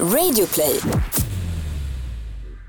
Radioplay. 0.00 0.80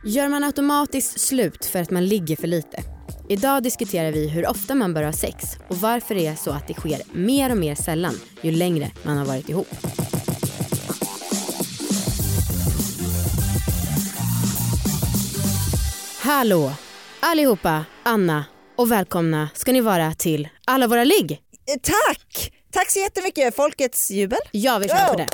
Gör 0.05 0.29
man 0.29 0.43
automatiskt 0.43 1.19
slut 1.19 1.65
för 1.65 1.81
att 1.81 1.91
man 1.91 2.05
ligger 2.05 2.35
för 2.35 2.47
lite? 2.47 2.83
Idag 3.29 3.63
diskuterar 3.63 4.11
vi 4.11 4.27
hur 4.27 4.49
ofta 4.49 4.75
man 4.75 4.93
bör 4.93 5.03
ha 5.03 5.13
sex 5.13 5.43
och 5.67 5.77
varför 5.77 6.15
det 6.15 6.27
är 6.27 6.35
så 6.35 6.51
att 6.51 6.67
det 6.67 6.73
sker 6.73 7.01
mer 7.13 7.51
och 7.51 7.57
mer 7.57 7.75
sällan 7.75 8.15
ju 8.41 8.51
längre 8.51 8.91
man 9.03 9.17
har 9.17 9.25
varit 9.25 9.49
ihop. 9.49 9.67
Hallå 16.21 16.73
allihopa, 17.19 17.85
Anna 18.03 18.45
och 18.77 18.91
välkomna 18.91 19.49
ska 19.53 19.71
ni 19.71 19.81
vara 19.81 20.13
till 20.13 20.49
alla 20.65 20.87
våra 20.87 21.03
ligg. 21.03 21.31
Eh, 21.31 21.79
Tack! 21.81 22.51
Tack 22.75 22.91
så 22.91 22.99
jättemycket. 22.99 23.55
Folkets 23.55 24.11
jubel. 24.11 24.39
Ja, 24.51 24.77
vi 24.77 24.87
kör 24.87 25.07
på 25.07 25.17
det. 25.17 25.27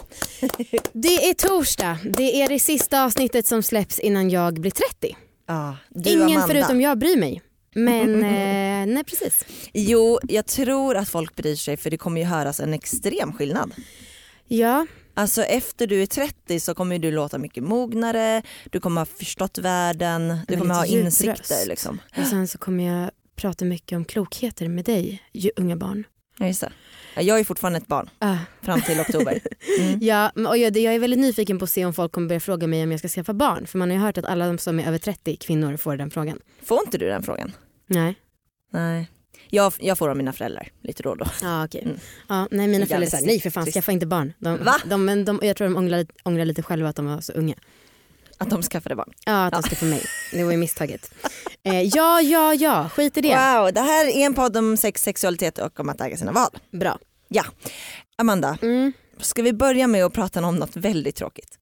Det 0.93 1.29
är 1.29 1.33
torsdag. 1.33 1.97
Det 2.03 2.41
är 2.41 2.47
det 2.47 2.59
sista 2.59 3.03
avsnittet 3.03 3.47
som 3.47 3.63
släpps 3.63 3.99
innan 3.99 4.29
jag 4.29 4.61
blir 4.61 4.71
30. 4.71 5.17
Ja, 5.47 5.77
du 5.89 6.09
Ingen 6.09 6.21
Amanda. 6.21 6.47
förutom 6.47 6.81
jag 6.81 6.97
bryr 6.97 7.17
mig. 7.17 7.41
Men 7.75 8.15
eh, 8.23 8.93
nej 8.93 9.03
precis. 9.03 9.45
Jo, 9.73 10.19
jag 10.23 10.45
tror 10.45 10.97
att 10.97 11.09
folk 11.09 11.35
bryr 11.35 11.55
sig 11.55 11.77
för 11.77 11.89
det 11.89 11.97
kommer 11.97 12.21
ju 12.21 12.27
höras 12.27 12.59
en 12.59 12.73
extrem 12.73 13.33
skillnad. 13.33 13.71
Ja, 14.47 14.85
Alltså 15.13 15.43
efter 15.43 15.87
du 15.87 16.01
är 16.01 16.05
30 16.05 16.59
så 16.59 16.73
kommer 16.73 16.99
du 16.99 17.11
låta 17.11 17.37
mycket 17.37 17.63
mognare, 17.63 18.41
du 18.71 18.79
kommer 18.79 19.01
ha 19.01 19.05
förstått 19.05 19.57
världen, 19.57 20.37
du 20.47 20.57
kommer 20.57 20.75
ha 20.75 20.85
insikter. 20.85 21.67
Liksom. 21.67 22.01
och 22.17 22.27
sen 22.27 22.47
så 22.47 22.57
kommer 22.57 22.83
jag 22.83 23.11
prata 23.35 23.65
mycket 23.65 23.95
om 23.95 24.05
klokheter 24.05 24.67
med 24.67 24.85
dig, 24.85 25.23
unga 25.55 25.75
barn. 25.75 26.03
Ja, 26.41 26.47
just 26.47 26.61
det. 26.61 26.71
Ja, 27.15 27.21
Jag 27.21 27.39
är 27.39 27.43
fortfarande 27.43 27.77
ett 27.77 27.87
barn 27.87 28.09
Ah. 28.19 28.37
fram 28.61 28.81
till 28.81 28.99
oktober. 28.99 29.39
Mm. 29.79 29.99
Ja, 30.01 30.29
och 30.47 30.57
jag, 30.57 30.77
jag 30.77 30.95
är 30.95 30.99
väldigt 30.99 31.19
nyfiken 31.19 31.59
på 31.59 31.63
att 31.63 31.69
se 31.69 31.85
om 31.85 31.93
folk 31.93 32.11
kommer 32.11 32.27
börja 32.27 32.39
fråga 32.39 32.67
mig 32.67 32.83
om 32.83 32.91
jag 32.91 32.99
ska 32.99 33.07
skaffa 33.09 33.33
barn. 33.33 33.67
För 33.67 33.77
man 33.77 33.89
har 33.89 33.97
ju 33.97 34.03
hört 34.03 34.17
att 34.17 34.25
alla 34.25 34.47
de 34.47 34.57
som 34.57 34.79
är 34.79 34.87
över 34.87 34.97
30 34.97 35.35
kvinnor 35.35 35.77
får 35.77 35.97
den 35.97 36.11
frågan. 36.11 36.39
Får 36.63 36.79
inte 36.85 36.97
du 36.97 37.07
den 37.07 37.23
frågan? 37.23 37.51
Nej. 37.87 38.15
Nej. 38.73 39.07
Jag, 39.49 39.73
jag 39.79 39.97
får 39.97 40.09
av 40.09 40.17
mina 40.17 40.33
föräldrar 40.33 40.67
lite 40.81 41.03
då 41.03 41.09
och 41.09 41.17
då. 41.17 41.25
Ja, 41.41 41.65
okej. 41.65 41.81
Mm. 41.85 41.97
Ja, 42.29 42.47
nej, 42.51 42.67
mina 42.67 42.85
föräldrar 42.85 43.09
säger 43.09 43.27
nej 43.27 43.39
för 43.39 43.49
fan 43.49 43.65
skaffa 43.65 43.91
inte 43.91 44.05
barn. 44.05 44.33
De, 44.39 44.63
Va? 44.63 44.75
De, 44.85 45.05
men 45.05 45.25
de, 45.25 45.39
jag 45.43 45.57
tror 45.57 45.67
de 45.67 45.75
ångrar, 45.77 46.05
ångrar 46.23 46.45
lite 46.45 46.63
själva 46.63 46.89
att 46.89 46.95
de 46.95 47.05
var 47.05 47.21
så 47.21 47.33
unga. 47.33 47.55
Att 48.41 48.49
de 48.49 48.61
skaffade 48.63 48.95
barn. 48.95 49.13
Ja, 49.25 49.45
att 49.45 49.53
de 49.53 49.63
ska 49.63 49.75
få 49.75 49.85
mig. 49.85 50.01
Det 50.31 50.43
var 50.43 50.51
ju 50.51 50.57
misstaget. 50.57 51.13
Eh, 51.63 51.81
ja, 51.81 52.21
ja, 52.21 52.53
ja, 52.53 52.89
skit 52.89 53.17
i 53.17 53.21
det. 53.21 53.27
Wow, 53.27 53.73
det 53.73 53.81
här 53.81 54.05
är 54.05 54.25
en 54.25 54.33
podd 54.33 54.57
om 54.57 54.77
sex, 54.77 55.01
sexualitet 55.01 55.57
och 55.57 55.79
om 55.79 55.89
att 55.89 56.01
äga 56.01 56.17
sina 56.17 56.31
val. 56.31 56.49
Bra. 56.71 56.99
Ja, 57.27 57.43
Amanda, 58.15 58.57
Mm, 58.61 58.93
ska 59.19 59.41
vi 59.41 59.53
börja 59.53 59.87
med 59.87 60.05
att 60.05 60.13
prata 60.13 60.45
om 60.45 60.55
något 60.55 60.75
väldigt 60.75 61.15
tråkigt? 61.15 61.57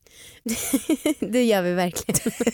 det 1.19 1.43
gör 1.43 1.61
vi 1.61 1.73
verkligen. 1.73 2.31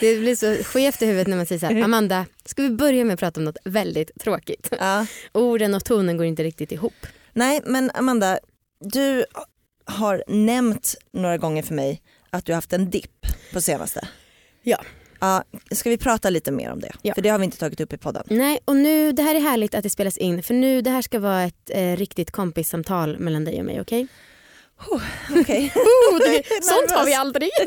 det 0.00 0.16
blir 0.16 0.36
så 0.36 0.64
skevt 0.64 1.02
i 1.02 1.06
huvudet 1.06 1.26
när 1.26 1.36
man 1.36 1.46
säger 1.46 1.58
så 1.58 1.66
här, 1.66 1.82
Amanda, 1.82 2.26
ska 2.44 2.62
vi 2.62 2.70
börja 2.70 3.04
med 3.04 3.14
att 3.14 3.20
prata 3.20 3.40
om 3.40 3.44
något 3.44 3.58
väldigt 3.64 4.10
tråkigt? 4.20 4.68
Ja. 4.78 5.06
Orden 5.32 5.74
och 5.74 5.84
tonen 5.84 6.16
går 6.16 6.26
inte 6.26 6.42
riktigt 6.44 6.72
ihop. 6.72 7.06
Nej 7.32 7.60
men 7.64 7.90
Amanda, 7.94 8.38
du 8.80 9.24
har 9.84 10.24
nämnt 10.28 10.94
några 11.12 11.38
gånger 11.38 11.62
för 11.62 11.74
mig 11.74 12.02
att 12.36 12.44
du 12.44 12.52
har 12.52 12.56
haft 12.56 12.72
en 12.72 12.90
dipp 12.90 13.26
på 13.52 13.60
senaste. 13.60 14.08
Ja. 14.62 14.78
Ja, 15.20 15.44
ska 15.70 15.90
vi 15.90 15.98
prata 15.98 16.30
lite 16.30 16.52
mer 16.52 16.72
om 16.72 16.80
det? 16.80 16.92
Ja. 17.02 17.14
För 17.14 17.22
det 17.22 17.28
har 17.28 17.38
vi 17.38 17.44
inte 17.44 17.58
tagit 17.58 17.80
upp 17.80 17.92
i 17.92 17.98
podden. 17.98 18.22
Nej, 18.26 18.58
och 18.64 18.76
nu, 18.76 19.12
det 19.12 19.22
här 19.22 19.34
är 19.34 19.40
härligt 19.40 19.74
att 19.74 19.82
det 19.82 19.90
spelas 19.90 20.16
in 20.16 20.42
för 20.42 20.54
nu, 20.54 20.82
det 20.82 20.90
här 20.90 21.02
ska 21.02 21.18
vara 21.18 21.42
ett 21.42 21.70
eh, 21.70 21.96
riktigt 21.96 22.30
kompissamtal 22.30 23.18
mellan 23.18 23.44
dig 23.44 23.58
och 23.58 23.64
mig, 23.64 23.80
okej? 23.80 24.06
Okej. 25.40 25.72
Oh, 26.12 26.18
det, 26.18 26.42
sånt 26.62 26.90
har 26.90 27.04
vi 27.04 27.14
aldrig. 27.14 27.50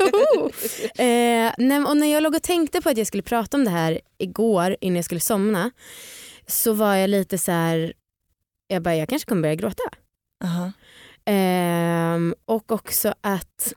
Eh, 0.90 1.86
och 1.88 1.96
när 1.96 2.12
jag 2.12 2.22
låg 2.22 2.34
och 2.34 2.42
tänkte 2.42 2.80
på 2.80 2.88
att 2.88 2.96
jag 2.96 3.06
skulle 3.06 3.22
prata 3.22 3.56
om 3.56 3.64
det 3.64 3.70
här 3.70 4.00
igår 4.18 4.76
innan 4.80 4.96
jag 4.96 5.04
skulle 5.04 5.20
somna 5.20 5.70
så 6.46 6.72
var 6.72 6.94
jag 6.94 7.10
lite 7.10 7.38
så 7.38 7.52
här, 7.52 7.92
jag 8.66 8.82
bara 8.82 8.96
jag 8.96 9.08
kanske 9.08 9.28
kommer 9.28 9.42
börja 9.42 9.54
gråta. 9.54 9.82
Aha. 10.44 10.72
Ehm, 11.24 12.34
och 12.44 12.72
också 12.72 13.14
att 13.20 13.72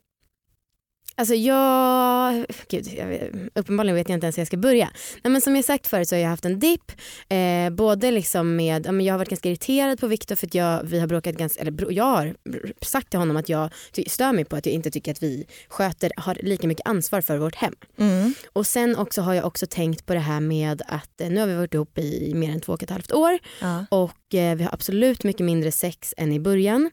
Alltså 1.16 1.36
jag, 1.36 2.46
gud, 2.70 2.88
jag 2.98 3.30
uppenbarligen 3.56 3.96
vet 3.96 4.10
jag 4.10 4.16
inte 4.16 4.26
ens 4.26 4.38
hur 4.38 4.42
jag 4.42 4.48
ska 4.48 4.58
börja. 4.58 4.90
Nej, 5.24 5.32
men 5.32 5.42
som 5.42 5.56
jag 5.56 5.66
sagt 5.66 5.88
förut 5.88 6.10
så 6.10 6.16
har 6.16 6.22
jag 6.22 6.30
haft 6.30 6.46
en 6.46 6.60
dipp. 6.60 6.92
Eh, 7.30 7.70
både 7.70 8.12
liksom 8.12 8.56
med, 8.56 8.86
ja, 8.86 8.92
men 8.92 9.06
jag 9.06 9.14
har 9.14 9.18
varit 9.18 9.30
ganska 9.30 9.50
irriterad 9.50 10.00
på 10.00 10.08
Viktor 10.08 10.36
för 10.36 10.48
att 10.48 10.54
jag, 10.54 10.84
vi 10.84 11.00
har 11.00 11.08
bråkat 11.08 11.36
ganska, 11.36 11.62
eller 11.62 11.92
jag 11.92 12.04
har 12.04 12.36
sagt 12.82 13.10
till 13.10 13.20
honom 13.20 13.38
att 13.38 13.50
jag 13.50 13.70
stör 14.08 14.34
mig 14.34 14.46
på 14.46 14.56
att 14.56 14.66
jag 14.66 14.74
inte 14.76 14.92
tycker 14.92 15.12
att 15.12 15.24
vi 15.24 15.46
sköter, 15.68 16.12
har 16.18 16.38
lika 16.42 16.68
mycket 16.68 16.88
ansvar 16.88 17.22
för 17.22 17.38
vårt 17.38 17.56
hem. 17.56 17.74
Mm. 17.98 18.34
Och 18.54 18.68
sen 18.68 18.96
också 18.96 19.22
har 19.22 19.34
jag 19.34 19.46
också 19.46 19.66
tänkt 19.66 20.06
på 20.06 20.14
det 20.14 20.20
här 20.20 20.40
med 20.40 20.82
att 20.88 21.22
eh, 21.22 21.30
nu 21.30 21.40
har 21.40 21.48
vi 21.48 21.56
varit 21.56 21.74
ihop 21.74 21.98
i 21.98 22.34
mer 22.34 22.52
än 22.52 22.62
två 22.62 22.74
och 22.74 22.84
ett 22.84 22.90
halvt 22.90 23.12
år 23.12 23.40
Ja. 23.62 23.86
och 23.90 24.12
eh, 24.36 24.56
vi 24.56 24.64
har 24.64 24.74
absolut 24.74 25.24
mycket 25.24 25.46
mindre 25.46 25.72
sex 25.72 26.14
än 26.18 26.32
i 26.32 26.40
början. 26.40 26.92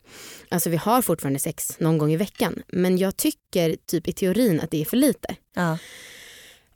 Alltså 0.48 0.70
vi 0.70 0.76
har 0.76 1.02
fortfarande 1.02 1.38
sex 1.38 1.76
någon 1.80 1.98
gång 1.98 2.12
i 2.12 2.16
veckan 2.16 2.62
men 2.68 2.98
jag 2.98 3.16
tycker 3.16 3.76
typ 3.86 4.08
i 4.08 4.12
teorin 4.12 4.60
att 4.60 4.70
det 4.70 4.80
är 4.80 4.84
för 4.84 4.96
lite. 4.96 5.34
Ja. 5.56 5.78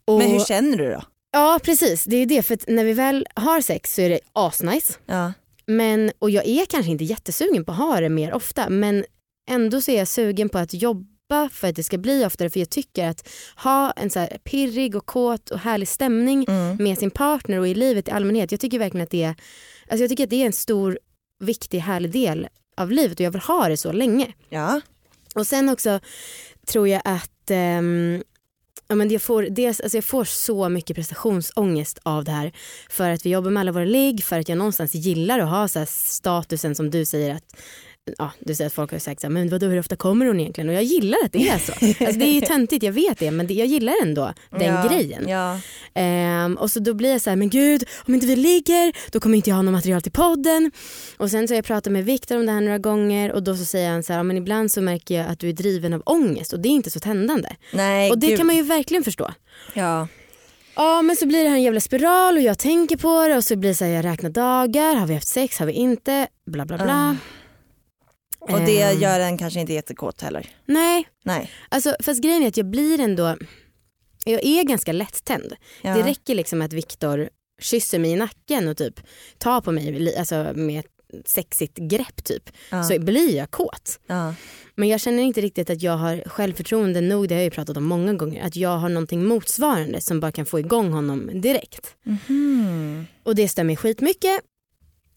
Och, 0.05 0.17
Men 0.17 0.31
hur 0.31 0.39
känner 0.39 0.77
du 0.77 0.89
då? 0.91 1.03
Ja 1.31 1.59
precis, 1.63 2.03
det 2.03 2.15
är 2.17 2.25
det 2.25 2.43
för 2.43 2.53
att 2.53 2.63
när 2.67 2.83
vi 2.83 2.93
väl 2.93 3.27
har 3.35 3.61
sex 3.61 3.95
så 3.95 4.01
är 4.01 4.09
det 4.09 4.19
asnice. 4.33 4.93
Ja. 5.05 5.33
Men, 5.65 6.11
och 6.19 6.29
jag 6.29 6.45
är 6.47 6.65
kanske 6.65 6.91
inte 6.91 7.03
jättesugen 7.03 7.65
på 7.65 7.71
att 7.71 7.77
ha 7.77 7.99
det 7.99 8.09
mer 8.09 8.33
ofta 8.33 8.69
men 8.69 9.05
ändå 9.49 9.81
så 9.81 9.91
är 9.91 9.97
jag 9.97 10.07
sugen 10.07 10.49
på 10.49 10.57
att 10.57 10.73
jobba 10.73 11.49
för 11.51 11.67
att 11.67 11.75
det 11.75 11.83
ska 11.83 11.97
bli 11.97 12.25
oftare 12.25 12.49
för 12.49 12.59
jag 12.59 12.69
tycker 12.69 13.07
att 13.07 13.29
ha 13.55 13.91
en 13.91 14.09
så 14.09 14.19
här 14.19 14.37
pirrig 14.43 14.95
och 14.95 15.05
kåt 15.05 15.49
och 15.49 15.59
härlig 15.59 15.87
stämning 15.87 16.45
Mm. 16.47 16.77
med 16.83 16.97
sin 16.97 17.11
partner 17.11 17.59
och 17.59 17.67
i 17.67 17.73
livet 17.73 18.07
i 18.07 18.11
allmänhet. 18.11 18.51
Jag 18.51 18.59
tycker 18.61 18.79
verkligen 18.79 19.03
att 19.03 19.11
det 19.11 19.23
är, 19.23 19.35
alltså 19.89 20.03
jag 20.03 20.09
tycker 20.09 20.23
att 20.23 20.29
det 20.29 20.41
är 20.41 20.45
en 20.45 20.53
stor, 20.53 20.99
viktig, 21.39 21.79
härlig 21.79 22.11
del 22.11 22.47
av 22.77 22.91
livet 22.91 23.19
och 23.19 23.25
jag 23.25 23.31
vill 23.31 23.41
ha 23.41 23.69
det 23.69 23.77
så 23.77 23.91
länge. 23.91 24.33
Ja. 24.49 24.81
Och 25.35 25.47
sen 25.47 25.69
också 25.69 25.99
tror 26.65 26.87
jag 26.87 27.01
att 27.05 27.51
ehm, 27.51 28.23
ja, 28.87 28.95
men 28.95 29.09
jag, 29.09 29.21
får, 29.21 29.43
dels, 29.43 29.81
alltså 29.81 29.97
jag 29.97 30.05
får 30.05 30.23
så 30.23 30.69
mycket 30.69 30.95
prestationsångest 30.95 31.99
av 32.03 32.23
det 32.23 32.31
här. 32.31 32.51
För 32.89 33.09
att 33.09 33.25
vi 33.25 33.29
jobbar 33.29 33.51
med 33.51 33.61
alla 33.61 33.71
våra 33.71 33.85
ligg, 33.85 34.23
för 34.23 34.39
att 34.39 34.49
jag 34.49 34.57
någonstans 34.57 34.95
gillar 34.95 35.39
att 35.39 35.49
ha 35.49 35.67
så 35.67 35.85
statusen 35.87 36.75
som 36.75 36.89
du 36.89 37.05
säger 37.05 37.35
att 37.35 37.55
Ja, 38.17 38.31
du 38.39 38.55
säger 38.55 38.67
att 38.67 38.73
folk 38.73 38.91
har 38.91 38.99
sagt 38.99 39.21
så 39.21 39.27
här, 39.27 39.31
men 39.31 39.49
vadå, 39.49 39.65
hur 39.67 39.79
ofta 39.79 39.95
kommer 39.95 40.25
hon 40.25 40.39
egentligen? 40.39 40.69
Och 40.69 40.75
jag 40.75 40.83
gillar 40.83 41.17
att 41.25 41.31
det 41.31 41.49
är 41.49 41.57
så. 41.57 41.71
Alltså 42.05 42.19
det 42.19 42.25
är 42.25 42.33
ju 42.33 42.41
töntigt, 42.41 42.83
jag 42.83 42.91
vet 42.91 43.19
det, 43.19 43.31
men 43.31 43.47
det, 43.47 43.53
jag 43.53 43.67
gillar 43.67 43.93
ändå 44.01 44.33
den 44.49 44.75
ja. 44.75 44.87
grejen. 44.89 45.25
Ja. 45.29 45.59
Ehm, 45.93 46.55
och 46.55 46.71
så 46.71 46.79
då 46.79 46.93
blir 46.93 47.11
jag 47.11 47.21
så 47.21 47.29
här, 47.29 47.37
men 47.37 47.49
gud 47.49 47.83
om 48.07 48.13
inte 48.13 48.27
vi 48.27 48.35
ligger 48.35 49.11
då 49.11 49.19
kommer 49.19 49.37
inte 49.37 49.49
jag 49.49 49.55
ha 49.55 49.63
något 49.63 49.71
material 49.71 50.01
till 50.01 50.11
podden. 50.11 50.71
Och 51.17 51.31
sen 51.31 51.47
så 51.47 51.53
har 51.53 51.55
jag 51.55 51.65
pratat 51.65 51.93
med 51.93 52.05
Viktor 52.05 52.37
om 52.37 52.45
det 52.45 52.51
här 52.51 52.61
några 52.61 52.77
gånger 52.77 53.31
och 53.31 53.43
då 53.43 53.55
så 53.55 53.65
säger 53.65 53.89
han 53.89 54.03
så 54.03 54.13
här, 54.13 54.19
"Ja, 54.19 54.23
men 54.23 54.37
ibland 54.37 54.71
så 54.71 54.81
märker 54.81 55.17
jag 55.17 55.27
att 55.27 55.39
du 55.39 55.49
är 55.49 55.53
driven 55.53 55.93
av 55.93 56.01
ångest 56.05 56.53
och 56.53 56.59
det 56.59 56.69
är 56.69 56.71
inte 56.71 56.91
så 56.91 56.99
tändande. 56.99 57.49
Nej, 57.73 58.11
och 58.11 58.17
det 58.19 58.27
gud. 58.27 58.37
kan 58.37 58.47
man 58.47 58.55
ju 58.55 58.61
verkligen 58.61 59.03
förstå. 59.03 59.31
Ja. 59.73 60.07
Ja 60.75 61.01
men 61.01 61.15
så 61.15 61.25
blir 61.25 61.43
det 61.43 61.49
här 61.49 61.55
en 61.55 61.63
jävla 61.63 61.79
spiral 61.79 62.35
och 62.35 62.41
jag 62.41 62.59
tänker 62.59 62.97
på 62.97 63.27
det 63.27 63.37
och 63.37 63.43
så 63.43 63.55
blir 63.55 63.69
det 63.69 63.75
så 63.75 63.85
här, 63.85 63.91
jag 63.91 64.05
räknar 64.05 64.29
dagar, 64.29 64.95
har 64.95 65.07
vi 65.07 65.13
haft 65.13 65.27
sex, 65.27 65.59
har 65.59 65.65
vi 65.65 65.73
inte, 65.73 66.27
bla 66.45 66.65
bla 66.65 66.77
bla. 66.77 66.93
Ah. 66.93 67.15
Och 68.49 68.59
det 68.59 68.81
Ehm, 68.81 68.99
gör 69.01 69.19
en 69.19 69.37
kanske 69.37 69.59
inte 69.59 69.73
jättekåt 69.73 70.21
heller. 70.21 70.49
Nej, 70.65 71.07
Nej. 71.23 71.51
alltså 71.69 71.95
fast 72.03 72.21
grejen 72.23 72.43
är 72.43 72.47
att 72.47 72.57
jag 72.57 72.69
blir 72.69 72.99
ändå, 72.99 73.37
jag 74.25 74.45
är 74.45 74.63
ganska 74.63 74.91
lättänd. 74.91 75.53
Ja. 75.81 75.95
Det 75.95 76.03
räcker 76.03 76.35
liksom 76.35 76.61
att 76.61 76.73
Viktor 76.73 77.29
kysser 77.61 77.99
mig 77.99 78.11
i 78.11 78.15
nacken 78.15 78.67
och 78.67 78.77
typ 78.77 78.99
tar 79.37 79.61
på 79.61 79.71
mig 79.71 80.15
alltså 80.17 80.51
med 80.55 80.79
ett 80.79 80.91
sexigt 81.25 81.77
grepp 81.77 82.23
typ. 82.23 82.49
Ja. 82.71 82.83
Så 82.83 82.99
blir 82.99 83.35
jag 83.35 83.51
kåt. 83.51 83.99
Ja. 84.07 84.33
Men 84.75 84.89
jag 84.89 85.01
känner 85.01 85.23
inte 85.23 85.41
riktigt 85.41 85.69
att 85.69 85.81
jag 85.81 85.97
har 85.97 86.23
självförtroende 86.29 87.01
nog, 87.01 87.27
det 87.27 87.35
har 87.35 87.39
jag 87.39 87.43
ju 87.45 87.49
pratat 87.51 87.77
om 87.77 87.83
många 87.85 88.13
gånger, 88.13 88.43
att 88.43 88.55
jag 88.55 88.77
har 88.77 88.89
någonting 88.89 89.25
motsvarande 89.25 90.01
som 90.01 90.19
bara 90.19 90.31
kan 90.31 90.45
få 90.45 90.59
igång 90.59 90.91
honom 90.93 91.41
direkt. 91.41 91.95
Mhm. 92.03 93.05
Och 93.23 93.35
det 93.35 93.47
stämmer 93.47 93.75
skitmycket. 93.75 94.39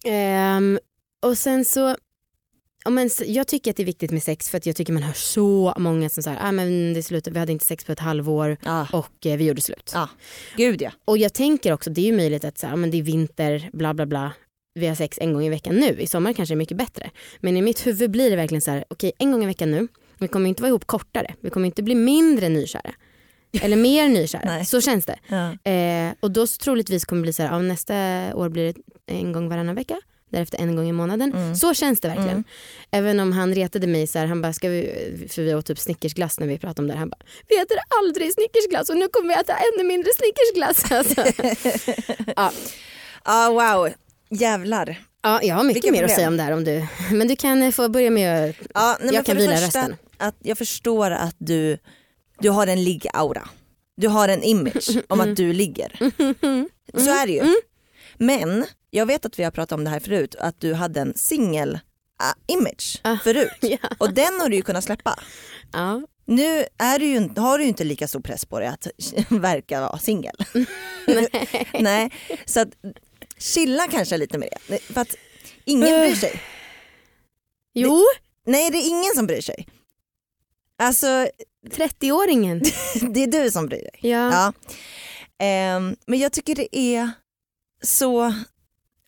Ehm, 0.04 0.78
och 1.22 1.38
sen 1.38 1.64
så, 1.64 1.96
ja, 2.88 2.90
men 2.90 3.10
jag 3.26 3.46
tycker 3.46 3.70
att 3.70 3.76
det 3.76 3.82
är 3.82 3.84
viktigt 3.84 4.10
med 4.10 4.22
sex 4.22 4.50
för 4.50 4.58
att 4.58 4.66
jag 4.66 4.76
tycker 4.76 4.92
man 4.92 5.02
hör 5.02 5.12
så 5.12 5.74
många 5.78 6.08
som 6.08 6.22
säger 6.22 6.38
ah, 6.42 6.52
men 6.52 6.94
det 6.94 7.02
slutade, 7.02 7.34
vi 7.34 7.40
hade 7.40 7.52
inte 7.52 7.64
sex 7.64 7.84
på 7.84 7.92
ett 7.92 7.98
halvår 7.98 8.56
Ja. 8.64 8.86
och 8.92 9.26
eh, 9.26 9.36
vi 9.36 9.44
gjorde 9.46 9.60
slut. 9.60 9.90
ja. 9.94 10.08
Gud 10.56 10.82
ja. 10.82 10.90
Och 11.04 11.18
jag 11.18 11.32
tänker 11.34 11.72
också, 11.72 11.90
det 11.90 12.00
är 12.00 12.06
ju 12.06 12.16
möjligt 12.16 12.44
att 12.44 12.58
så 12.58 12.66
här, 12.66 12.72
ja, 12.72 12.76
men 12.76 12.90
det 12.90 12.98
är 12.98 13.02
vinter, 13.02 13.70
bla 13.72 13.94
bla 13.94 14.06
bla. 14.06 14.32
Vi 14.74 14.86
har 14.86 14.94
sex 14.94 15.18
en 15.20 15.32
gång 15.32 15.44
i 15.44 15.48
veckan 15.48 15.74
nu, 15.76 16.00
i 16.00 16.06
sommar 16.06 16.32
kanske 16.32 16.54
det 16.54 16.56
är 16.56 16.58
mycket 16.58 16.76
bättre. 16.76 17.10
Men 17.40 17.56
i 17.56 17.62
mitt 17.62 17.86
huvud 17.86 18.10
blir 18.10 18.30
det 18.30 18.36
verkligen 18.36 18.60
så 18.62 18.70
här, 18.70 18.84
okej 18.90 19.12
en 19.18 19.32
gång 19.32 19.42
i 19.42 19.46
veckan 19.46 19.70
nu, 19.70 19.88
vi 20.18 20.28
kommer 20.28 20.48
inte 20.48 20.62
vara 20.62 20.68
ihop 20.68 20.86
kortare, 20.86 21.34
vi 21.40 21.50
kommer 21.50 21.66
inte 21.66 21.82
bli 21.82 21.94
mindre 21.94 22.48
nykära. 22.48 22.92
Eller 23.62 23.76
mer 23.76 24.08
nykära, 24.18 24.64
så 24.64 24.80
känns 24.80 25.04
det. 25.06 25.18
ja. 25.28 25.70
Eh, 25.72 26.12
och 26.20 26.30
då 26.30 26.46
så 26.46 26.58
troligtvis 26.58 27.04
kommer 27.04 27.20
det 27.22 27.22
bli 27.22 27.32
så 27.32 27.42
här, 27.42 27.50
ja, 27.52 27.58
nästa 27.58 27.94
år 28.34 28.48
blir 28.48 28.64
det 28.64 28.74
en 29.06 29.32
gång 29.32 29.48
varannan 29.48 29.74
vecka. 29.74 30.00
Därefter 30.30 30.58
en 30.58 30.76
gång 30.76 30.88
i 30.88 30.92
månaden. 30.92 31.32
Mm. 31.32 31.54
Så 31.56 31.74
känns 31.74 32.00
det 32.00 32.08
verkligen. 32.08 32.30
Mm. 32.30 32.44
Även 32.90 33.20
om 33.20 33.32
han 33.32 33.54
retade 33.54 33.86
mig 33.86 34.06
så 34.06 34.18
här, 34.18 34.26
han 34.26 34.42
bara, 34.42 34.52
ska 34.52 34.68
vi, 34.68 35.26
för 35.30 35.42
vi 35.42 35.54
åt 35.54 35.66
typ 35.66 35.78
snickersglass 35.78 36.40
när 36.40 36.46
vi 36.46 36.58
pratade 36.58 36.82
om 36.82 36.86
det 36.86 36.92
här. 36.92 36.98
Han 37.00 37.08
bara, 37.10 37.20
vi 37.48 37.60
äter 37.60 37.76
aldrig 38.00 38.32
snickersglass 38.32 38.90
och 38.90 38.96
nu 38.96 39.08
kommer 39.08 39.28
vi 39.28 39.40
äta 39.40 39.52
ännu 39.52 39.88
mindre 39.88 40.10
snickersglass. 40.12 40.92
Alltså. 40.92 41.44
ja. 42.36 42.52
Ah, 43.22 43.50
wow, 43.50 43.88
jävlar. 44.30 45.00
ja, 45.22 45.40
jag 45.42 45.54
har 45.54 45.64
mycket 45.64 45.84
Vilka 45.84 45.92
mer 45.92 46.04
att 46.04 46.08
problem. 46.10 46.16
säga 46.16 46.28
om 46.28 46.36
det 46.36 46.42
här 46.42 46.52
om 46.52 46.64
du, 46.64 46.86
men 47.12 47.28
du 47.28 47.36
kan 47.36 47.62
eh, 47.62 47.70
få 47.70 47.88
börja 47.88 48.10
med 48.10 48.50
att, 48.50 48.56
Ja, 48.74 48.98
nej, 49.00 49.14
jag 49.14 49.26
kan 49.26 49.36
vila 49.36 49.52
första, 49.52 49.66
rösten. 49.66 49.96
Att 50.16 50.34
jag 50.42 50.58
förstår 50.58 51.10
att 51.10 51.36
du, 51.38 51.78
du 52.38 52.50
har 52.50 52.66
en 52.66 52.84
ligg-aura. 52.84 53.48
Du 53.96 54.08
har 54.08 54.28
en 54.28 54.42
image 54.42 54.90
om 55.08 55.20
att 55.20 55.36
du 55.36 55.52
ligger. 55.52 55.98
Så 56.94 57.10
är 57.10 57.26
det 57.26 57.32
ju. 57.32 57.54
Men 58.16 58.66
jag 58.90 59.06
vet 59.06 59.26
att 59.26 59.38
vi 59.38 59.44
har 59.44 59.50
pratat 59.50 59.72
om 59.78 59.84
det 59.84 59.90
här 59.90 60.00
förut, 60.00 60.34
att 60.34 60.60
du 60.60 60.74
hade 60.74 61.00
en 61.00 61.14
singel-image 61.14 63.00
Ah. 63.02 63.16
förut. 63.24 63.50
ja. 63.60 63.78
Och 63.98 64.14
den 64.14 64.40
har 64.40 64.48
du 64.48 64.56
ju 64.56 64.62
kunnat 64.62 64.84
släppa. 64.84 65.18
Ja. 65.72 66.02
Nu 66.26 66.64
är 66.78 66.98
du 66.98 67.06
ju, 67.06 67.28
har 67.36 67.58
du 67.58 67.64
ju 67.64 67.68
inte 67.68 67.84
lika 67.84 68.08
stor 68.08 68.20
press 68.20 68.44
på 68.44 68.58
dig 68.58 68.68
att 68.68 68.86
verka 69.28 69.80
vara 69.80 69.98
singel. 69.98 70.34
Nej. 71.80 72.10
Så 72.44 72.60
att 72.60 72.68
chilla 73.38 73.86
kanske 73.90 74.16
lite 74.16 74.38
med 74.38 74.48
det. 74.68 74.78
För 74.78 75.00
att 75.00 75.14
ingen 75.64 76.00
bryr 76.00 76.14
sig. 76.14 76.40
Jo, 77.74 78.02
Nej 78.46 78.70
det 78.70 78.78
är 78.78 78.88
ingen 78.88 79.14
som 79.14 79.26
bryr 79.26 79.40
sig. 79.40 79.66
Alltså 80.78 81.06
30-åringen. 81.70 82.60
det 83.14 83.22
är 83.22 83.26
du 83.26 83.50
som 83.50 83.66
bryr 83.66 83.78
dig. 83.82 83.98
Ja. 84.10 84.32
Ja. 84.32 84.52
Ehm, 85.44 85.96
men 86.06 86.18
jag 86.18 86.32
tycker 86.32 86.54
det 86.54 86.76
är 86.78 87.10
så, 87.82 88.34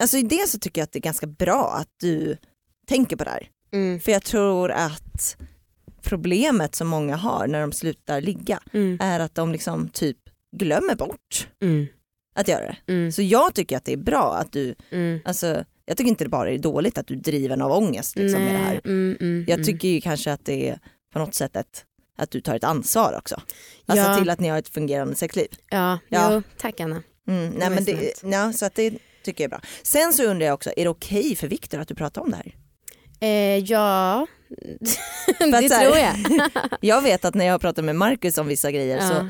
alltså 0.02 0.16
i 0.16 0.22
det 0.22 0.48
så 0.48 0.58
tycker 0.58 0.80
jag 0.80 0.84
att 0.84 0.92
det 0.92 0.98
är 0.98 1.02
ganska 1.02 1.26
bra 1.26 1.72
att 1.80 1.88
du 2.00 2.36
tänker 2.86 3.16
på 3.16 3.24
det 3.24 3.30
här. 3.30 3.48
Mm, 3.72 4.00
För 4.00 4.12
jag 4.12 4.22
tror 4.22 4.70
att 4.70 5.36
problemet 6.02 6.74
som 6.74 6.88
många 6.88 7.16
har 7.16 7.46
när 7.46 7.60
de 7.60 7.72
slutar 7.72 8.20
ligga 8.20 8.60
mm, 8.72 8.98
är 9.00 9.20
att 9.20 9.34
de 9.34 9.52
liksom 9.52 9.88
typ 9.88 10.16
glömmer 10.56 10.94
bort 10.94 11.48
mm, 11.62 11.86
att 12.34 12.48
göra 12.48 12.66
det. 12.66 12.92
mm, 12.92 13.12
Så 13.12 13.22
jag 13.22 13.54
tycker 13.54 13.76
att 13.76 13.84
det 13.84 13.92
är 13.92 13.96
bra 13.96 14.34
att 14.36 14.52
du, 14.52 14.74
mm. 14.90 15.20
alltså 15.24 15.64
jag 15.86 15.96
tycker 15.96 16.08
inte 16.08 16.24
det 16.24 16.28
bara 16.30 16.50
är 16.50 16.58
dåligt 16.58 16.98
att 16.98 17.06
du 17.06 17.14
är 17.14 17.18
driven 17.18 17.62
av 17.62 17.72
ångest 17.72 18.16
liksom, 18.16 18.42
med 18.42 18.54
det 18.54 18.58
här. 18.58 18.80
Mm, 18.84 19.44
Jag 19.48 19.64
tycker 19.64 19.88
ju 19.88 20.00
kanske 20.00 20.32
att 20.32 20.44
det 20.44 20.68
är 20.68 20.78
på 21.12 21.18
något 21.18 21.34
sätt 21.34 21.56
ett, 21.56 21.84
att 22.18 22.30
du 22.30 22.40
tar 22.40 22.54
ett 22.56 22.64
ansvar 22.64 23.14
också. 23.18 23.40
Alltså 23.86 24.06
Ja. 24.06 24.18
till 24.18 24.30
att 24.30 24.40
ni 24.40 24.48
har 24.48 24.58
ett 24.58 24.68
fungerande 24.68 25.14
sexliv. 25.14 25.48
Ja, 25.70 25.98
Ja. 26.08 26.32
Jo, 26.32 26.42
tack 26.58 26.80
Anna. 26.80 27.02
Mm, 27.28 27.48
nej, 27.50 27.70
men 27.70 27.84
det, 27.84 28.22
ja, 28.22 28.52
så 28.52 28.66
att 28.66 28.74
det 28.74 28.90
tycker 29.24 29.44
jag 29.44 29.48
är 29.48 29.58
bra. 29.58 29.60
Sen 29.82 30.12
så 30.12 30.24
undrar 30.24 30.46
jag 30.46 30.54
också, 30.54 30.70
är 30.76 30.84
det 30.84 30.90
okej 30.90 31.36
för 31.36 31.48
Viktor 31.48 31.80
att 31.80 31.88
du 31.88 31.94
pratar 31.94 32.22
om 32.22 32.30
det 32.30 32.36
här? 32.36 32.54
Eh, 33.20 33.58
ja, 33.58 34.20
att 35.40 35.52
det 35.62 35.68
så 35.68 35.80
tror 35.80 35.96
jag. 35.96 36.14
Jag 36.80 37.02
vet 37.02 37.24
att 37.24 37.34
när 37.34 37.44
jag 37.44 37.60
pratar 37.60 37.82
med 37.82 37.96
Marcus 37.96 38.38
om 38.38 38.46
vissa 38.46 38.70
grejer 38.70 39.00
så 39.00 39.14
ja, 39.14 39.28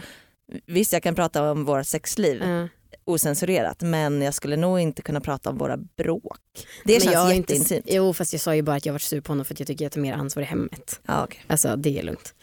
visst 0.66 0.92
jag 0.92 1.02
kan 1.02 1.14
prata 1.14 1.50
om 1.50 1.64
våra 1.64 1.84
sexliv 1.84 2.42
ja. 2.42 2.68
osensurerat 3.04 3.80
men 3.82 4.22
jag 4.22 4.34
skulle 4.34 4.56
nog 4.56 4.80
inte 4.80 5.02
kunna 5.02 5.20
prata 5.20 5.50
om 5.50 5.58
våra 5.58 5.76
bråk. 5.76 6.38
Det 6.84 6.92
Men 6.92 7.00
känns 7.00 7.32
inte- 7.32 7.52
jätteintimt. 7.54 7.86
Jo 7.88 8.12
fast 8.12 8.32
jag 8.32 8.40
sa 8.42 8.54
ju 8.54 8.62
bara 8.62 8.76
att 8.76 8.86
jag 8.86 8.92
var 8.92 8.98
sur 8.98 9.20
på 9.20 9.32
honom 9.32 9.44
för 9.44 9.54
att 9.54 9.60
jag 9.60 9.66
tycker 9.66 9.84
jag 9.84 9.92
tar 9.92 10.00
mer 10.00 10.14
ansvar 10.14 10.42
i 10.42 10.46
hemmet. 10.46 11.00
Ja, 11.06 11.24
okej. 11.24 11.44
Alltså 11.46 11.76
det 11.76 11.98
är 11.98 12.02
lugnt. 12.02 12.34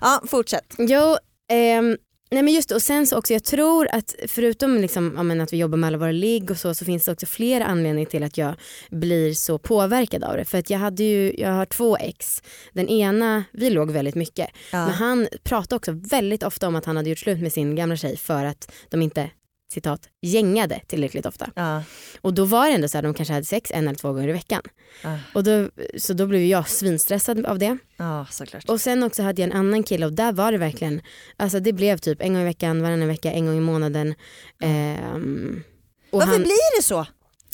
ja 0.00 0.22
fortsätt. 0.26 0.74
Jo, 0.78 1.16
ehm, 1.50 1.96
nej 2.30 2.42
men 2.42 2.54
just 2.54 2.68
det. 2.68 2.74
och 2.74 2.82
sen 2.82 3.06
så 3.06 3.18
också 3.18 3.32
jag 3.32 3.44
tror 3.44 3.88
att 3.92 4.14
förutom 4.26 4.76
liksom, 4.78 5.12
ja, 5.16 5.22
men 5.22 5.40
att 5.40 5.52
vi 5.52 5.56
jobbar 5.56 5.78
med 5.78 5.86
alla 5.88 5.98
våra 5.98 6.12
ligg 6.12 6.50
och 6.50 6.56
så 6.56 6.74
så 6.74 6.84
finns 6.84 7.04
det 7.04 7.12
också 7.12 7.26
flera 7.26 7.64
anledningar 7.64 8.10
till 8.10 8.22
att 8.22 8.38
jag 8.38 8.54
blir 8.90 9.34
så 9.34 9.58
påverkad 9.58 10.24
av 10.24 10.36
det. 10.36 10.44
För 10.44 10.58
att 10.58 10.70
jag 10.70 10.78
hade 10.78 11.02
ju, 11.02 11.34
jag 11.38 11.50
har 11.52 11.64
två 11.66 11.96
ex. 11.96 12.42
Den 12.72 12.88
ena, 12.88 13.44
vi 13.52 13.70
låg 13.70 13.90
väldigt 13.90 14.14
mycket. 14.14 14.48
Men 14.72 14.80
Ja. 14.80 14.86
han 14.94 15.28
pratade 15.42 15.76
också 15.76 15.92
väldigt 15.92 16.42
ofta 16.42 16.68
om 16.68 16.76
att 16.76 16.84
han 16.84 16.96
hade 16.96 17.08
gjort 17.10 17.18
slut 17.18 17.38
med 17.42 17.52
sin 17.52 17.76
gamla 17.76 17.96
tjej 17.96 18.16
för 18.16 18.44
att 18.44 18.72
de 18.88 19.02
inte 19.02 19.30
citat 19.72 20.08
gängade 20.22 20.80
tillräckligt 20.86 21.26
ofta. 21.26 21.50
Ja. 21.56 21.82
Och 22.20 22.34
då 22.34 22.44
var 22.44 22.66
det 22.68 22.72
ändå 22.74 22.88
så 22.88 22.98
att 22.98 23.04
de 23.04 23.14
kanske 23.14 23.34
hade 23.34 23.46
sex 23.46 23.70
en 23.74 23.88
eller 23.88 23.98
två 23.98 24.12
gånger 24.12 24.28
i 24.28 24.32
veckan. 24.32 24.62
Ja. 25.02 25.18
Och 25.34 25.44
då, 25.44 25.70
så 25.98 26.12
då 26.12 26.26
blev 26.26 26.42
jag 26.42 26.68
svinstressad 26.68 27.46
av 27.46 27.58
det. 27.58 27.78
ja. 27.96 28.26
Och 28.68 28.80
sen 28.80 29.02
också 29.02 29.22
hade 29.22 29.42
jag 29.42 29.50
en 29.50 29.56
annan 29.56 29.82
kille 29.82 30.06
och 30.06 30.12
där 30.12 30.32
var 30.32 30.52
det 30.52 30.58
verkligen, 30.58 31.00
alltså 31.36 31.60
det 31.60 31.72
blev 31.72 31.98
typ 31.98 32.22
en 32.22 32.32
gång 32.34 32.42
i 32.42 32.44
veckan, 32.44 32.82
varannan 32.82 33.08
vecka, 33.08 33.32
en 33.32 33.46
gång 33.46 33.56
i 33.56 33.60
månaden. 33.60 34.14
Ehm, 34.62 35.62
Varför 36.10 36.32
han, 36.32 36.42
blir 36.42 36.78
det 36.78 36.82
så? 36.82 37.06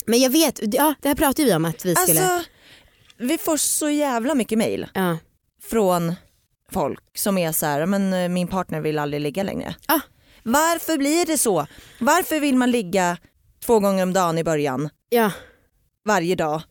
men 0.05 0.19
jag 0.19 0.29
vet, 0.29 0.59
ja 0.73 0.93
det 1.01 1.07
här 1.07 1.15
pratade 1.15 1.45
vi 1.47 1.55
om 1.55 1.65
att 1.65 1.85
vi 1.85 1.95
skulle, 1.95 2.21
Alltså, 2.27 2.49
vi 3.17 3.37
får 3.37 3.57
så 3.57 3.89
jävla 3.89 4.35
mycket 4.35 4.57
mail 4.57 4.87
från 5.63 6.15
folk 6.71 6.99
som 7.17 7.37
är 7.37 7.51
så 7.51 7.65
här, 7.65 7.85
men 7.85 8.13
eh, 8.13 8.29
min 8.29 8.47
partner 8.47 8.81
vill 8.81 8.99
aldrig 8.99 9.21
ligga 9.21 9.43
längre. 9.43 9.75
Ah. 9.85 9.99
Varför 10.49 10.97
blir 10.97 11.25
det 11.25 11.37
så? 11.37 11.67
Varför 11.99 12.39
vill 12.39 12.55
man 12.55 12.71
ligga 12.71 13.17
två 13.65 13.79
gånger 13.79 14.03
om 14.03 14.13
dagen 14.13 14.37
i 14.37 14.43
början, 14.43 14.89
ja, 15.09 15.31
varje 16.05 16.35
dag? 16.35 16.61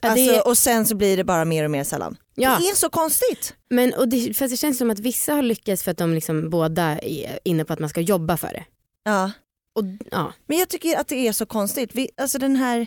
Ja, 0.00 0.14
det- 0.14 0.28
Alltså, 0.34 0.48
och 0.50 0.58
sen 0.58 0.86
så 0.86 0.94
blir 0.96 1.16
det 1.16 1.24
bara 1.24 1.44
mer 1.44 1.64
och 1.64 1.70
mer 1.70 1.84
sällan. 1.84 2.16
ja. 2.34 2.56
Det 2.60 2.68
är 2.68 2.74
så 2.74 2.90
konstigt. 2.90 3.54
Men 3.70 3.94
och 3.94 4.08
det, 4.08 4.34
fast 4.36 4.50
det 4.52 4.56
känns 4.56 4.78
som 4.78 4.90
att 4.90 4.98
vissa 4.98 5.32
har 5.34 5.42
lyckats 5.42 5.82
för 5.82 5.90
att 5.90 5.98
de 5.98 6.14
liksom 6.14 6.50
båda 6.50 6.82
är 6.98 7.38
inne 7.44 7.64
på 7.64 7.72
att 7.72 7.78
man 7.78 7.88
ska 7.88 8.00
jobba 8.00 8.36
för 8.36 8.48
det. 8.48 8.64
Ja. 9.04 9.30
Och, 9.74 9.84
ja, 10.10 10.32
Men 10.46 10.58
jag 10.58 10.68
tycker 10.68 10.98
att 10.98 11.08
det 11.08 11.28
är 11.28 11.32
så 11.32 11.46
konstigt. 11.46 11.90
Vi, 11.94 12.08
alltså 12.16 12.38
den 12.38 12.56
här, 12.56 12.86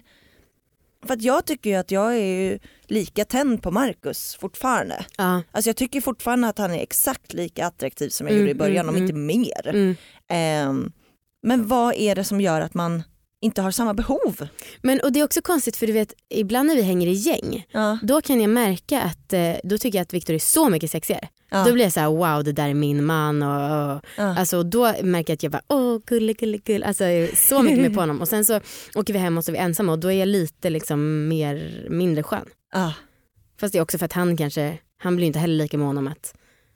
för 1.06 1.14
att 1.14 1.22
jag 1.22 1.46
tycker 1.46 1.70
ju 1.70 1.76
att 1.76 1.92
jag 1.92 2.14
är 2.16 2.26
ju 2.26 2.60
lika 2.94 3.26
tänd 3.26 3.62
på 3.64 3.72
Marcus 3.72 4.36
fortfarande. 4.40 5.06
ja, 5.18 5.42
Alltså 5.52 5.70
jag 5.70 5.76
tycker 5.78 6.02
fortfarande 6.02 6.48
att 6.48 6.58
han 6.58 6.72
är 6.74 6.80
exakt 6.84 7.34
lika 7.34 7.66
attraktiv 7.66 8.10
som 8.10 8.28
jag 8.28 8.32
Mm, 8.34 8.42
gjorde 8.42 8.52
i 8.52 8.56
början, 8.56 8.86
mm, 8.90 8.96
om 8.96 9.02
inte 9.02 9.14
mer. 9.14 9.68
mm. 9.68 9.96
Ehm, 10.30 10.92
men 11.44 11.68
vad 11.68 11.96
är 11.96 12.16
det 12.16 12.24
som 12.24 12.42
gör 12.42 12.62
att 12.62 12.74
man 12.74 13.04
inte 13.42 13.62
har 13.62 13.72
samma 13.72 13.94
behov? 13.94 14.48
Men 14.82 15.00
och 15.00 15.12
det 15.12 15.20
är 15.20 15.24
också 15.24 15.42
konstigt 15.42 15.78
för 15.78 15.88
du 15.88 15.94
vet 15.94 16.14
ibland 16.30 16.68
när 16.68 16.76
vi 16.76 16.82
hänger 16.82 17.08
i 17.08 17.12
gäng 17.14 17.66
Ja. 17.72 17.98
då 18.04 18.22
kan 18.22 18.42
jag 18.42 18.50
märka 18.50 19.02
att 19.02 19.34
eh, 19.34 19.54
då 19.64 19.78
tycker 19.78 19.98
jag 19.98 20.04
att 20.04 20.14
Viktor 20.14 20.34
är 20.34 20.40
så 20.40 20.70
mycket 20.70 20.92
sexigare. 20.92 21.28
Ja. 21.52 21.64
Då 21.68 21.74
blir 21.74 21.84
jag 21.84 21.94
så 21.94 22.00
här 22.00 22.08
wow 22.10 22.44
det 22.44 22.52
där 22.52 22.70
är 22.70 22.74
min 22.74 23.06
man 23.06 23.44
och, 23.44 23.96
och 23.96 24.02
Ja. 24.18 24.38
alltså, 24.40 24.64
då 24.64 24.84
märker 25.04 25.32
jag 25.32 25.36
att 25.36 25.44
jag 25.44 25.52
bara 25.52 25.62
åh 25.68 26.00
gulle 26.06 26.34
gulle 26.34 26.58
gulle 26.58 26.86
alltså 26.86 27.04
så 27.36 27.62
mycket 27.62 27.80
med 27.80 27.94
på 27.94 28.00
honom 28.00 28.22
och 28.22 28.28
sen 28.28 28.46
så 28.46 28.60
åker 28.96 29.14
vi 29.14 29.20
hem 29.20 29.38
och 29.38 29.44
så 29.46 29.52
är 29.52 29.54
vi 29.54 29.60
ensamma 29.60 29.92
och 29.92 30.00
då 30.00 30.08
är 30.12 30.20
jag 30.20 30.28
lite 30.28 30.70
liksom 30.70 31.28
mer 31.28 31.88
mindre 31.90 32.24
skön. 32.24 32.46
Ja. 32.74 32.94
Fast 33.60 33.72
det 33.74 33.78
är 33.78 33.82
också 33.82 33.98
för 33.98 34.06
att 34.06 34.14
han 34.14 34.38
kanske, 34.38 34.78
han 34.98 35.16
blir 35.16 35.28
inte 35.28 35.40
heller 35.40 35.56
lika 35.64 35.78
mån 35.78 35.98
om 35.98 36.08
att 36.08 36.34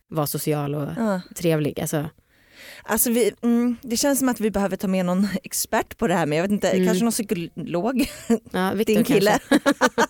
vara 0.09 0.27
social 0.27 0.75
och 0.75 0.89
Ja. 0.97 1.21
trevlig. 1.35 1.79
Alltså, 1.81 2.09
Alltså 2.83 3.11
vi, 3.11 3.31
mm, 3.43 3.77
det 3.81 3.97
känns 3.97 4.19
som 4.19 4.29
att 4.29 4.39
vi 4.39 4.51
behöver 4.51 4.77
ta 4.77 4.87
med 4.87 5.05
någon 5.05 5.27
expert 5.43 5.97
på 5.97 6.07
det 6.07 6.13
här 6.13 6.25
men 6.25 6.37
jag 6.37 6.43
vet 6.43 6.51
inte, 6.51 6.69
Mm. 6.69 6.85
kanske 6.87 7.03
någon 7.03 7.11
psykolog, 7.11 8.09
ja, 8.51 8.71
Viktor 8.73 8.93
din 8.93 9.03
kille. 9.03 9.39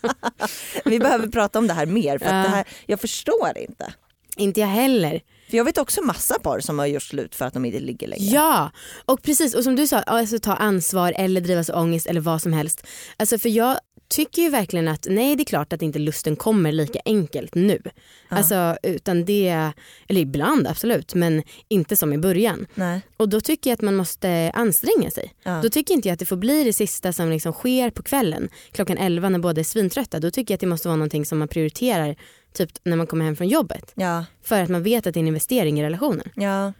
vi 0.85 0.99
behöver 0.99 1.27
prata 1.27 1.59
om 1.59 1.67
det 1.67 1.73
här 1.73 1.85
mer 1.85 2.17
för 2.17 2.25
Ja. 2.25 2.31
det 2.31 2.49
här, 2.49 2.67
jag 2.85 2.99
förstår 3.01 3.57
inte. 3.57 3.93
Inte 4.37 4.59
jag 4.59 4.67
heller. 4.67 5.21
För 5.49 5.57
jag 5.57 5.65
vet 5.65 5.77
också 5.77 6.01
massa 6.01 6.39
par 6.39 6.59
som 6.59 6.79
har 6.79 6.85
gjort 6.85 7.03
slut 7.03 7.35
för 7.35 7.45
att 7.45 7.53
de 7.53 7.65
inte 7.65 7.79
ligger 7.79 8.07
längre. 8.07 8.23
Ja, 8.25 8.71
och 9.05 9.21
precis 9.21 9.55
och 9.55 9.63
som 9.63 9.75
du 9.75 9.87
sa, 9.87 9.99
alltså, 9.99 10.39
ta 10.39 10.53
ansvar 10.53 11.13
eller 11.17 11.41
drivas 11.41 11.69
av 11.69 11.81
ångest 11.81 12.07
eller 12.07 12.21
vad 12.21 12.41
som 12.41 12.53
helst. 12.53 12.87
Alltså 13.17 13.37
för 13.37 13.49
jag 13.49 13.79
tycker 14.07 14.41
ju 14.41 14.49
verkligen 14.49 14.87
att 14.87 15.07
nej 15.09 15.35
det 15.35 15.43
är 15.43 15.45
klart 15.45 15.73
att 15.73 15.81
inte 15.81 15.99
lusten 15.99 16.35
kommer 16.35 16.71
lika 16.71 16.99
enkelt 17.05 17.55
nu. 17.55 17.81
Alltså 18.29 18.77
utan 18.83 19.25
det, 19.25 19.71
eller 20.07 20.21
ibland 20.21 20.67
absolut 20.67 21.15
men 21.15 21.43
inte 21.67 21.95
som 21.97 22.13
i 22.13 22.17
början. 22.17 22.67
Nej. 22.75 23.01
Och 23.17 23.29
då 23.29 23.41
tycker 23.41 23.69
jag 23.69 23.75
att 23.75 23.81
man 23.81 23.95
måste 23.95 24.51
anstränga 24.53 25.11
sig. 25.11 25.33
Ja. 25.43 25.59
Då 25.63 25.69
tycker 25.69 25.93
inte 25.93 26.07
jag 26.07 26.13
att 26.13 26.19
det 26.19 26.25
får 26.25 26.37
bli 26.37 26.63
det 26.63 26.73
sista 26.73 27.13
som 27.13 27.29
liksom 27.29 27.53
sker 27.53 27.89
på 27.89 28.03
kvällen 28.03 28.49
klockan 28.71 28.97
11 28.97 29.29
när 29.29 29.39
båda 29.39 29.59
är 29.59 29.63
svintrötta. 29.63 30.19
Då 30.19 30.31
tycker 30.31 30.53
jag 30.53 30.55
att 30.55 30.61
det 30.61 30.67
måste 30.67 30.87
vara 30.87 30.95
någonting 30.95 31.25
som 31.25 31.37
man 31.37 31.47
prioriterar 31.47 32.15
typ 32.53 32.71
när 32.83 32.97
man 32.97 33.07
kommer 33.07 33.25
hem 33.25 33.35
från 33.35 33.47
jobbet. 33.47 33.91
Ja. 33.95 34.25
För 34.43 34.61
att 34.61 34.69
man 34.69 34.83
vet 34.83 35.07
att 35.07 35.13
det 35.13 35.17
är 35.17 35.21
en 35.21 35.27
investering 35.27 35.79
i 35.79 35.83
relationen. 35.83 36.29
Ja. 36.35 36.73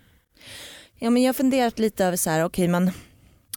ja 0.99 1.09
men 1.09 1.23
jag 1.23 1.29
har 1.29 1.33
funderat 1.33 1.79
lite 1.79 2.05
över 2.05 2.17
så 2.17 2.29
här, 2.29 2.45
okej 2.45 2.67
men 2.67 2.91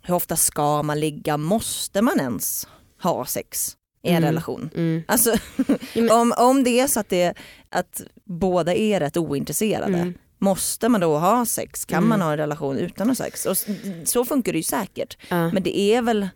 hur 0.03 0.15
ofta 0.15 0.37
ska 0.37 0.83
man 0.83 1.01
ligga? 1.01 1.37
Måste 1.37 2.03
man 2.03 2.21
ens 2.21 2.67
ha 3.03 3.25
sex 3.27 3.77
i 4.03 4.09
en 4.09 4.17
Mm. 4.17 4.25
relation? 4.29 4.71
Mm. 4.75 5.03
Alltså 5.09 5.35
om, 6.11 6.35
om 6.39 6.65
det 6.65 6.81
är 6.81 6.87
så 6.87 7.01
att, 7.01 7.09
det, 7.09 7.35
att 7.69 8.01
båda 8.25 8.75
är 8.75 9.01
rätt 9.01 9.17
ointresserade, 9.17 9.99
Mm. 9.99 10.15
måste 10.39 10.89
man 10.89 11.01
då 11.01 11.19
ha 11.19 11.47
sex? 11.47 11.85
Kan 11.85 11.99
Mm. 11.99 12.09
man 12.09 12.21
ha 12.21 12.33
en 12.33 12.37
relation 12.39 12.79
utan 12.79 13.11
att 13.11 13.19
ha 13.19 13.25
sex? 13.25 13.47
Och 13.47 13.57
så 14.05 14.25
funkar 14.25 14.53
det 14.53 14.59
ju 14.59 14.63
säkert. 14.63 15.17
Ja. 15.29 15.51
Men 15.53 15.63
det 15.63 15.79
är 15.79 16.03
väl, 16.03 16.29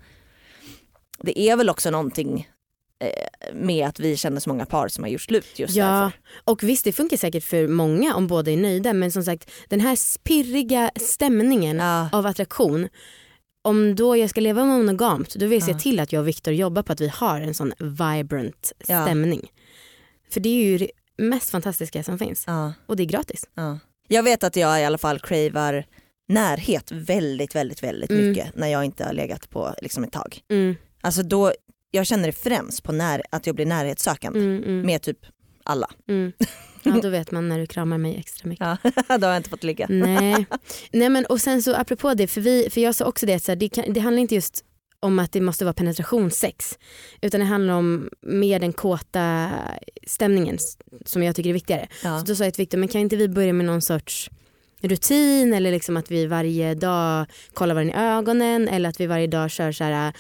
det 1.23 1.41
är 1.41 1.57
väl 1.57 1.71
också 1.71 1.91
någonting 1.91 2.49
eh, 3.01 3.55
med 3.55 3.89
att 3.89 4.01
vi 4.01 4.17
känner 4.17 4.41
så 4.41 4.49
många 4.49 4.67
par 4.67 4.89
som 4.89 5.05
har 5.05 5.09
gjort 5.11 5.21
slut 5.23 5.59
just 5.59 5.75
Ja, 5.77 5.85
därför. 5.87 6.19
och 6.45 6.63
visst 6.63 6.85
det 6.85 6.93
funkar 6.93 7.17
säkert 7.17 7.45
för 7.45 7.69
många 7.69 8.15
om 8.15 8.27
båda 8.27 8.51
är 8.51 8.57
nöjda 8.57 8.93
men 8.93 9.13
som 9.13 9.23
sagt 9.25 9.51
den 9.69 9.81
här 9.81 10.19
pirriga 10.25 10.91
stämningen 10.97 11.77
Ja. 11.77 12.09
av 12.13 12.27
attraktion 12.27 12.89
om 13.65 13.95
då 13.95 14.17
jag 14.17 14.31
ska 14.31 14.41
leva 14.41 14.65
monogamt 14.65 15.35
då 15.35 15.47
vill 15.47 15.59
jag 15.59 15.67
se 15.69 15.75
till 15.75 16.01
att 16.01 16.13
jag 16.13 16.21
och 16.21 16.29
Viktor 16.29 16.55
jobbar 16.55 16.83
på 16.83 16.93
att 16.93 17.01
vi 17.01 17.09
har 17.09 17.41
en 17.41 17.55
sån 17.55 17.73
vibrant 17.79 18.73
stämning. 18.81 19.53
För 20.31 20.41
det 20.41 20.49
är 20.49 20.65
ju 20.65 20.79
det 20.79 20.91
mest 21.19 21.51
fantastiska 21.51 22.03
som 22.03 22.19
finns 22.19 22.45
och 22.87 22.97
det 22.97 23.03
är 23.03 23.07
gratis. 23.07 23.49
ja. 23.55 23.79
Jag 24.09 24.23
vet 24.23 24.45
att 24.45 24.57
jag 24.57 24.81
i 24.81 24.85
alla 24.85 24.99
fall 24.99 25.19
cravar 25.21 25.85
närhet 26.29 26.93
väldigt 26.93 27.55
väldigt 27.55 27.83
väldigt 27.83 28.11
Mm. 28.11 28.29
mycket 28.29 28.57
när 28.57 28.69
jag 28.69 28.85
inte 28.85 29.05
har 29.05 29.13
legat 29.13 29.51
på 29.51 29.75
liksom 29.83 30.05
ett 30.05 30.13
tag. 30.13 30.41
Mm, 30.51 30.75
Alltså 31.01 31.23
då, 31.23 31.53
jag 31.91 32.07
känner 32.07 32.27
det 32.27 32.33
främst 32.33 32.83
på 32.83 32.93
när, 32.93 33.23
att 33.31 33.47
jag 33.47 33.57
blir 33.57 33.67
närhetssökande 33.67 34.39
mm, 34.41 34.63
mm, 34.65 34.87
med 34.87 35.03
typ 35.03 35.19
alla. 35.65 35.91
Ja 36.85 36.93
då 37.03 37.09
vet 37.09 37.31
man 37.31 37.49
när 37.49 37.59
du 37.59 37.67
kramar 37.67 37.99
mig 37.99 38.17
extra 38.19 38.49
mycket. 38.49 38.67
Ja, 39.09 39.19
då 39.19 39.27
har 39.27 39.33
jag 39.33 39.37
inte 39.37 39.51
fått 39.51 39.65
ligga. 39.65 39.87
Nej. 39.91 40.47
Nej 40.91 41.09
men 41.09 41.27
och 41.27 41.41
sen 41.41 41.63
så 41.63 41.75
apropå 41.75 42.15
det, 42.15 42.27
för, 42.27 42.41
vi, 42.41 42.71
för 42.71 42.81
jag 42.81 42.95
sa 42.95 43.05
också 43.05 43.27
det 43.27 43.35
att 43.35 43.43
så 43.43 43.51
här, 43.51 43.57
det, 43.57 43.69
kan, 43.69 43.93
det 43.93 44.01
handlar 44.01 44.21
inte 44.21 44.35
just 44.35 44.65
om 45.01 45.19
att 45.19 45.33
det 45.33 45.41
måste 45.41 45.65
vara 45.65 45.75
penetrationssex 45.75 46.79
utan 47.21 47.41
det 47.41 47.47
handlar 47.47 47.75
om 47.75 48.11
mer 48.23 48.61
den 48.61 48.73
kåta 48.73 49.51
stämningen 50.07 50.59
som 51.07 51.23
jag 51.23 51.37
tycker 51.37 51.51
är 51.51 51.55
viktigare. 51.55 51.89
Ja. 52.05 52.19
Så 52.19 52.25
då 52.25 52.35
sa 52.35 52.45
jag 52.45 52.55
till 52.55 52.63
Victor, 52.63 52.79
men 52.79 52.89
kan 52.89 53.01
inte 53.01 53.17
vi 53.17 53.29
börja 53.29 53.53
med 53.53 53.67
någon 53.67 53.83
sorts 53.83 54.31
rutin 54.81 55.55
eller 55.55 55.71
liksom 55.71 55.97
att 55.97 56.11
vi 56.11 56.27
varje 56.27 56.75
dag 56.75 57.27
kollar 57.53 57.75
varandra 57.75 57.95
i 57.95 58.19
ögonen 58.19 58.69
eller 58.69 58.89
att 58.89 59.01
vi 59.01 59.07
varje 59.07 59.27
dag 59.27 59.51
kör 59.51 59.73
så 59.73 59.85
här, 59.85 60.13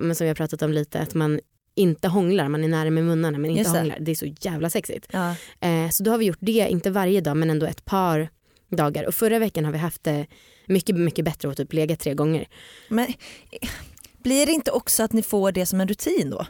men 0.00 0.16
som 0.16 0.24
vi 0.24 0.28
har 0.28 0.34
pratat 0.34 0.62
om 0.62 0.72
lite, 0.72 1.00
att 1.00 1.14
man 1.14 1.40
inte 1.74 2.08
hånglar, 2.08 2.48
man 2.48 2.64
är 2.64 2.68
nära 2.68 2.90
med 2.90 3.04
munnarna 3.04 3.38
men 3.38 3.50
inte 3.50 3.58
Just 3.62 3.76
hånglar. 3.76 3.96
Det 4.00 4.10
är 4.10 4.14
så 4.14 4.26
jävla 4.40 4.70
sexigt. 4.70 5.06
Ja. 5.12 5.34
Eh, 5.60 5.90
så 5.90 6.02
då 6.02 6.10
har 6.10 6.18
vi 6.18 6.24
gjort 6.24 6.38
det, 6.40 6.66
inte 6.70 6.90
varje 6.90 7.20
dag 7.20 7.36
men 7.36 7.50
ändå 7.50 7.66
ett 7.66 7.84
par 7.84 8.28
dagar. 8.70 9.04
Och 9.06 9.14
förra 9.14 9.38
veckan 9.38 9.64
har 9.64 9.72
vi 9.72 9.78
haft 9.78 10.04
det 10.04 10.26
mycket, 10.66 10.96
mycket 10.96 11.24
bättre 11.24 11.48
och 11.48 11.56
typ 11.56 11.72
legat 11.72 12.00
tre 12.00 12.14
gånger. 12.14 12.48
Men 12.88 13.06
eh, 13.50 13.68
blir 14.22 14.46
det 14.46 14.52
inte 14.52 14.70
också 14.70 15.02
att 15.02 15.12
ni 15.12 15.22
får 15.22 15.52
det 15.52 15.66
som 15.66 15.80
en 15.80 15.88
rutin 15.88 16.30
då? 16.30 16.46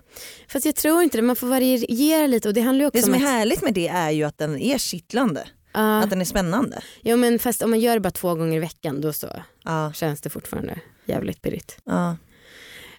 Fast 0.48 0.66
jag 0.66 0.74
tror 0.76 1.02
inte 1.02 1.18
det, 1.18 1.22
man 1.22 1.36
får 1.36 1.46
variera 1.46 2.26
lite 2.26 2.48
och 2.48 2.54
det 2.54 2.60
handlar 2.60 2.82
ju 2.82 2.86
också 2.88 2.96
Det 2.98 3.02
som 3.02 3.14
om 3.14 3.20
är 3.20 3.24
att... 3.26 3.30
härligt 3.32 3.62
med 3.62 3.74
det 3.74 3.88
är 3.88 4.10
ju 4.10 4.24
att 4.24 4.38
den 4.38 4.58
är 4.58 4.78
kittlande, 4.78 5.46
Ja, 5.74 5.98
att 6.02 6.10
den 6.10 6.20
är 6.20 6.24
spännande. 6.24 6.82
ja, 7.02 7.16
men 7.16 7.38
fast 7.38 7.62
om 7.62 7.70
man 7.70 7.80
gör 7.80 7.94
det 7.94 8.00
bara 8.00 8.10
två 8.10 8.34
gånger 8.34 8.56
i 8.56 8.60
veckan 8.60 9.00
då 9.00 9.12
så 9.12 9.28
Ja, 9.64 9.92
känns 9.92 10.20
det 10.20 10.30
fortfarande 10.30 10.80
jävligt 11.06 11.42
pirrigt. 11.42 11.78
ja. 11.84 12.16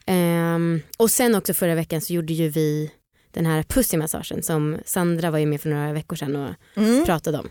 Ehm, 0.05 0.81
och 0.97 1.11
sen 1.11 1.35
också 1.35 1.53
förra 1.53 1.75
veckan 1.75 2.01
så 2.01 2.13
gjorde 2.13 2.33
ju 2.33 2.49
vi 2.49 2.91
den 3.31 3.45
här 3.45 3.63
pussymassagen 3.63 4.43
som 4.43 4.77
Sandra 4.85 5.31
var 5.31 5.39
ju 5.39 5.45
med 5.45 5.61
för 5.61 5.69
några 5.69 5.93
veckor 5.93 6.15
sedan 6.15 6.35
och 6.35 6.49
Mm. 6.77 7.05
pratade 7.05 7.39
om. 7.39 7.49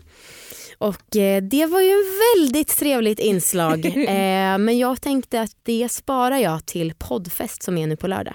Och 0.77 1.15
eh, 1.15 1.43
det 1.43 1.65
var 1.65 1.81
ju 1.81 1.89
en 1.89 2.05
väldigt 2.37 2.77
trevligt 2.77 3.19
inslag. 3.19 3.85
eh, 4.07 4.57
men 4.57 4.77
jag 4.77 5.01
tänkte 5.01 5.41
att 5.41 5.51
det 5.63 5.91
sparar 5.91 6.37
jag 6.37 6.65
till 6.65 6.93
poddfest 6.97 7.63
som 7.63 7.77
är 7.77 7.87
nu 7.87 7.95
på 7.95 8.07
lördag. 8.07 8.33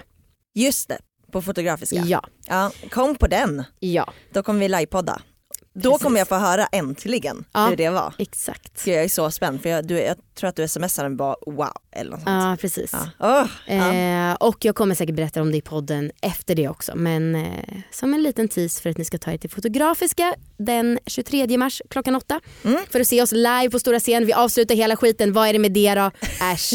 Just 0.55 0.87
det, 0.89 0.97
på 1.31 1.41
Fotografiska. 1.41 1.95
Ja. 2.05 2.23
Ja, 2.47 2.71
kom 2.91 3.15
på 3.15 3.27
den, 3.27 3.63
Ja, 3.79 4.13
då 4.33 4.43
kommer 4.43 4.59
vi 4.59 4.67
livepodda. 4.69 5.21
Då 5.73 5.91
Precis. 5.91 6.03
kommer 6.03 6.19
jag 6.19 6.27
få 6.27 6.35
höra 6.35 6.65
äntligen 6.71 7.45
Ja. 7.53 7.67
hur 7.67 7.75
det 7.75 7.89
var. 7.89 8.13
exakt. 8.17 8.83
Gud, 8.85 8.93
Jag 8.95 9.03
är 9.03 9.09
så 9.09 9.31
spänd 9.31 9.61
för 9.61 9.69
jag, 9.69 9.87
du, 9.87 9.99
jag 9.99 10.17
tror 10.35 10.49
att 10.49 10.55
du 10.55 10.67
smsade 10.67 11.09
mig 11.09 11.15
bara 11.17 11.35
wow 11.45 11.69
eller 11.91 12.11
något 12.11 12.19
sånt. 12.23 12.43
Ja, 12.43 12.57
precis. 12.61 12.91
Ja. 13.19 13.47
Ja. 13.67 13.93
Eh, 13.93 14.33
och 14.33 14.65
jag 14.65 14.75
kommer 14.75 14.95
säkert 14.95 15.15
berätta 15.15 15.41
om 15.41 15.51
det 15.51 15.57
i 15.57 15.61
podden 15.61 16.11
efter 16.21 16.55
det 16.55 16.67
också. 16.69 16.95
Men 16.95 17.35
eh, 17.35 17.43
som 17.91 18.13
en 18.13 18.23
liten 18.23 18.47
tease 18.47 18.81
för 18.81 18.89
att 18.89 18.97
ni 18.97 19.05
ska 19.05 19.17
ta 19.17 19.31
er 19.31 19.37
till 19.37 19.49
Fotografiska 19.49 20.35
den 20.57 20.99
23 21.05 21.57
mars 21.57 21.81
klockan 21.89 22.15
åtta. 22.15 22.39
Mm. 22.65 22.79
För 22.91 22.99
att 22.99 23.07
se 23.07 23.21
oss 23.21 23.31
live 23.31 23.69
på 23.71 23.79
stora 23.79 23.99
scen. 23.99 24.25
Vi 24.25 24.33
avslutar 24.33 24.75
hela 24.75 24.95
skiten. 24.95 25.33
Vad 25.33 25.47
är 25.47 25.53
det 25.53 25.59
med 25.59 25.71
det 25.71 25.95
då? 25.95 26.11
Äsch. 26.53 26.73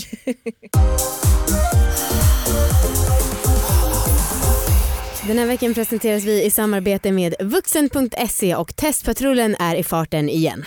Den 5.26 5.38
här 5.38 5.46
veckan 5.46 5.74
presenteras 5.74 6.24
vi 6.24 6.44
i 6.44 6.50
samarbete 6.50 7.12
med 7.12 7.34
vuxen.se 7.40 8.54
och 8.56 8.76
testpatrullen 8.76 9.56
är 9.58 9.76
i 9.76 9.82
farten 9.82 10.28
igen. 10.28 10.64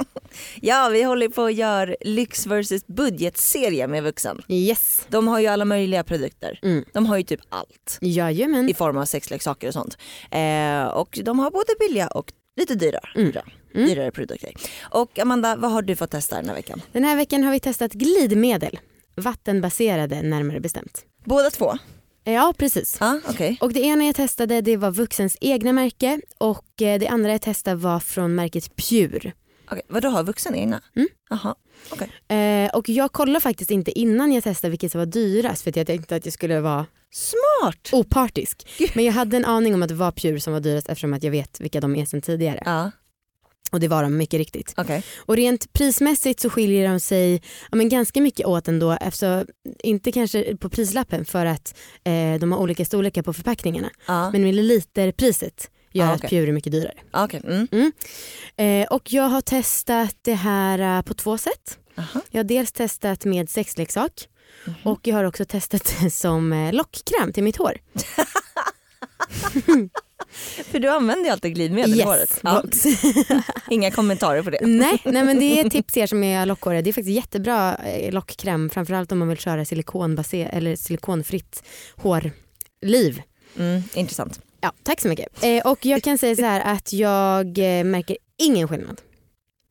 ja, 0.60 0.88
vi 0.92 1.02
håller 1.02 1.28
på 1.28 1.44
att 1.44 1.54
göra 1.54 1.94
lyx 2.00 2.46
versus 2.46 2.86
budgetserie 2.86 3.86
med 3.86 4.02
vuxen. 4.02 4.40
Yes. 4.48 5.06
De 5.08 5.28
har 5.28 5.40
ju 5.40 5.46
alla 5.46 5.64
möjliga 5.64 6.04
produkter. 6.04 6.58
Mm. 6.62 6.84
De 6.92 7.06
har 7.06 7.16
ju 7.16 7.22
typ 7.22 7.40
allt 7.48 7.98
Jajamän. 8.00 8.68
i 8.68 8.74
form 8.74 8.96
av 8.96 9.04
sexleksaker 9.04 9.68
och 9.68 9.72
sånt. 9.74 9.98
Eh, 10.30 10.84
och 10.84 11.18
de 11.24 11.38
har 11.38 11.50
både 11.50 11.72
billiga 11.88 12.06
och 12.08 12.32
lite 12.56 12.74
dyrare, 12.74 13.08
Mm. 13.16 13.32
Mm. 13.74 13.86
dyrare 13.88 14.10
produkter. 14.10 14.50
Och 14.80 15.18
Amanda, 15.18 15.56
vad 15.56 15.70
har 15.72 15.82
du 15.82 15.96
fått 15.96 16.10
testa 16.10 16.36
den 16.36 16.48
här 16.48 16.54
veckan? 16.54 16.82
Den 16.92 17.04
här 17.04 17.16
veckan 17.16 17.44
har 17.44 17.52
vi 17.52 17.60
testat 17.60 17.92
glidmedel. 17.92 18.78
Vattenbaserade 19.16 20.22
närmare 20.22 20.60
bestämt. 20.60 21.04
Båda 21.24 21.50
två? 21.50 21.78
Ja 22.24 22.54
precis. 22.58 22.96
Ja, 23.00 23.20
okej. 23.28 23.58
Och 23.60 23.72
det 23.72 23.80
ena 23.80 24.04
jag 24.04 24.14
testade 24.14 24.60
det 24.60 24.76
var 24.76 24.90
Vuxens 24.90 25.36
egna 25.40 25.72
märke 25.72 26.20
och 26.38 26.82
eh, 26.82 26.98
det 27.00 27.08
andra 27.08 27.30
jag 27.32 27.42
testade 27.42 27.76
var 27.76 28.00
från 28.00 28.34
märket 28.34 28.76
Pure. 28.76 29.32
Okej, 29.70 29.82
Vadå, 29.88 30.08
har 30.08 30.22
vuxen 30.24 30.54
egna? 30.54 30.80
Mm. 30.96 31.08
Jaha. 31.30 31.54
Eh, 32.36 32.74
och 32.76 32.88
jag 32.88 33.12
kollade 33.12 33.40
faktiskt 33.40 33.70
inte 33.70 33.98
innan 33.98 34.32
jag 34.32 34.44
testade 34.44 34.70
vilket 34.70 34.92
som 34.92 34.98
var 34.98 35.06
dyrast 35.06 35.62
för 35.62 35.70
att 35.70 35.76
jag 35.76 35.86
tänkte 35.86 36.16
att 36.16 36.24
jag 36.24 36.32
skulle 36.34 36.60
vara 36.60 36.86
Smart! 37.10 37.88
opartisk. 37.92 38.66
Men 38.94 39.04
jag 39.04 39.12
hade 39.12 39.36
en 39.36 39.44
aning 39.44 39.74
om 39.74 39.82
att 39.82 39.88
det 39.88 39.94
var 39.94 40.10
Pure 40.12 40.40
som 40.40 40.52
var 40.52 40.60
dyrast 40.60 40.88
eftersom 40.88 41.12
att 41.12 41.22
jag 41.22 41.30
vet 41.30 41.60
vilka 41.60 41.80
de 41.80 41.96
är 41.96 42.04
sedan 42.06 42.22
tidigare. 42.22 42.62
Ja, 42.64 42.90
Och 43.70 43.80
det 43.80 43.88
var 43.88 44.02
de 44.02 44.16
mycket 44.16 44.38
riktigt. 44.38 44.74
okej. 44.76 45.02
Och 45.16 45.36
rent 45.36 45.72
prismässigt 45.72 46.40
så 46.40 46.50
skiljer 46.50 46.88
de 46.88 47.00
sig 47.00 47.34
ja, 47.70 47.76
men 47.76 47.88
ganska 47.88 48.20
mycket 48.20 48.46
åt 48.46 48.68
ändå. 48.68 48.90
Alltså, 48.90 49.46
inte 49.82 50.12
kanske 50.12 50.56
på 50.56 50.68
prislappen 50.68 51.24
för 51.24 51.46
att 51.46 51.74
eh, 52.04 52.34
de 52.40 52.52
har 52.52 52.58
olika 52.58 52.84
storlekar 52.84 53.22
på 53.22 53.32
förpackningarna. 53.32 53.90
Ja, 54.06 54.30
Men 54.30 54.42
milliliterpriset 54.44 55.70
gör 55.92 56.06
Ah, 56.06 56.10
att 56.12 56.18
okej. 56.24 56.30
Pure 56.30 56.48
är 56.48 56.52
mycket 56.52 56.72
dyrare. 56.72 56.94
okej. 57.12 57.40
Mm. 57.72 57.92
Eh, 58.56 58.86
och 58.92 59.12
jag 59.12 59.22
har 59.28 59.40
testat 59.40 60.16
det 60.22 60.34
här 60.34 60.98
eh, 60.98 61.02
på 61.02 61.14
två 61.14 61.38
sätt. 61.38 61.78
Aha. 61.98 62.20
Jag 62.30 62.38
har 62.38 62.44
dels 62.44 62.72
testat 62.72 63.24
med 63.24 63.50
sexleksak 63.50 64.28
Mhm. 64.64 64.74
och 64.84 65.00
jag 65.06 65.16
har 65.16 65.24
också 65.24 65.44
testat 65.44 65.94
det 66.00 66.10
som 66.14 66.52
eh, 66.52 66.72
lockkräm 66.72 67.32
till 67.32 67.42
mitt 67.44 67.56
hår. 67.56 67.72
För 70.70 70.78
du 70.78 70.88
använder 70.88 71.24
ju 71.24 71.30
alltid 71.30 71.54
glidmedel 71.54 72.00
i 72.00 72.02
håret. 72.02 72.40
Ja, 72.42 72.64
inga 73.70 73.90
kommentarer 73.90 74.42
på 74.42 74.50
det. 74.50 74.58
nej, 74.62 75.02
nej 75.04 75.24
men 75.24 75.38
det 75.38 75.44
är 75.60 75.66
ett 75.66 75.72
tips 75.72 75.92
till 75.92 76.02
er 76.02 76.06
som 76.06 76.24
är 76.24 76.46
lockhåriga. 76.46 76.82
Det 76.82 76.90
är 76.90 76.92
faktiskt 76.92 77.16
jättebra 77.16 77.76
eh, 77.76 78.12
lockkräm 78.12 78.70
framförallt 78.70 79.12
om 79.12 79.18
man 79.18 79.28
vill 79.28 79.38
köra 79.38 79.60
eller 80.34 80.76
silikonfritt 80.76 81.62
hårliv. 81.96 83.22
Mm, 83.58 83.82
intressant. 83.94 84.40
Ja, 84.60 84.72
tack 84.82 85.00
så 85.00 85.08
mycket. 85.08 85.44
Eh, 85.44 85.66
och 85.66 85.86
jag 85.86 86.02
kan 86.02 86.18
säga 86.18 86.36
så 86.36 86.42
här 86.42 86.60
att 86.74 86.92
jag 86.92 87.58
eh, 87.58 87.84
märker 87.84 88.16
ingen 88.38 88.68
skillnad 88.68 89.00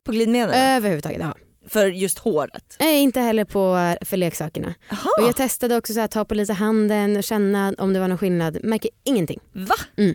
På 0.04 0.12
glidmedel? 0.12 0.54
överhuvudtaget. 0.54 1.20
Ja. 1.20 1.34
För 1.72 1.86
just 1.86 2.18
håret? 2.18 2.76
Nej, 2.80 3.02
inte 3.02 3.20
heller 3.20 3.44
på, 3.44 3.94
för 4.04 4.16
leksakerna. 4.16 4.74
Och 5.18 5.22
jag 5.28 5.36
testade 5.36 5.76
också 5.76 5.92
så 5.94 6.00
här, 6.00 6.06
ta 6.08 6.24
på 6.24 6.34
lite 6.34 6.52
handen 6.52 7.16
och 7.16 7.24
känna 7.24 7.74
om 7.78 7.92
det 7.92 8.00
var 8.00 8.08
någon 8.08 8.18
skillnad. 8.18 8.58
Märker 8.64 8.90
ingenting. 9.04 9.40
va? 9.52 9.74
Mm. 9.96 10.14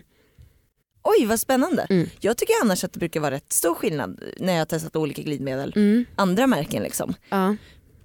Oj 1.02 1.26
vad 1.26 1.40
spännande. 1.40 1.86
Mm. 1.90 2.08
Jag 2.20 2.36
tycker 2.36 2.54
annars 2.62 2.84
att 2.84 2.92
det 2.92 2.98
brukar 2.98 3.20
vara 3.20 3.30
rätt 3.34 3.52
stor 3.52 3.74
skillnad 3.74 4.20
när 4.38 4.52
jag 4.52 4.60
har 4.60 4.64
testat 4.66 4.96
olika 4.96 5.22
glidmedel. 5.22 5.72
Mm. 5.76 6.04
Andra 6.16 6.46
märken 6.46 6.82
liksom. 6.82 7.14
Ja. 7.28 7.56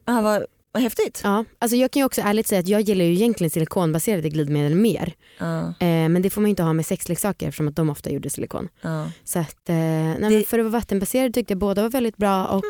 Ah, 0.06 0.22
vad, 0.22 0.46
vad 0.72 0.84
häftigt. 0.84 1.22
Ja. 1.24 1.46
Alltså 1.60 1.76
jag 1.78 1.92
kan 1.92 2.00
ju 2.00 2.06
också 2.06 2.22
ärligt 2.22 2.48
säga 2.48 2.60
att 2.60 2.68
jag 2.68 2.82
gillar 2.82 3.06
ju 3.06 3.14
egentligen 3.14 3.52
silikonbaserade 3.52 4.30
glidmedel 4.30 4.76
mer. 4.76 5.14
Ja, 5.40 5.60
Eh, 5.80 6.10
men 6.10 6.22
det 6.22 6.30
får 6.30 6.42
man 6.42 6.48
ju 6.48 6.50
inte 6.50 6.64
ha 6.64 6.74
med 6.74 6.86
sexleksaker 6.86 7.48
eftersom 7.48 7.68
att 7.68 7.76
de 7.76 7.90
ofta 7.90 8.10
gjorde 8.12 8.30
silikon. 8.30 8.70
ja. 8.82 9.12
Så 9.24 9.40
att, 9.40 9.70
eh, 9.70 9.76
nej, 9.76 10.18
Det- 10.30 10.44
för 10.48 10.60
att 10.60 10.66
vara 10.66 10.72
vattenbaserade 10.72 11.34
tyckte 11.34 11.52
jag 11.52 11.60
båda 11.60 11.82
var 11.82 11.90
väldigt 11.90 12.18
bra 12.18 12.48
och 12.48 12.64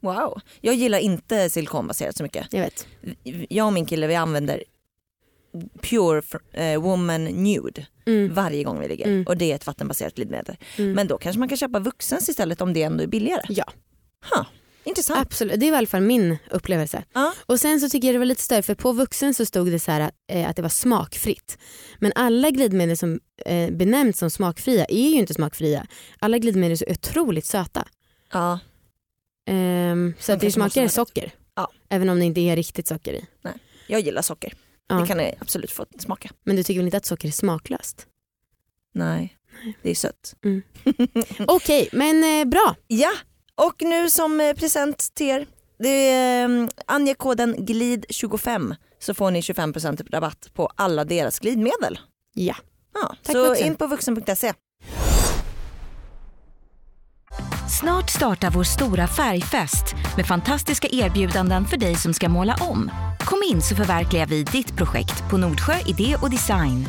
Wow. 0.00 0.40
Jag 0.60 0.74
gillar 0.74 0.98
inte 0.98 1.50
silikonbaserat 1.50 2.16
så 2.16 2.22
mycket. 2.22 2.46
jag 2.50 2.60
vet. 2.60 2.86
Jag 3.48 3.66
och 3.66 3.72
min 3.72 3.86
kille 3.86 4.06
vi 4.06 4.14
använder 4.14 4.62
Pure 5.82 6.22
eh, 6.52 6.80
Woman 6.82 7.24
Nude 7.24 7.86
Mm. 8.06 8.34
varje 8.34 8.64
gång 8.64 8.80
vi 8.80 8.88
ligger 8.88 9.06
Mm. 9.06 9.24
och 9.26 9.36
det 9.36 9.50
är 9.52 9.54
ett 9.54 9.66
vattenbaserat 9.66 10.14
glidmedel. 10.14 10.56
Mm. 10.78 10.92
Men 10.92 11.06
då 11.08 11.18
kanske 11.18 11.38
man 11.38 11.48
kan 11.48 11.58
köpa 11.58 11.78
vuxens 11.78 12.28
istället 12.28 12.60
om 12.60 12.72
det 12.72 12.82
ändå 12.82 13.02
är 13.02 13.06
billigare. 13.06 13.42
Ja. 13.48 13.64
Ha, 14.30 14.46
intressant. 14.84 15.20
Absolut, 15.26 15.60
det 15.60 15.70
var 15.70 15.76
i 15.76 15.78
alla 15.78 15.86
fall 15.86 16.00
min 16.02 16.36
upplevelse. 16.50 17.04
Ja. 17.12 17.34
Och 17.46 17.60
sen 17.60 17.80
så 17.80 17.88
tycker 17.88 18.08
jag 18.08 18.14
det 18.14 18.18
var 18.18 18.26
lite 18.26 18.42
större 18.42 18.62
för 18.62 18.74
på 18.74 18.92
vuxen 18.92 19.34
så 19.34 19.46
stod 19.46 19.70
det 19.70 19.78
så 19.78 19.90
här 19.90 20.10
eh, 20.32 20.48
att 20.50 20.56
det 20.56 20.62
var 20.62 20.68
smakfritt. 20.68 21.58
Men 21.98 22.12
alla 22.14 22.50
glidmedel 22.50 22.96
som 22.96 23.20
eh, 23.46 23.70
benämns 23.70 24.18
som 24.18 24.30
smakfria 24.30 24.84
är 24.84 25.08
ju 25.10 25.16
inte 25.18 25.34
smakfria. 25.34 25.86
Alla 26.18 26.38
glidmedel 26.38 26.72
är 26.72 26.76
så 26.76 26.84
otroligt 26.90 27.46
söta. 27.46 27.88
Ja. 28.32 28.58
Ehm, 29.46 30.14
så 30.18 30.34
det 30.36 30.52
smakar 30.52 30.88
socker. 30.88 31.34
Ja. 31.54 31.68
Även 31.88 32.08
om 32.08 32.18
det 32.18 32.24
inte 32.24 32.40
är 32.40 32.56
riktigt 32.56 32.86
socker 32.86 33.12
i. 33.12 33.24
Jag 33.86 34.00
gillar 34.00 34.22
socker. 34.22 34.52
Ja. 34.88 34.94
Det 34.94 35.06
kan 35.06 35.18
jag 35.18 35.34
absolut 35.40 35.70
få 35.70 35.86
smaka. 35.98 36.30
Men 36.44 36.56
du 36.56 36.62
tycker 36.62 36.80
väl 36.80 36.86
inte 36.86 36.96
att 36.96 37.06
socker 37.06 37.28
är 37.28 37.32
smaklöst? 37.32 38.06
Nej, 38.94 39.36
det 39.82 39.90
är 39.90 39.94
sött. 39.94 40.34
Okej, 41.46 41.88
men 41.92 42.40
eh, 42.40 42.44
bra. 42.44 42.74
Ja, 42.86 43.12
och 43.54 43.82
nu 43.82 44.10
som 44.10 44.40
eh, 44.40 44.54
present 44.54 45.14
till 45.14 45.26
er 45.28 45.46
um, 46.44 46.68
ange 46.86 47.14
koden 47.14 47.56
GLID25 47.56 48.76
så 48.98 49.14
får 49.14 49.30
ni 49.30 49.40
25% 49.40 50.10
rabatt 50.10 50.50
på 50.54 50.70
alla 50.76 51.04
deras 51.04 51.38
glidmedel. 51.38 51.98
Ja. 52.34 52.56
Ja, 52.94 53.16
Tack, 53.22 53.32
så 53.32 53.48
vuxen. 53.48 53.66
in 53.66 53.76
på 53.76 53.86
vuxen.se. 53.86 54.52
Snart 57.80 58.10
startar 58.10 58.50
vår 58.50 58.64
stora 58.64 59.06
färgfest 59.06 59.94
med 60.16 60.26
fantastiska 60.26 60.88
erbjudanden 60.92 61.64
för 61.64 61.76
dig 61.76 61.94
som 61.96 62.14
ska 62.14 62.28
måla 62.28 62.56
om. 62.60 62.90
Kom 63.20 63.42
in 63.50 63.62
så 63.62 63.76
förverkligar 63.76 64.26
vi 64.26 64.42
ditt 64.42 64.76
projekt 64.76 65.30
på 65.30 65.36
Nordsjö 65.36 65.74
Idé 65.86 66.16
och 66.22 66.30
Design. 66.30 66.84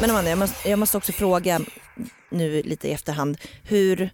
Men 0.00 0.10
Amanda, 0.10 0.30
jag 0.30 0.38
måste, 0.38 0.68
jag 0.70 0.78
måste 0.78 0.96
också 0.96 1.12
fråga 1.12 1.60
nu 2.30 2.62
lite 2.62 2.88
i 2.88 2.92
efterhand, 2.92 3.38
hur, 3.62 4.10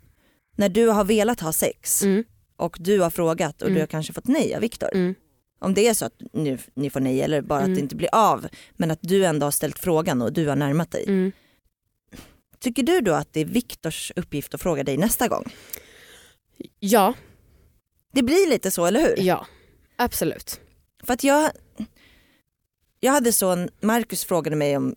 när 0.57 0.69
du 0.69 0.87
har 0.89 1.05
velat 1.05 1.41
ha 1.41 1.53
sex 1.53 2.03
Mm. 2.03 2.25
och 2.57 2.77
du 2.81 3.01
har 3.01 3.11
frågat 3.11 3.63
och 3.63 3.69
Mm. 3.69 3.75
du 3.75 3.81
har 3.81 3.87
kanske 3.87 4.13
fått 4.13 4.29
nej 4.29 4.55
av 4.55 4.61
Viktor. 4.61 4.89
Mm. 4.95 5.15
Om 5.61 5.75
det 5.75 5.89
är 5.89 5.95
så 5.95 6.05
att 6.05 6.13
nu, 6.33 6.59
ni 6.75 6.91
får 6.91 7.01
nej 7.01 7.23
eller 7.23 7.43
bara 7.43 7.61
Mm. 7.61 7.73
att 7.73 7.77
det 7.77 7.83
inte 7.83 7.97
blir 7.97 8.09
av 8.13 8.47
men 8.77 8.91
att 8.91 8.99
du 9.03 9.25
ändå 9.25 9.47
har 9.47 9.51
ställt 9.51 9.79
frågan 9.79 10.23
och 10.23 10.33
du 10.33 10.49
har 10.49 10.57
närmat 10.57 10.91
dig. 10.91 11.05
Tycker 12.63 12.83
du 12.83 13.01
då 13.01 13.13
att 13.13 13.33
det 13.33 13.41
är 13.41 13.45
Viktors 13.45 14.13
uppgift 14.17 14.55
att 14.55 14.63
fråga 14.63 14.85
dig 14.85 14.97
nästa 14.97 15.29
gång? 15.29 15.53
Ja, 16.79 17.15
Det 18.13 18.23
blir 18.23 18.49
lite 18.51 18.71
så 18.71 18.87
eller 18.87 19.01
hur? 19.01 19.15
ja. 19.19 19.47
Absolut. 19.97 20.61
För 21.05 21.13
att 21.13 21.25
jag, 21.25 21.51
jag 23.01 23.13
hade 23.13 23.33
så, 23.33 23.51
en- 23.51 23.71
Marcus 23.81 24.25
frågade 24.25 24.57
mig 24.57 24.77
om 24.77 24.95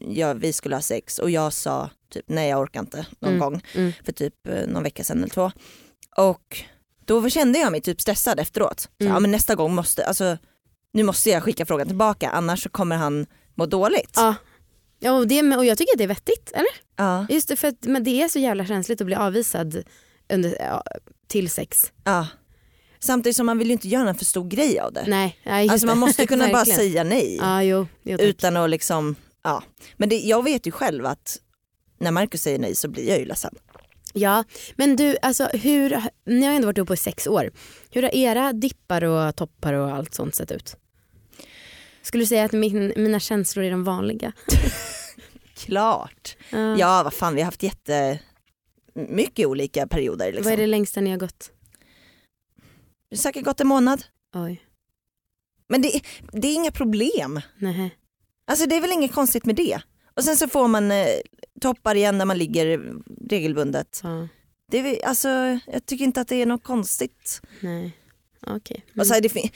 jag, 0.00 0.34
vi 0.34 0.52
skulle 0.52 0.76
ha 0.76 0.82
sex 0.82 1.18
och 1.18 1.30
jag 1.30 1.52
sa 1.52 1.90
typ 2.12 2.24
nej 2.28 2.48
jag 2.50 2.60
orkar 2.60 2.80
inte 2.80 3.06
någon 3.18 3.28
Mm, 3.34 3.40
gång 3.40 3.62
mm. 3.74 3.92
för 4.04 4.12
typ 4.12 4.46
eh, 4.46 4.66
någon 4.66 4.82
vecka 4.82 5.04
sedan 5.04 5.18
eller 5.18 5.28
två. 5.28 5.50
Och 6.16 6.62
då 7.04 7.28
kände 7.30 7.58
jag 7.58 7.72
mig 7.72 7.80
typ 7.80 8.00
stressad 8.00 8.40
efteråt. 8.40 8.80
Så, 8.80 8.88
Mm. 9.00 9.12
ja, 9.12 9.20
men 9.20 9.30
nästa 9.30 9.54
gång 9.54 9.74
måste, 9.74 10.06
alltså, 10.06 10.38
nu 10.92 11.02
måste 11.02 11.30
jag 11.30 11.42
skicka 11.42 11.66
frågan 11.66 11.86
tillbaka 11.86 12.30
annars 12.30 12.66
kommer 12.70 12.96
han 12.96 13.26
må 13.54 13.66
dåligt. 13.66 14.12
Ja. 14.16 14.34
Ja, 14.98 15.12
och, 15.12 15.28
det, 15.28 15.56
och 15.56 15.64
jag 15.64 15.78
tycker 15.78 15.92
att 15.92 15.98
det 15.98 16.04
är 16.04 16.08
vettigt, 16.08 16.50
eller? 16.54 16.87
Ja, 16.98 17.26
Just 17.28 17.48
det, 17.48 17.56
för 17.56 17.68
att, 17.68 17.84
men 17.84 18.04
det 18.04 18.22
är 18.22 18.28
så 18.28 18.38
jävla 18.38 18.66
känsligt 18.66 19.00
att 19.00 19.06
bli 19.06 19.14
avvisad 19.16 19.82
under, 20.32 20.56
ja, 20.60 20.82
till 21.26 21.50
sex. 21.50 21.92
ja. 22.04 22.26
Samtidigt 23.00 23.36
som 23.36 23.46
man 23.46 23.58
vill 23.58 23.66
ju 23.66 23.72
inte 23.72 23.88
göra 23.88 24.08
en 24.08 24.14
för 24.14 24.24
stor 24.24 24.48
grej 24.48 24.78
av 24.80 24.92
det. 24.92 25.04
Nej, 25.06 25.38
nej 25.44 25.68
alltså 25.68 25.86
man 25.86 25.98
måste 25.98 26.26
kunna 26.32 26.48
bara 26.48 26.64
säga 26.64 27.04
nej. 27.04 27.36
Ja, 27.36 27.62
jo. 27.62 27.86
jo 28.02 28.18
utan 28.18 28.56
att 28.56 28.70
liksom, 28.70 29.16
ja. 29.42 29.62
Men 29.96 30.08
det, 30.08 30.16
jag 30.16 30.44
vet 30.44 30.66
ju 30.66 30.70
själv 30.70 31.06
att 31.06 31.38
när 31.98 32.10
Marcus 32.10 32.42
säger 32.42 32.58
nej 32.58 32.74
så 32.74 32.88
blir 32.88 33.08
jag 33.08 33.18
ju 33.18 33.24
ledsen. 33.24 33.54
Ja, 34.12 34.44
men 34.76 34.96
du, 34.96 35.16
alltså 35.22 35.44
hur, 35.44 36.02
ni 36.26 36.46
har 36.46 36.54
ändå 36.54 36.66
varit 36.66 36.78
ihop 36.78 36.90
i 36.90 36.96
sex 36.96 37.26
år. 37.26 37.50
Hur 37.90 38.02
har 38.02 38.14
era 38.14 38.52
dippar 38.52 39.04
och 39.04 39.36
toppar 39.36 39.72
och 39.72 39.90
allt 39.90 40.14
sånt 40.14 40.34
sett 40.34 40.52
ut? 40.52 40.76
Skulle 42.02 42.22
du 42.22 42.26
säga 42.26 42.44
att 42.44 42.52
min, 42.52 42.92
mina 42.96 43.20
känslor 43.20 43.64
är 43.64 43.70
de 43.70 43.84
vanliga? 43.84 44.32
Klart. 45.58 46.36
Ja. 46.50 46.78
Ja 46.78 47.02
vad 47.02 47.14
fan 47.14 47.34
vi 47.34 47.40
har 47.40 47.44
haft 47.44 47.62
jätte 47.62 48.20
mycket 48.94 49.46
olika 49.46 49.86
perioder. 49.86 50.26
Liksom. 50.26 50.44
Vad 50.44 50.52
är 50.52 50.56
det 50.56 50.66
längsta 50.66 51.00
ni 51.00 51.10
har 51.10 51.18
gått? 51.18 51.50
Det 53.10 53.16
har 53.16 53.18
säkert 53.22 53.44
gått 53.44 53.60
en 53.60 53.66
månad. 53.68 54.04
Oj, 54.34 54.62
Men 55.68 55.82
det, 55.82 56.00
det 56.32 56.48
är 56.48 56.54
inga 56.54 56.70
problem. 56.70 57.40
nej. 57.58 57.96
Alltså 58.46 58.66
det 58.66 58.76
är 58.76 58.80
väl 58.80 58.92
inget 58.92 59.12
konstigt 59.12 59.44
med 59.46 59.56
det. 59.56 59.80
Och 60.16 60.24
sen 60.24 60.36
så 60.36 60.48
får 60.48 60.68
man 60.68 60.90
eh, 60.90 61.06
toppar 61.60 61.94
igen 61.94 62.18
när 62.18 62.24
man 62.24 62.38
ligger 62.38 62.94
regelbundet. 63.30 64.00
Ja, 64.04 64.28
Det 64.70 64.78
är, 64.78 65.06
alltså, 65.08 65.28
jag 65.66 65.86
tycker 65.86 66.04
inte 66.04 66.20
att 66.20 66.28
det 66.28 66.36
är 66.42 66.46
något 66.46 66.64
konstigt. 66.64 67.40
nej. 67.60 67.92
Okej. 68.46 68.84
Och 68.96 69.06
så 69.06 69.12
Mm. 69.12 69.18
är 69.18 69.20
det 69.22 69.28
fin- 69.28 69.50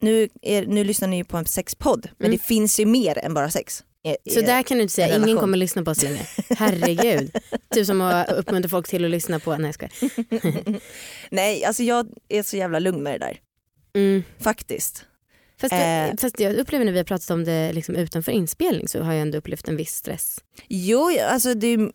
nu, 0.00 0.28
är, 0.42 0.66
nu 0.66 0.84
lyssnar 0.84 1.08
ni 1.08 1.16
ju 1.16 1.24
på 1.24 1.36
en 1.36 1.46
sexpodd 1.46 2.08
men 2.18 2.26
Mm. 2.26 2.38
det 2.38 2.44
finns 2.44 2.80
ju 2.80 2.86
mer 2.86 3.18
än 3.18 3.34
bara 3.34 3.50
sex. 3.50 3.84
I- 4.24 4.30
Så 4.30 4.40
där 4.40 4.62
kan 4.62 4.76
du 4.76 4.82
inte 4.82 4.94
säga, 4.94 5.16
ingen 5.16 5.36
kommer 5.36 5.56
lyssna 5.58 5.82
på 5.82 5.90
oss 5.90 6.02
längre. 6.02 6.20
Herregud. 6.50 7.36
typ 7.74 7.86
som 7.86 8.00
att 8.00 8.32
uppmuntra 8.32 8.68
folk 8.68 8.88
till 8.88 9.04
att 9.04 9.10
lyssna 9.10 9.38
på, 9.40 9.56
nej 9.56 9.72
jag. 9.80 9.90
Nej 11.30 11.64
alltså 11.64 11.82
jag 11.82 12.08
är 12.28 12.42
så 12.42 12.56
jävla 12.56 12.78
lugn 12.78 13.02
med 13.02 13.20
det 13.20 13.26
där. 13.26 13.40
mm. 13.94 14.22
Faktiskt. 14.40 15.04
Fast, 15.60 15.72
Eh. 15.72 16.06
fast 16.18 16.40
jag 16.40 16.54
upplever 16.56 16.84
när 16.84 16.92
vi 16.92 16.98
har 16.98 17.04
pratat 17.04 17.30
om 17.30 17.44
det 17.44 17.72
liksom 17.72 17.96
utanför 17.96 18.32
inspelning 18.32 18.88
så 18.88 19.02
har 19.02 19.12
jag 19.12 19.22
ändå 19.22 19.38
upplevt 19.38 19.68
en 19.68 19.76
viss 19.76 19.94
stress. 19.94 20.38
Jo 20.68 21.10
alltså 21.30 21.54
det 21.54 21.66
är, 21.66 21.92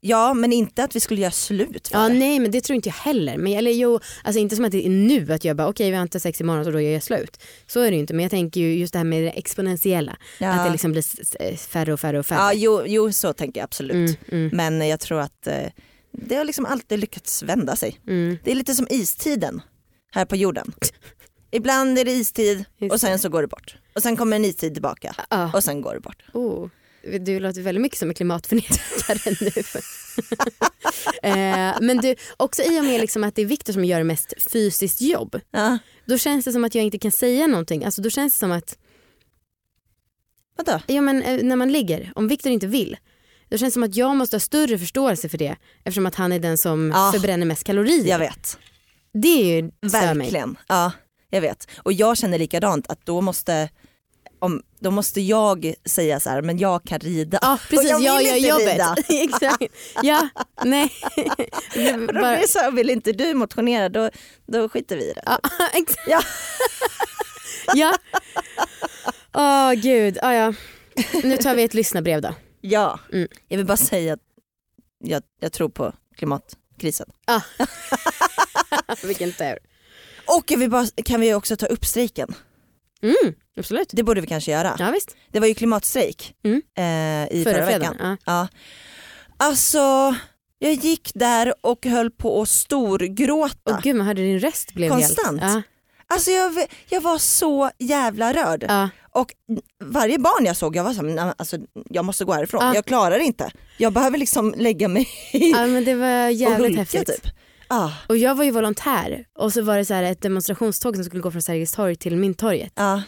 ja 0.00 0.34
men 0.34 0.52
inte 0.52 0.84
att 0.84 0.96
vi 0.96 1.00
skulle 1.00 1.20
göra 1.20 1.30
slut 1.30 1.88
för 1.88 1.98
Ja 1.98 2.08
det. 2.08 2.14
nej 2.14 2.38
men 2.38 2.50
det 2.50 2.60
tror 2.60 2.74
inte 2.74 2.88
jag 2.88 2.94
heller. 2.94 3.36
Men, 3.38 3.52
eller 3.52 3.70
jo, 3.70 4.00
alltså 4.24 4.40
inte 4.40 4.56
som 4.56 4.64
att 4.64 4.72
det 4.72 4.86
är 4.86 4.90
nu 4.90 5.32
att 5.32 5.44
jag 5.44 5.56
bara 5.56 5.68
okej 5.68 5.90
vi 5.90 5.96
har 5.96 6.02
inte 6.02 6.20
sex 6.20 6.40
imorgon 6.40 6.64
så 6.64 6.70
då 6.70 6.80
gör 6.80 6.92
jag 6.92 7.02
slut. 7.02 7.42
Så 7.66 7.80
är 7.80 7.90
det 7.90 7.94
ju 7.94 8.00
inte 8.00 8.14
men 8.14 8.22
jag 8.22 8.30
tänker 8.30 8.60
ju 8.60 8.74
just 8.78 8.92
det 8.92 8.98
här 8.98 9.04
med 9.04 9.22
det 9.22 9.30
exponentiella. 9.30 10.16
Ja. 10.38 10.48
Att 10.52 10.64
det 10.66 10.72
liksom 10.72 10.92
blir 10.92 11.02
s- 11.02 11.66
färre 11.68 11.92
och 11.92 12.00
färre 12.00 12.18
och 12.18 12.26
färre. 12.26 12.38
ja 12.38 12.52
jo, 12.54 12.82
jo 12.86 13.12
så 13.12 13.32
tänker 13.32 13.60
jag 13.60 13.64
absolut. 13.64 13.94
mm, 14.30 14.50
mm, 14.50 14.50
Men 14.78 14.88
jag 14.88 15.00
tror 15.00 15.20
att 15.20 15.46
eh, 15.46 15.66
det 16.12 16.34
har 16.36 16.44
liksom 16.44 16.66
alltid 16.66 16.98
lyckats 16.98 17.42
vända 17.42 17.76
sig. 17.76 18.00
mm. 18.08 18.38
Det 18.44 18.50
är 18.50 18.54
lite 18.54 18.74
som 18.74 18.86
istiden 18.90 19.60
här 20.12 20.24
på 20.24 20.36
jorden. 20.36 20.72
Ibland 21.50 21.98
är 21.98 22.04
det 22.04 22.10
istid 22.12 22.64
Just 22.78 22.92
och 22.92 23.00
sen 23.00 23.12
det. 23.12 23.18
så 23.18 23.28
går 23.28 23.42
det 23.42 23.48
bort. 23.48 23.76
Och 23.94 24.02
sen 24.02 24.16
kommer 24.16 24.36
en 24.36 24.44
istid 24.44 24.72
tillbaka 24.72 25.14
Ja. 25.30 25.50
och 25.54 25.64
sen 25.64 25.80
går 25.80 25.94
det 25.94 26.00
bort. 26.00 26.22
Oh, 26.32 26.68
du 27.20 27.40
låter 27.40 27.62
väldigt 27.62 27.82
mycket 27.82 27.98
som 27.98 28.08
en 28.08 28.14
klimatförnekare 28.14 29.36
nu. 29.40 29.50
eh, 31.30 31.76
men 31.80 31.96
du, 31.96 32.14
också 32.36 32.62
i 32.62 32.80
och 32.80 32.84
med 32.84 33.00
liksom 33.00 33.24
att 33.24 33.34
det 33.34 33.42
är 33.42 33.46
Viktor 33.46 33.72
som 33.72 33.84
gör 33.84 34.02
mest 34.02 34.34
fysiskt 34.52 35.00
jobb. 35.00 35.40
Ja. 35.50 35.78
Då 36.06 36.18
känns 36.18 36.44
det 36.44 36.52
som 36.52 36.64
att 36.64 36.74
jag 36.74 36.84
inte 36.84 36.98
kan 36.98 37.12
säga 37.12 37.46
någonting. 37.46 37.84
Alltså 37.84 38.02
då 38.02 38.10
känns 38.10 38.32
det 38.32 38.38
som 38.38 38.52
att 38.52 38.78
Vadå? 40.56 40.80
ja, 40.86 41.00
men, 41.00 41.22
eh, 41.22 41.42
när 41.44 41.56
man 41.56 41.72
ligger, 41.72 42.12
om 42.14 42.28
Viktor 42.28 42.52
inte 42.52 42.66
vill. 42.66 42.96
Då 43.48 43.58
känns 43.58 43.70
det 43.70 43.74
som 43.74 43.82
att 43.82 43.96
jag 43.96 44.16
måste 44.16 44.36
ha 44.36 44.40
större 44.40 44.78
förståelse 44.78 45.28
för 45.28 45.38
det 45.38 45.56
eftersom 45.84 46.06
att 46.06 46.14
han 46.14 46.32
är 46.32 46.38
den 46.38 46.58
som 46.58 46.90
Ja. 46.94 47.10
förbränner 47.14 47.46
mest 47.46 47.64
kalorier. 47.64 48.06
Jag 48.06 48.18
vet. 48.18 48.58
Det 49.12 49.28
är 49.28 49.62
ju 49.62 49.70
stör 49.88 50.14
mig. 50.14 50.24
Verkligen. 50.26 50.56
Ja, 50.68 50.92
jag 51.30 51.40
vet. 51.40 51.68
Och 51.78 51.92
jag 51.92 52.16
känner 52.18 52.38
likadant 52.38 52.86
att 52.90 53.06
då 53.06 53.20
måste, 53.20 53.68
om, 54.38 54.62
då 54.80 54.90
måste 54.90 55.20
jag 55.20 55.74
säga 55.84 56.20
så 56.20 56.30
här, 56.30 56.42
men 56.42 56.58
jag 56.58 56.84
kan 56.84 56.98
rida. 56.98 57.38
Ja 57.42 57.58
precis, 57.70 57.94
Och 57.94 58.00
jag, 58.00 58.18
vill 58.18 58.26
gör 58.26 58.34
inte 58.36 58.48
jobbet. 58.48 58.72
rida. 58.74 58.96
Exakt. 59.08 59.62
Ja, 60.02 60.28
nej. 60.64 60.92
Då 61.74 62.06
bara- 62.12 62.36
blir 62.36 62.46
så 62.48 62.58
här, 62.58 62.70
vill 62.70 62.90
inte 62.90 63.12
du 63.12 63.34
motionera 63.34 63.88
då, 63.88 64.10
då 64.46 64.68
skiter 64.68 64.96
vi 64.96 65.10
i 65.10 65.12
det. 65.12 65.22
Ja, 65.26 65.38
exakt. 65.74 66.08
Ja. 66.08 66.20
ja. 67.74 67.94
Åh 69.34 69.72
gud, 69.72 70.18
ah, 70.22 70.32
ja. 70.32 70.54
Nu 71.24 71.36
tar 71.36 71.54
vi 71.54 71.62
ett 71.64 71.74
lyssnarbrev 71.74 72.20
då. 72.22 72.34
Ja, 72.60 73.00
Mm. 73.12 73.28
jag 73.48 73.56
vill 73.56 73.66
bara 73.66 73.76
säga 73.76 74.12
att 74.12 74.20
jag, 75.04 75.22
jag 75.40 75.52
tror 75.52 75.68
på 75.68 75.92
klimatkrisen. 76.16 77.06
Vilken 79.04 79.32
tur. 79.32 79.58
Och 80.26 80.50
jag 80.50 80.58
vill 80.58 80.70
bara, 80.70 80.86
kan 81.04 81.20
vi 81.20 81.34
också 81.34 81.56
ta 81.56 81.66
upp 81.66 81.84
strejken? 81.84 82.34
Mm, 83.02 83.34
absolut. 83.56 83.88
Det 83.92 84.02
borde 84.02 84.20
vi 84.20 84.26
kanske 84.26 84.50
göra. 84.50 84.76
Ja 84.78 84.90
visst. 84.90 85.16
Det 85.32 85.40
var 85.40 85.46
ju 85.46 85.54
klimatstrejk 85.54 86.34
Mm. 86.44 86.62
eh, 86.78 87.36
i 87.38 87.44
förra, 87.44 87.54
Förra 87.54 87.66
veckan. 87.78 87.96
Ja. 87.98 88.16
Ja. 88.26 88.48
Alltså, 89.36 90.14
jag 90.58 90.72
gick 90.72 91.10
där 91.14 91.54
och 91.60 91.86
höll 91.86 92.10
på 92.10 92.42
att 92.42 92.48
storgråta. 92.48 93.56
Åh 93.70 93.80
gud 93.82 93.96
man 93.96 94.06
hörde 94.06 94.22
din 94.22 94.40
röst 94.40 94.72
blev 94.74 94.88
Konstant. 94.90 95.40
helt... 95.42 95.64
Alltså 96.08 96.30
jag, 96.30 96.66
jag 96.88 97.00
var 97.00 97.18
så 97.18 97.70
jävla 97.78 98.32
rörd. 98.32 98.64
Ja. 98.68 98.68
Ja. 98.68 98.88
Och 99.20 99.32
varje 99.84 100.18
barn 100.18 100.44
jag 100.46 100.56
såg, 100.56 100.76
jag 100.76 100.84
var 100.84 100.92
så 100.92 100.96
här, 100.96 101.02
"Nej, 101.14 101.24
men 101.24 101.34
alltså, 101.38 101.56
jag 101.90 102.04
måste 102.04 102.24
gå 102.24 102.32
härifrån. 102.32 102.64
Ja. 102.64 102.74
Jag 102.74 102.84
klarar 102.84 103.18
det 103.18 103.24
inte. 103.24 103.50
Jag 103.78 103.92
behöver 103.92 104.18
liksom 104.18 104.54
lägga 104.56 104.88
mig 104.88 105.08
ja 105.32 105.66
men 105.66 105.84
det 105.84 105.94
var 105.94 106.24
och 106.26 106.32
jävligt 106.32 106.66
hulka 106.68 106.80
häftigt. 106.80 107.06
typ. 107.22 107.32
Ah, 107.68 107.90
Och 108.08 108.16
jag 108.16 108.34
var 108.34 108.44
ju 108.44 108.50
volontär 108.50 109.24
och 109.38 109.52
så 109.52 109.62
var 109.62 109.76
det 109.78 109.84
så 109.84 109.94
här 109.94 110.02
ett 110.02 110.22
demonstrationståg 110.22 110.94
som 110.96 111.04
skulle 111.04 111.22
gå 111.22 111.30
från 111.30 111.42
Sergels 111.42 111.72
torg 111.72 111.96
till 111.96 112.16
Mynttorget. 112.16 112.72
ah, 112.76 113.00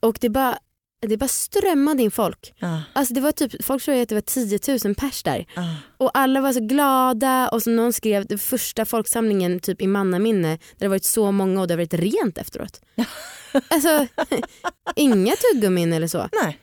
Och 0.00 0.18
det 0.20 0.28
bara, 0.28 0.58
det 1.06 1.16
bara 1.16 1.28
strömmade 1.28 2.02
in 2.02 2.10
folk. 2.10 2.54
ah, 2.60 2.78
Alltså 2.92 3.14
det 3.14 3.20
var 3.20 3.32
typ, 3.32 3.64
folk 3.64 3.82
tror 3.84 4.02
att 4.02 4.08
det 4.08 4.14
var 4.14 4.20
10 4.22 4.78
000 4.84 4.94
pers 4.94 5.22
där. 5.22 5.46
ah. 5.56 5.74
Och 5.98 6.10
alla 6.14 6.40
var 6.40 6.52
så 6.52 6.60
glada 6.60 7.48
och 7.48 7.62
så 7.62 7.70
någon 7.70 7.92
skrev 7.92 8.26
den 8.26 8.38
första 8.38 8.84
folksamlingen 8.84 9.60
typ 9.60 9.82
i 9.82 9.86
mannaminne 9.86 10.48
där 10.48 10.58
det 10.78 10.88
varit 10.88 11.04
så 11.04 11.32
många 11.32 11.60
och 11.60 11.66
det 11.68 11.74
har 11.74 11.78
varit 11.78 11.94
rent 11.94 12.38
efteråt. 12.38 12.80
alltså 13.68 14.06
inga 14.96 15.34
tuggummin 15.36 15.92
eller 15.92 16.08
så. 16.08 16.28
Nej. 16.42 16.58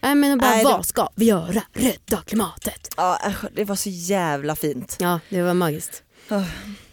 Nej 0.00 0.14
men 0.14 0.38
bara 0.38 0.50
Nej, 0.50 0.64
det- 0.64 0.70
vad 0.70 0.86
ska 0.86 1.08
vi 1.14 1.24
göra? 1.24 1.62
Rädda 1.72 2.16
klimatet. 2.26 2.88
Ja, 2.96 3.18
det 3.54 3.64
var 3.64 3.76
så 3.76 3.88
jävla 3.90 4.56
fint. 4.56 4.96
Ja 5.00 5.20
det 5.28 5.42
var 5.42 5.54
magiskt. 5.54 6.02
Ah. 6.28 6.44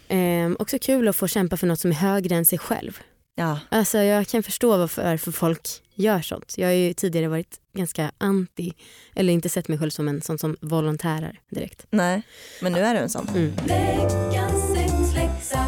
Ehm, 0.08 0.56
också 0.58 0.78
kul 0.78 1.08
att 1.08 1.16
få 1.16 1.28
kämpa 1.28 1.56
för 1.56 1.66
något 1.66 1.80
som 1.80 1.90
är 1.90 1.94
högre 1.94 2.34
än 2.34 2.46
sig 2.46 2.58
själv. 2.58 3.00
Ja. 3.34 3.58
Alltså 3.68 3.98
jag 3.98 4.28
kan 4.28 4.42
förstå 4.42 4.76
varför, 4.76 5.32
folk 5.32 5.68
gör 5.94 6.20
sånt. 6.22 6.54
Jag 6.56 6.68
har 6.68 6.72
ju 6.72 6.94
tidigare 6.94 7.28
varit 7.28 7.60
ganska 7.76 8.12
anti, 8.18 8.72
eller 9.14 9.32
inte 9.32 9.48
sett 9.48 9.68
mig 9.68 9.78
själv 9.78 9.90
som 9.90 10.08
en 10.08 10.22
sån 10.22 10.38
som 10.38 10.56
volontärer 10.60 11.40
direkt. 11.50 11.86
Nej, 11.90 12.22
men 12.60 12.72
nu 12.72 12.80
är 12.80 12.94
du 12.94 13.00
en 13.00 13.08
sån. 13.08 13.28
Mm. 13.28 13.52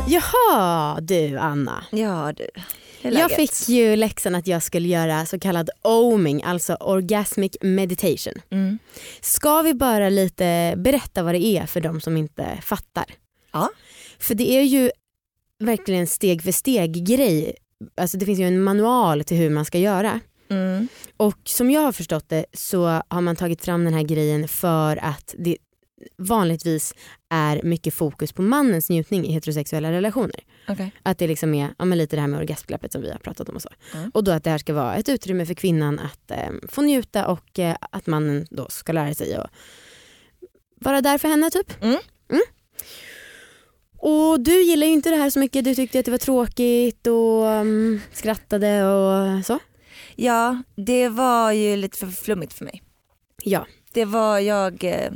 Jaha 0.09 1.01
du 1.01 1.39
Anna. 1.39 1.85
Ja 1.91 2.33
du. 2.37 2.47
Jag 3.03 3.31
fick 3.31 3.69
ju 3.69 3.97
läxan 3.97 4.35
att 4.35 4.47
jag 4.47 4.63
skulle 4.63 4.89
göra 4.89 5.27
så 5.27 5.41
kallad 5.41 5.71
oming, 5.83 6.43
alltså 6.43 6.75
orgasmic 6.75 7.57
meditation. 7.61 8.35
Mm. 8.51 8.79
Ska 9.21 9.63
vi 9.63 9.75
bara 9.75 10.09
lite 10.09 10.75
berätta 10.77 11.23
vad 11.23 11.35
det 11.35 11.45
är 11.45 11.67
för 11.67 11.81
de 11.81 12.01
som 12.01 12.17
inte 12.17 12.59
fattar? 12.63 13.05
Ja. 13.55 13.71
För 14.19 14.35
det 14.35 14.51
är 14.51 14.63
ju 14.63 14.91
verkligen 15.59 16.07
steg 16.07 16.43
för 16.43 16.53
steg 16.53 17.07
grej. 17.07 17.55
Alltså 17.97 18.17
det 18.17 18.27
finns 18.27 18.39
ju 18.39 18.45
en 18.45 18.63
manual 18.63 19.25
till 19.25 19.37
hur 19.37 19.51
man 19.51 19.65
ska 19.65 19.79
göra. 19.79 20.21
Mm. 20.49 20.89
Och 21.17 21.39
som 21.45 21.71
jag 21.71 21.81
har 21.81 21.93
förstått 21.93 22.29
det 22.29 22.47
så 22.53 23.03
har 23.09 23.21
man 23.21 23.37
tagit 23.37 23.65
fram 23.65 23.85
den 23.85 23.95
här 23.95 24.03
grejen 24.03 24.49
för 24.49 24.97
att 24.97 25.35
det 25.39 25.57
vanligtvis 26.19 26.95
är 27.29 27.63
mycket 27.63 27.95
fokus 27.95 28.33
på 28.33 28.43
mannens 28.43 28.91
njutning 28.91 29.27
i 29.27 29.33
heterosexuella 29.33 29.93
relationer. 29.93 30.41
Okej. 30.69 30.93
Att 31.03 31.19
det 31.19 31.27
liksom 31.27 31.55
är 31.55 31.75
ja, 31.79 31.85
lite 31.85 32.17
det 32.17 32.21
här 32.21 32.29
med 32.29 32.41
orgasmglappet 32.41 32.93
som 32.93 33.03
vi 33.03 33.11
har 33.11 33.19
pratat 33.19 33.49
om 33.49 33.55
och 33.55 33.63
så. 33.63 33.69
Mm. 33.95 34.11
Och 34.15 34.25
då 34.25 34.33
att 34.33 34.45
det 34.45 34.51
här 34.51 34.59
ska 34.59 34.75
vara 34.75 34.97
ett 34.97 35.09
utrymme 35.09 35.47
för 35.47 35.55
kvinnan 35.55 35.99
att 35.99 36.31
eh, 36.31 36.51
få 36.69 36.83
njuta 36.83 37.27
och 37.27 37.59
eh, 37.59 37.77
att 37.91 38.07
mannen 38.07 38.47
då 38.51 38.69
ska 38.69 38.93
lära 38.93 39.15
sig 39.15 39.35
att 39.35 39.51
vara 40.81 41.01
där 41.01 41.19
för 41.19 41.29
henne 41.29 41.51
typ. 41.51 41.83
Mm. 41.83 41.99
Och 44.07 44.41
du 44.41 44.63
gillar 44.63 44.87
ju 44.87 44.93
inte 44.93 45.11
det 45.11 45.17
här 45.17 45.31
så 45.31 45.39
mycket, 45.39 45.65
du 45.65 45.75
tyckte 45.75 45.99
att 45.99 46.05
det 46.05 46.11
var 46.11 46.19
tråkigt 46.19 47.07
och 47.07 47.45
um, 47.45 48.01
skrattade 48.13 48.85
och 48.85 49.47
så. 49.47 49.59
Ja, 50.17 50.63
det 50.77 51.09
var 51.09 51.53
ju 51.53 51.77
lite 51.77 51.99
för 51.99 52.07
flummigt 52.07 52.53
för 52.53 52.65
mig. 52.65 52.83
Ja. 53.43 53.67
Det 53.93 54.05
var 54.05 54.39
jag, 54.39 54.85
eh, 54.85 55.13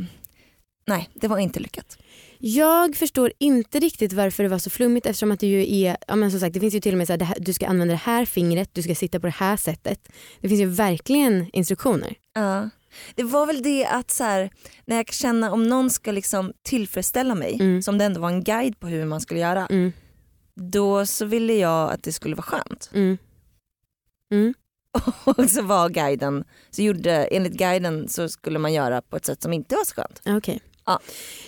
nej 0.87 1.09
det 1.15 1.29
var 1.29 1.39
inte 1.39 1.61
lyckat. 1.61 1.99
Jag 2.39 2.97
förstår 2.97 3.33
inte 3.39 3.81
riktigt 3.81 4.13
varför 4.13 4.43
det 4.43 4.49
var 4.49 4.59
så 4.59 4.71
flummigt 4.71 5.07
eftersom 5.07 5.33
att 5.33 5.41
det 5.41 5.47
ju 5.47 5.77
är, 5.77 5.97
ja 6.07 6.17
men 6.17 6.31
som 6.31 6.41
sagt 6.41 6.55
det 6.55 6.61
finns 6.61 6.75
ju 6.75 6.81
till 6.81 6.95
och 6.95 6.99
med 6.99 7.07
så 7.07 7.13
här, 7.13 7.21
här, 7.21 7.37
du 7.41 7.53
ska 7.53 7.67
använda 7.67 7.95
det 7.95 8.01
här 8.05 8.25
fingret, 8.25 8.71
du 8.73 8.83
ska 8.83 8.95
sitta 8.95 9.21
på 9.21 9.27
det 9.27 9.35
här 9.37 9.57
sättet. 9.57 10.09
Det 10.41 10.49
finns 10.49 10.61
ju 10.61 10.67
verkligen 10.67 11.51
instruktioner. 11.53 12.15
Ja. 12.35 12.71
Det 13.15 13.23
var 13.23 13.47
väl 13.47 13.63
det 13.63 13.87
att 13.87 14.11
så 14.11 14.25
här, 14.25 14.51
när 14.87 14.97
jag 14.97 15.13
känner 15.13 15.51
om 15.53 15.63
någon 15.69 15.91
ska 15.91 16.11
liksom 16.13 16.53
tillfredsställa 16.63 17.35
mig, 17.35 17.57
Mm. 17.61 17.83
som 17.83 17.99
det 17.99 18.05
ändå 18.05 18.21
var 18.21 18.29
en 18.31 18.45
guide 18.45 18.81
på 18.81 18.87
hur 18.87 19.05
man 19.05 19.21
skulle 19.21 19.41
göra, 19.41 19.67
Mm, 19.67 19.93
då 20.55 21.07
så 21.07 21.25
ville 21.27 21.55
jag 21.55 21.93
att 21.93 22.03
det 22.03 22.13
skulle 22.13 22.35
vara 22.35 22.43
skönt. 22.47 22.91
mm. 22.95 23.19
Mm. 24.33 24.55
Och 25.25 25.51
så 25.51 25.63
var 25.63 25.89
guiden, 25.89 26.45
så 26.71 26.83
gjorde, 26.83 27.13
enligt 27.13 27.53
guiden 27.53 28.09
så 28.09 28.29
skulle 28.29 28.59
man 28.59 28.73
göra 28.73 29.03
på 29.03 29.17
ett 29.17 29.25
sätt 29.27 29.43
som 29.43 29.53
inte 29.53 29.75
var 29.75 29.85
så 29.85 29.95
skönt. 29.95 30.23
Okej. 30.27 30.61
Ja. 30.89 31.01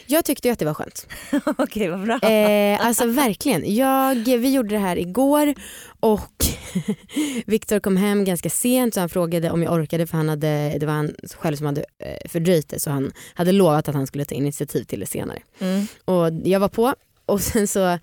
Jag 0.07 0.25
tyckte 0.25 0.49
ju 0.49 0.53
att 0.53 0.59
det 0.59 0.65
var 0.65 0.75
skönt. 0.75 1.07
Okej 1.59 1.89
vad 1.89 2.03
bra. 2.03 2.19
Eh, 2.31 2.87
alltså 2.87 3.07
verkligen. 3.07 3.75
Jag, 3.75 4.15
vi 4.15 4.53
gjorde 4.55 4.75
det 4.75 4.79
här 4.79 4.99
igår 4.99 5.55
och 6.01 6.45
Viktor 7.47 7.81
kom 7.81 7.97
hem 7.97 8.25
ganska 8.25 8.51
sent 8.51 8.95
så 8.95 9.01
han 9.01 9.09
frågade 9.09 9.51
om 9.51 9.63
jag 9.63 9.73
orkade 9.73 10.07
för 10.07 10.17
han 10.17 10.29
hade, 10.29 10.77
det 10.79 10.87
var 10.87 10.93
han 10.93 11.15
själv 11.39 11.57
som 11.57 11.67
hade 11.67 11.85
eh, 11.99 12.29
fördröjt 12.29 12.69
det 12.69 12.79
så 12.79 12.91
han 12.91 13.13
hade 13.35 13.53
lovat 13.53 13.89
att 13.89 13.95
han 13.95 14.07
skulle 14.07 14.25
ta 14.25 14.35
initiativ 14.35 14.85
till 14.85 15.01
det 15.01 15.07
senare. 15.07 15.43
Mm. 15.59 15.87
Och 16.05 16.31
jag 16.45 16.61
var 16.61 16.69
på 16.69 16.95
och 17.27 17.41
sen 17.53 17.69
så 17.69 17.99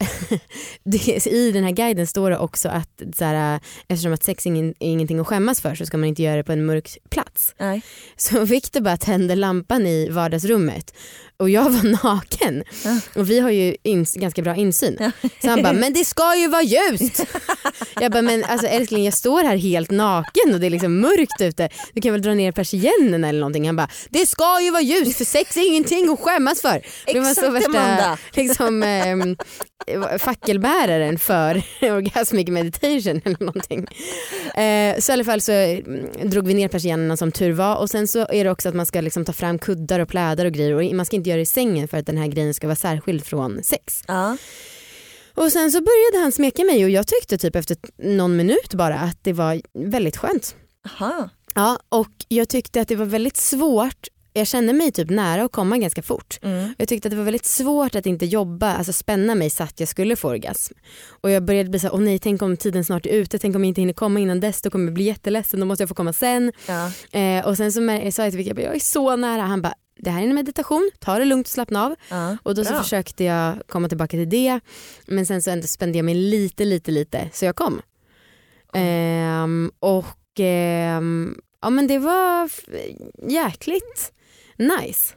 I 1.26 1.52
den 1.52 1.64
här 1.64 1.70
guiden 1.70 2.06
står 2.06 2.30
det 2.30 2.38
också 2.38 2.68
att 2.68 3.02
så 3.14 3.24
här, 3.24 3.60
eftersom 3.88 4.12
att 4.12 4.24
sex 4.24 4.46
är 4.46 4.50
ingen, 4.50 4.68
är 4.68 4.88
ingenting 4.88 5.18
att 5.18 5.26
skämmas 5.26 5.60
för 5.60 5.74
så 5.74 5.86
ska 5.86 5.96
man 5.96 6.08
inte 6.08 6.22
göra 6.22 6.36
det 6.36 6.44
på 6.44 6.52
en 6.52 6.66
mörk 6.66 6.98
plats. 7.10 7.54
Nej. 7.58 7.82
Så 8.16 8.44
Victor 8.44 8.80
bara 8.80 8.96
tände 8.96 9.34
lampan 9.34 9.86
i 9.86 10.08
vardagsrummet 10.08 10.94
och 11.40 11.50
jag 11.50 11.70
var 11.70 12.04
naken. 12.04 12.64
Ja. 12.84 13.00
Och 13.14 13.30
vi 13.30 13.40
har 13.40 13.50
ju 13.50 13.76
ganska 14.14 14.42
bra 14.42 14.56
insyn. 14.56 14.96
Ja. 15.00 15.10
Så 15.42 15.48
han 15.48 15.62
bara, 15.62 15.72
men 15.72 15.92
det 15.92 16.04
ska 16.04 16.36
ju 16.36 16.48
vara 16.48 16.62
ljust. 16.62 17.26
jag 18.00 18.12
bara, 18.12 18.22
men 18.22 18.44
alltså 18.44 18.66
älskling 18.66 19.04
jag 19.04 19.14
står 19.14 19.42
här 19.42 19.56
helt 19.56 19.90
naken 19.90 20.54
och 20.54 20.60
det 20.60 20.66
är 20.66 20.70
liksom 20.70 21.00
mörkt 21.00 21.40
ute. 21.40 21.68
Du 21.94 22.00
kan 22.00 22.12
väl 22.12 22.22
dra 22.22 22.34
ner 22.34 22.52
persiennen 22.52 23.24
eller 23.24 23.40
någonting. 23.40 23.66
Han 23.66 23.76
bara, 23.76 23.88
det 24.10 24.26
ska 24.26 24.60
ju 24.60 24.70
vara 24.70 24.82
ljust 24.82 25.16
för 25.16 25.24
sex 25.24 25.56
är 25.56 25.68
ingenting 25.68 26.08
att 26.08 26.20
skämmas 26.20 26.60
för. 26.60 26.82
Det 27.06 27.20
var 27.20 27.34
så 27.34 27.46
Amanda. 27.46 28.18
liksom, 28.34 28.82
ehm, 28.82 29.36
fackelbäraren 30.18 31.18
för 31.18 31.62
orgasmic 31.82 32.48
meditation 32.48 33.20
eller 33.24 33.44
någonting. 33.44 33.86
Eh, 34.54 34.98
så 34.98 35.12
i 35.12 35.14
alla 35.14 35.24
fall 35.24 35.40
så 35.40 35.52
mm, 35.52 36.30
drog 36.30 36.46
vi 36.46 36.54
ner 36.54 36.68
persiennerna 36.68 37.16
som 37.16 37.32
tur 37.32 37.52
var 37.52 37.76
och 37.76 37.90
sen 37.90 38.08
så 38.08 38.26
är 38.28 38.44
det 38.44 38.50
också 38.50 38.68
att 38.68 38.74
man 38.74 38.86
ska 38.86 39.00
liksom 39.00 39.24
ta 39.24 39.32
fram 39.32 39.58
kuddar 39.58 40.00
och 40.00 40.08
plädar 40.08 40.44
och 40.44 40.52
grejer 40.52 40.74
och 40.74 40.96
man 40.96 41.06
ska 41.06 41.16
inte 41.16 41.29
det 41.36 41.42
i 41.42 41.46
sängen 41.46 41.88
för 41.88 41.98
att 41.98 42.06
den 42.06 42.16
här 42.16 42.26
grejen 42.26 42.54
ska 42.54 42.66
vara 42.66 42.76
särskild 42.76 43.24
från 43.24 43.62
sex. 43.62 44.02
Ja. 44.08 44.36
Och 45.34 45.52
sen 45.52 45.72
så 45.72 45.78
började 45.78 46.24
han 46.24 46.32
smeka 46.32 46.64
mig 46.64 46.84
och 46.84 46.90
jag 46.90 47.06
tyckte 47.06 47.38
typ 47.38 47.56
efter 47.56 47.76
någon 47.96 48.36
minut 48.36 48.74
bara 48.74 48.98
att 48.98 49.24
det 49.24 49.32
var 49.32 49.60
väldigt 49.72 50.16
skönt. 50.16 50.56
Aha. 50.86 51.28
Ja, 51.54 51.78
och 51.88 52.12
jag 52.28 52.48
tyckte 52.48 52.80
att 52.80 52.88
det 52.88 52.96
var 52.96 53.06
väldigt 53.06 53.36
svårt 53.36 54.08
jag 54.32 54.46
kände 54.46 54.72
mig 54.72 54.92
typ 54.92 55.10
nära 55.10 55.44
att 55.44 55.52
komma 55.52 55.78
ganska 55.78 56.02
fort. 56.02 56.38
Mm. 56.42 56.74
Jag 56.78 56.88
tyckte 56.88 57.08
att 57.08 57.10
det 57.10 57.16
var 57.16 57.24
väldigt 57.24 57.46
svårt 57.46 57.94
att 57.94 58.06
inte 58.06 58.26
jobba, 58.26 58.74
alltså 58.74 58.92
spänna 58.92 59.34
mig 59.34 59.50
så 59.50 59.62
att 59.62 59.80
jag 59.80 59.88
skulle 59.88 60.16
få 60.16 60.28
orgasm. 60.28 60.74
Och 61.08 61.30
jag 61.30 61.44
började 61.44 61.70
bli 61.70 61.78
så 61.78 61.86
här, 61.86 61.94
åh 61.94 62.00
nej 62.00 62.18
tänk 62.18 62.42
om 62.42 62.56
tiden 62.56 62.84
snart 62.84 63.06
är 63.06 63.10
ute, 63.10 63.38
tänk 63.38 63.56
om 63.56 63.64
jag 63.64 63.68
inte 63.68 63.80
hinner 63.80 63.92
komma 63.92 64.20
innan 64.20 64.40
dess, 64.40 64.62
då 64.62 64.70
kommer 64.70 64.84
jag 64.84 64.94
bli 64.94 65.04
jätteledsen, 65.04 65.60
då 65.60 65.66
måste 65.66 65.82
jag 65.82 65.88
få 65.88 65.94
komma 65.94 66.12
sen. 66.12 66.52
Ja. 66.66 66.92
Eh, 67.18 67.46
och 67.46 67.56
sen 67.56 67.72
så 67.72 67.80
sa 68.12 68.24
jag 68.24 68.32
till 68.32 68.54
bara, 68.54 68.62
jag 68.62 68.74
är 68.74 68.80
så 68.80 69.16
nära, 69.16 69.42
han 69.42 69.62
bara, 69.62 69.74
det 70.02 70.10
här 70.10 70.22
är 70.22 70.26
en 70.26 70.34
meditation, 70.34 70.90
ta 70.98 71.18
det 71.18 71.24
lugnt 71.24 71.46
och 71.46 71.50
slappna 71.52 71.84
av. 71.86 71.94
Ja. 72.10 72.36
Och 72.42 72.54
då 72.54 72.64
så 72.64 72.74
försökte 72.82 73.24
jag 73.24 73.62
komma 73.68 73.88
tillbaka 73.88 74.10
till 74.10 74.28
det, 74.28 74.60
men 75.06 75.26
sen 75.26 75.42
så 75.42 75.62
spände 75.68 75.98
jag 75.98 76.04
mig 76.04 76.14
lite, 76.14 76.64
lite, 76.64 76.90
lite, 76.90 77.30
så 77.32 77.44
jag 77.44 77.56
kom. 77.56 77.80
Ehm, 78.74 79.70
och 79.78 80.16
ehm, 80.38 81.40
ja 81.62 81.70
men 81.70 81.86
det 81.86 81.98
var 81.98 82.50
jäkligt 83.30 84.12
nice. 84.56 85.14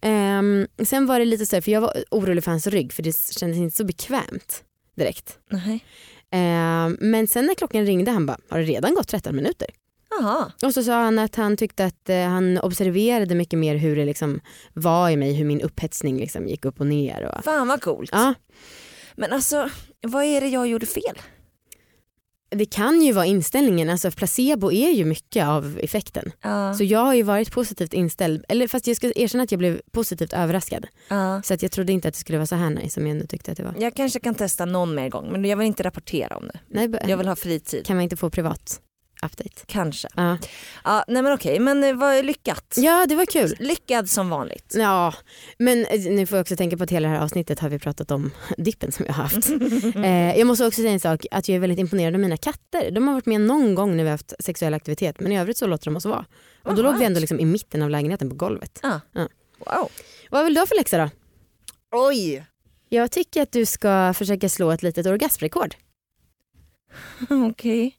Ehm, 0.00 0.66
sen 0.84 1.06
var 1.06 1.18
det 1.18 1.24
lite 1.24 1.46
så 1.46 1.56
här, 1.56 1.60
för 1.60 1.70
jag 1.70 1.80
var 1.80 2.04
orolig 2.10 2.44
för 2.44 2.50
hans 2.50 2.66
rygg 2.66 2.92
för 2.92 3.02
det 3.02 3.16
kändes 3.38 3.58
inte 3.58 3.76
så 3.76 3.84
bekvämt 3.84 4.64
direkt. 4.96 5.38
Ehm, 6.30 6.96
men 7.00 7.26
sen 7.26 7.46
när 7.46 7.54
klockan 7.54 7.86
ringde 7.86 8.10
han 8.10 8.26
bara, 8.26 8.38
har 8.48 8.58
det 8.58 8.64
redan 8.64 8.94
gått 8.94 9.08
13 9.08 9.36
minuter? 9.36 9.68
Jaha. 10.20 10.52
Och 10.62 10.74
så 10.74 10.82
sa 10.82 11.02
han 11.02 11.18
att 11.18 11.36
han 11.36 11.56
tyckte 11.56 11.84
att 11.84 12.08
eh, 12.08 12.22
han 12.22 12.58
observerade 12.58 13.34
mycket 13.34 13.58
mer 13.58 13.76
hur 13.76 13.96
det 13.96 14.04
liksom 14.04 14.40
var 14.72 15.10
i 15.10 15.16
mig, 15.16 15.32
hur 15.34 15.44
min 15.44 15.60
upphetsning 15.60 16.18
liksom 16.18 16.48
gick 16.48 16.64
upp 16.64 16.80
och 16.80 16.86
ner. 16.86 17.34
Och, 17.38 17.44
Fan 17.44 17.68
vad 17.68 17.82
coolt. 17.82 18.10
ja, 18.12 18.34
Men 19.14 19.32
alltså 19.32 19.68
vad 20.02 20.24
är 20.24 20.40
det 20.40 20.48
jag 20.48 20.66
gjorde 20.66 20.86
fel? 20.86 21.18
det 22.56 22.66
kan 22.66 23.02
ju 23.02 23.12
vara 23.12 23.26
inställningen, 23.26 23.90
alltså 23.90 24.10
placebo 24.10 24.72
är 24.72 24.90
ju 24.90 25.04
mycket 25.04 25.46
av 25.46 25.78
effekten. 25.82 26.32
Ja. 26.42 26.74
Så 26.74 26.84
jag 26.84 26.98
har 27.00 27.14
ju 27.14 27.22
varit 27.22 27.52
positivt 27.52 27.92
inställd, 27.94 28.44
eller 28.48 28.68
fast 28.68 28.86
jag 28.86 28.96
ska 28.96 29.12
erkänna 29.16 29.44
att 29.44 29.52
jag 29.52 29.58
blev 29.58 29.80
positivt 29.92 30.32
överraskad. 30.32 30.86
Ja. 31.08 31.42
Så 31.44 31.54
att 31.54 31.62
jag 31.62 31.72
trodde 31.72 31.92
inte 31.92 32.08
att 32.08 32.14
det 32.14 32.20
skulle 32.20 32.38
vara 32.38 32.46
så 32.46 32.54
här 32.54 32.70
nice 32.70 32.90
som 32.90 33.06
jag 33.06 33.16
nu 33.16 33.26
tyckte 33.26 33.50
att 33.50 33.56
det 33.56 33.62
var. 33.62 33.74
Jag 33.78 33.94
kanske 33.94 34.20
kan 34.20 34.34
testa 34.34 34.64
någon 34.64 34.94
mer 34.94 35.08
gång 35.08 35.32
men 35.32 35.44
jag 35.44 35.56
vill 35.56 35.66
inte 35.66 35.82
rapportera 35.82 36.36
om 36.36 36.46
det. 36.46 36.58
Nej, 36.68 36.90
Jag 37.08 37.16
vill 37.16 37.28
ha 37.28 37.36
fritid. 37.36 37.86
Kan 37.86 37.96
man 37.96 38.02
inte 38.02 38.16
få 38.16 38.30
privat 38.30 38.80
update? 39.24 39.62
Kanske. 39.66 40.08
Ja, 40.16 40.38
Ja, 40.84 41.04
nej 41.08 41.22
men 41.22 41.32
okej, 41.32 41.58
men 41.58 41.84
eh, 41.84 41.94
vad 41.94 42.14
är 42.14 42.22
lyckat? 42.22 42.74
ja 42.76 43.06
det 43.08 43.14
var 43.14 43.26
kul. 43.26 43.54
Lyckad 43.58 44.10
som 44.10 44.28
vanligt. 44.28 44.74
Ja, 44.76 45.14
men 45.58 45.86
eh, 45.86 46.00
nu 46.00 46.26
får 46.26 46.38
jag 46.38 46.42
också 46.42 46.56
tänka 46.56 46.76
på 46.76 46.84
att 46.84 46.90
hela 46.90 47.08
det 47.08 47.14
här 47.14 47.22
avsnittet 47.22 47.60
har 47.60 47.68
vi 47.68 47.78
pratat 47.78 48.10
om 48.10 48.30
dippen 48.58 48.92
som 48.92 49.06
jag 49.06 49.14
har 49.14 49.22
haft. 49.22 49.50
eh, 49.96 50.38
jag 50.38 50.46
måste 50.46 50.66
också 50.66 50.80
säga 50.80 50.92
en 50.92 51.00
sak, 51.00 51.26
att 51.30 51.48
jag 51.48 51.56
är 51.56 51.60
väldigt 51.60 51.78
imponerad 51.78 52.14
av 52.14 52.20
mina 52.20 52.36
katter. 52.36 52.90
De 52.90 53.06
har 53.08 53.14
varit 53.14 53.26
med 53.26 53.40
någon 53.40 53.74
gång 53.74 53.90
när 53.96 54.04
vi 54.04 54.10
har 54.10 54.14
haft 54.14 54.32
sexuell 54.38 54.74
aktivitet 54.74 55.20
men 55.20 55.32
i 55.32 55.38
övrigt 55.38 55.56
så 55.56 55.66
låter 55.66 55.84
de 55.84 55.96
oss 55.96 56.04
vara. 56.04 56.24
Och 56.62 56.74
då 56.74 56.82
All 56.82 56.82
låg 56.82 56.98
vi 56.98 57.04
ändå 57.04 57.20
liksom 57.20 57.40
i 57.40 57.44
mitten 57.44 57.82
av 57.82 57.90
lägenheten 57.90 58.30
på 58.30 58.36
golvet. 58.36 58.80
Ja. 58.82 59.00
Ja. 59.12 59.28
Wow. 59.58 59.90
Vad 60.30 60.44
vill 60.44 60.54
du 60.54 60.60
ha 60.60 60.66
för 60.66 60.76
läxa 60.76 60.98
då? 60.98 61.10
Oj. 61.92 62.44
Jag 62.88 63.10
tycker 63.10 63.42
att 63.42 63.52
du 63.52 63.66
ska 63.66 64.14
försöka 64.14 64.48
slå 64.48 64.70
ett 64.70 64.82
litet 64.82 65.06
orgasmrekord. 65.06 65.74
Okej. 67.50 67.96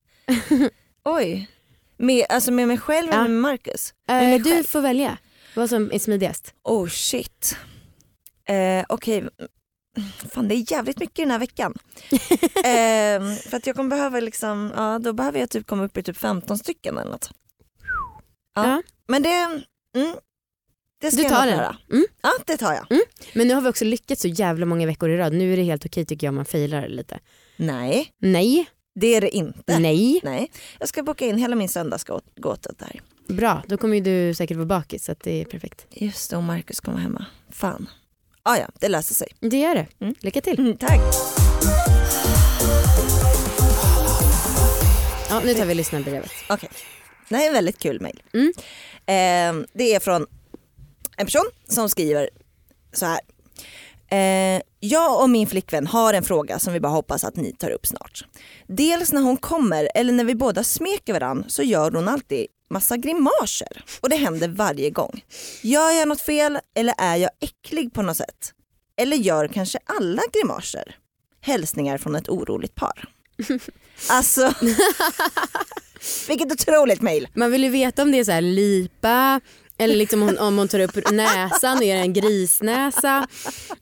Oj. 1.05 1.49
Med, 1.97 2.25
alltså 2.29 2.51
med 2.51 2.67
mig 2.67 2.77
själv 2.77 3.07
Ja. 3.11 3.15
eller 3.19 3.27
med 3.29 3.41
Marcus? 3.41 3.93
Eh, 4.09 4.15
mig 4.15 4.39
du 4.39 4.49
själv? 4.51 4.63
får 4.63 4.81
välja 4.81 5.17
vad 5.55 5.69
som 5.69 5.91
är 5.91 5.99
smidigast. 5.99 6.53
Oh 6.63 6.87
shit. 6.87 7.57
Eh, 8.47 8.85
Okej, 8.89 9.29
fan 10.33 10.47
det 10.47 10.55
är 10.55 10.71
jävligt 10.71 10.99
mycket 10.99 11.15
den 11.15 11.31
här 11.31 11.39
veckan. 11.39 11.73
eh, 12.55 13.37
för 13.49 13.57
att 13.57 13.67
jag 13.67 13.75
kommer 13.75 13.89
behöva 13.89 14.19
liksom, 14.19 14.71
ja 14.75 14.99
då 14.99 15.13
behöver 15.13 15.39
jag 15.39 15.49
typ 15.49 15.67
komma 15.67 15.83
upp 15.85 15.97
i 15.97 16.03
typ 16.03 16.17
15 16.17 16.57
stycken 16.57 16.97
eller 16.97 17.11
något. 17.11 17.29
Ja. 18.55 18.65
Ja. 18.67 18.81
Men 19.07 19.23
det, 19.23 19.29
mm, 19.95 20.15
det 21.01 21.11
ska 21.11 21.17
Du 21.17 21.23
jag 21.23 21.31
tar 21.31 21.45
den. 21.45 21.55
göra. 21.57 21.77
Mm. 21.91 22.05
Ja 22.21 22.29
det 22.45 22.57
tar 22.57 22.73
jag. 22.73 22.87
Men 23.33 23.47
nu 23.47 23.53
har 23.53 23.61
vi 23.61 23.69
också 23.69 23.85
lyckats 23.85 24.21
så 24.21 24.27
jävla 24.27 24.65
många 24.65 24.85
veckor 24.87 25.09
i 25.09 25.17
rad. 25.17 25.33
Nu 25.33 25.53
är 25.53 25.57
det 25.57 25.63
helt 25.63 25.85
okej 25.85 26.05
tycker 26.05 26.27
jag 26.27 26.31
om 26.31 26.35
man 26.35 26.45
failar 26.45 26.87
lite. 26.87 27.19
Nej 27.57 28.13
Nej, 28.17 28.69
det 28.95 29.15
är 29.15 29.21
det 29.21 29.35
inte. 29.35 29.79
nej. 29.79 30.19
Nej. 30.23 30.51
Jag 30.79 30.89
ska 30.89 31.03
boka 31.03 31.25
in 31.25 31.37
hela 31.37 31.55
min 31.55 31.69
söndagsgåta 31.69 32.71
där. 32.77 33.01
Bra, 33.27 33.63
då 33.67 33.77
kommer 33.77 33.95
ju 33.95 34.01
du 34.01 34.33
säkert 34.33 34.57
vara 34.57 34.65
bakis 34.65 35.05
så 35.05 35.11
att 35.11 35.19
det 35.19 35.41
är 35.41 35.45
perfekt. 35.45 35.87
Just 35.91 36.29
det 36.29 36.37
och 36.37 36.43
Marcus 36.43 36.79
kommer 36.79 36.97
hemma. 36.97 37.25
Fan. 37.49 37.89
Ah, 38.43 38.57
ja 38.57 38.69
det 38.79 38.87
löser 38.87 39.15
sig. 39.15 39.27
Det 39.39 39.57
gör 39.57 39.75
det. 39.75 39.87
Mm. 39.99 40.15
Lycka 40.19 40.41
till. 40.41 40.59
Mm, 40.59 40.77
tack. 40.77 40.99
Ja, 45.29 45.41
nu 45.45 45.53
tar 45.53 45.65
vi 45.65 45.73
lyssnarbrevet. 45.75 46.31
Okej. 46.49 46.69
Det 47.29 47.35
här 47.35 47.43
är 47.43 47.47
en 47.47 47.53
väldigt 47.53 47.79
kul 47.79 48.01
mejl. 48.01 48.23
Mm. 48.33 48.53
Eh, 49.05 49.67
det 49.73 49.95
är 49.95 49.99
från 49.99 50.25
en 51.17 51.25
person 51.25 51.45
som 51.67 51.89
skriver 51.89 52.29
så 52.93 53.05
här. 53.05 53.19
Eh, 54.11 54.61
jag 54.79 55.21
och 55.21 55.29
min 55.29 55.47
flickvän 55.47 55.87
har 55.87 56.13
en 56.13 56.23
fråga 56.23 56.59
som 56.59 56.73
vi 56.73 56.79
bara 56.79 56.91
hoppas 56.93 57.23
att 57.23 57.35
ni 57.35 57.51
tar 57.51 57.69
upp 57.69 57.85
snart. 57.85 58.25
Dels 58.67 59.11
när 59.11 59.21
hon 59.21 59.37
kommer 59.37 59.89
eller 59.95 60.13
när 60.13 60.23
vi 60.23 60.35
båda 60.35 60.63
smeker 60.63 61.13
varandra 61.13 61.45
så 61.47 61.63
gör 61.63 61.91
hon 61.91 62.07
alltid 62.07 62.47
massa 62.69 62.97
grimaser 62.97 63.83
och 64.01 64.09
det 64.09 64.15
händer 64.15 64.47
varje 64.47 64.89
gång. 64.89 65.23
Gör 65.61 65.91
jag 65.91 66.07
något 66.07 66.21
fel 66.21 66.59
eller 66.75 66.93
är 66.97 67.15
jag 67.15 67.29
äcklig 67.39 67.93
på 67.93 68.01
något 68.01 68.17
sätt? 68.17 68.51
Eller 68.97 69.17
gör 69.17 69.47
kanske 69.47 69.79
alla 69.85 70.21
grimaser? 70.33 70.95
Hälsningar 71.41 71.97
från 71.97 72.15
ett 72.15 72.29
oroligt 72.29 72.75
par. 72.75 73.09
Alltså, 74.09 74.53
vilket 76.27 76.51
otroligt 76.51 77.01
mejl. 77.01 77.27
Man 77.33 77.51
vill 77.51 77.63
ju 77.63 77.69
veta 77.69 78.01
om 78.01 78.11
det 78.11 78.19
är 78.19 78.23
så 78.23 78.31
här 78.31 78.41
lipa 78.41 79.41
eller 79.77 79.95
liksom 79.95 80.21
hon, 80.21 80.37
om 80.37 80.57
hon 80.57 80.67
tar 80.67 80.79
upp 80.79 81.11
näsan 81.11 81.77
och 81.77 81.83
gör 81.83 81.95
en 81.95 82.13
grisnäsa. 82.13 83.27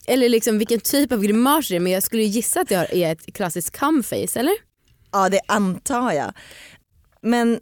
Eller 0.06 0.30
liksom 0.30 0.58
vilken 0.58 0.80
typ 0.80 1.12
av 1.12 1.24
grimas 1.24 1.68
det 1.68 1.76
är. 1.76 1.80
Men 1.80 1.92
jag 1.92 2.04
skulle 2.04 2.24
gissa 2.24 2.62
att 2.62 2.68
det 2.68 2.76
är 3.04 3.12
ett 3.12 3.34
klassiskt 3.34 3.78
cumface 3.78 4.40
eller? 4.40 4.54
Ja 5.12 5.30
det 5.30 5.42
antar 5.48 6.12
jag. 6.12 6.34
Men 7.22 7.60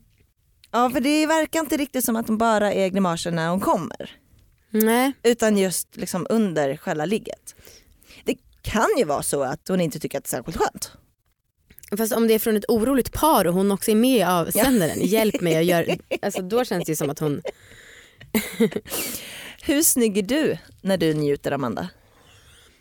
ja, 0.71 0.89
för 0.89 0.99
det 0.99 1.25
verkar 1.25 1.59
inte 1.59 1.77
riktigt 1.77 2.05
som 2.05 2.15
att 2.15 2.27
hon 2.27 2.37
bara 2.37 2.73
är 2.73 2.87
grimaser 2.87 3.31
när 3.31 3.49
hon 3.49 3.59
kommer. 3.59 4.11
Nej. 4.69 5.11
Utan 5.23 5.57
just 5.57 5.97
liksom 5.97 6.27
under 6.29 6.77
själva 6.77 7.05
ligget. 7.05 7.55
Det 8.25 8.35
kan 8.61 8.89
ju 8.97 9.05
vara 9.05 9.23
så 9.23 9.43
att 9.43 9.67
hon 9.67 9.81
inte 9.81 9.99
tycker 9.99 10.17
att 10.17 10.23
det 10.23 10.27
är 10.27 10.37
särskilt 10.37 10.57
skönt. 10.57 10.91
Fast 11.97 12.13
om 12.13 12.27
det 12.27 12.33
är 12.33 12.39
från 12.39 12.57
ett 12.57 12.65
oroligt 12.67 13.11
par 13.11 13.47
och 13.47 13.53
hon 13.53 13.71
också 13.71 13.91
är 13.91 13.95
med 13.95 14.27
av 14.27 14.45
sändaren, 14.51 15.01
hjälp 15.01 15.41
mig, 15.41 15.53
jag 15.53 15.63
gör, 15.63 15.97
alltså 16.21 16.41
då 16.41 16.65
känns 16.65 16.85
det 16.85 16.95
som 16.95 17.09
att 17.09 17.19
hon 17.19 17.41
Hur 19.63 19.81
snygg 19.83 20.17
är 20.17 20.21
du 20.21 20.57
när 20.81 20.97
du 20.97 21.13
njuter 21.13 21.51
Amanda? 21.51 21.89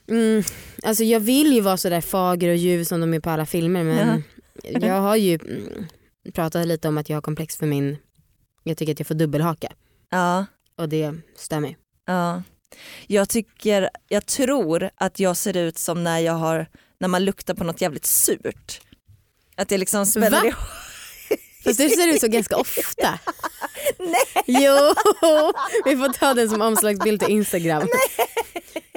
Mm, 0.08 0.42
alltså 0.82 1.04
jag 1.04 1.20
vill 1.20 1.52
ju 1.52 1.60
vara 1.60 1.76
sådär 1.76 2.00
fager 2.00 2.48
och 2.48 2.56
ljuv 2.56 2.84
som 2.84 3.00
de 3.00 3.14
är 3.14 3.20
på 3.20 3.30
alla 3.30 3.46
filmer 3.46 3.84
men 3.84 4.22
jag 4.88 5.00
har 5.00 5.16
ju 5.16 5.34
mm, 5.34 5.86
pratat 6.34 6.66
lite 6.66 6.88
om 6.88 6.98
att 6.98 7.08
jag 7.08 7.16
har 7.16 7.22
komplex 7.22 7.56
för 7.56 7.66
min, 7.66 7.96
jag 8.62 8.76
tycker 8.76 8.92
att 8.92 9.00
jag 9.00 9.06
får 9.06 9.14
dubbelhaka 9.14 9.72
Ja, 10.10 10.46
och 10.76 10.88
det 10.88 11.12
mig. 11.50 11.76
ja. 12.06 12.42
Jag 13.06 13.28
tycker, 13.28 13.90
jag 14.08 14.26
tror 14.26 14.90
att 14.94 15.20
jag 15.20 15.36
ser 15.36 15.56
ut 15.56 15.78
som 15.78 16.04
när 16.04 16.18
jag 16.18 16.32
har, 16.32 16.66
när 16.98 17.08
man 17.08 17.24
luktar 17.24 17.54
på 17.54 17.64
något 17.64 17.80
jävligt 17.80 18.06
surt. 18.06 18.80
Att 19.56 19.70
jag 19.70 19.78
liksom 19.78 20.06
smäller 20.06 20.46
ihop. 20.46 20.56
Fast 21.64 21.78
du 21.78 21.88
ser 21.88 22.08
ut 22.08 22.20
så 22.20 22.28
ganska 22.28 22.56
ofta. 22.56 23.18
Nej. 23.98 24.44
Jo, 24.46 24.94
vi 25.84 25.96
får 25.96 26.12
ta 26.12 26.34
den 26.34 26.50
som 26.50 26.62
omslagsbild 26.62 27.20
till 27.20 27.30
Instagram. 27.30 27.88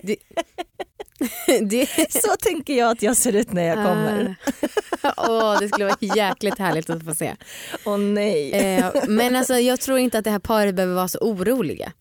Det, 0.03 0.15
det, 1.61 1.87
Så 2.09 2.35
tänker 2.39 2.73
jag 2.73 2.91
att 2.91 3.01
jag 3.01 3.17
ser 3.17 3.35
ut 3.35 3.53
när 3.53 3.63
jag 3.63 3.75
kommer. 3.75 4.35
Ah. 5.01 5.13
Åh, 5.29 5.59
det 5.59 5.67
skulle 5.67 5.85
vara 5.85 5.97
jäkligt 5.99 6.59
härligt 6.59 6.89
att 6.89 7.05
få 7.05 7.15
se. 7.15 7.35
Åh 7.85 7.97
nej. 7.97 8.51
Eh, 8.51 8.85
men 9.07 9.35
alltså, 9.35 9.53
jag 9.53 9.79
tror 9.79 9.99
inte 9.99 10.17
att 10.17 10.23
det 10.23 10.31
här 10.31 10.39
paret 10.39 10.75
behöver 10.75 10.95
vara 10.95 11.07
så 11.07 11.19
oroliga. 11.19 11.91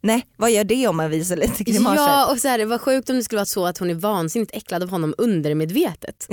Nej, 0.00 0.26
vad 0.36 0.50
gör 0.50 0.64
det 0.64 0.88
om 0.88 0.96
man 0.96 1.10
visar 1.10 1.36
lite 1.36 1.64
grimaser? 1.64 1.96
Ja 2.02 2.32
och 2.32 2.38
så 2.38 2.48
här, 2.48 2.58
det 2.58 2.64
var 2.64 2.78
sjukt 2.78 3.10
om 3.10 3.16
det 3.16 3.22
skulle 3.24 3.38
vara 3.38 3.46
så 3.46 3.66
att 3.66 3.78
hon 3.78 3.90
är 3.90 3.94
vansinnigt 3.94 4.54
äcklad 4.54 4.82
av 4.82 4.88
honom 4.90 5.14
undermedvetet. 5.18 6.28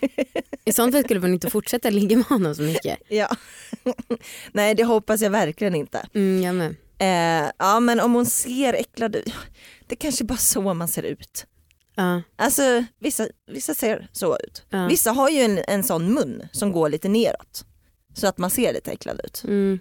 I 0.64 0.72
sånt 0.72 0.94
fall 0.94 1.04
skulle 1.04 1.20
hon 1.20 1.32
inte 1.34 1.50
fortsätta 1.50 1.90
ligga 1.90 2.16
med 2.16 2.26
honom 2.26 2.54
så 2.54 2.62
mycket. 2.62 2.98
Ja. 3.08 3.36
Nej 4.52 4.74
det 4.74 4.84
hoppas 4.84 5.20
jag 5.20 5.30
verkligen 5.30 5.74
inte. 5.74 6.06
Mm, 6.14 6.42
jag 6.42 6.54
med. 6.54 6.74
Eh, 6.98 7.50
ja 7.58 7.80
men 7.80 8.00
om 8.00 8.14
hon 8.14 8.26
ser 8.26 8.72
äcklad 8.72 9.16
ut, 9.16 9.32
det 9.86 9.96
kanske 9.96 10.24
bara 10.24 10.38
så 10.38 10.74
man 10.74 10.88
ser 10.88 11.02
ut. 11.02 11.46
Ja, 11.94 12.22
Alltså 12.36 12.84
vissa, 12.98 13.26
vissa 13.50 13.74
ser 13.74 14.08
så 14.12 14.36
ut. 14.38 14.62
ja. 14.70 14.86
Vissa 14.86 15.10
har 15.10 15.28
ju 15.30 15.40
en, 15.40 15.58
en 15.68 15.82
sån 15.84 16.14
mun 16.14 16.42
som 16.52 16.72
går 16.72 16.88
lite 16.88 17.08
neråt. 17.08 17.64
Så 18.14 18.26
att 18.26 18.38
man 18.38 18.50
ser 18.50 18.72
lite 18.72 18.90
äcklad 18.90 19.20
ut. 19.24 19.44
Mm, 19.44 19.80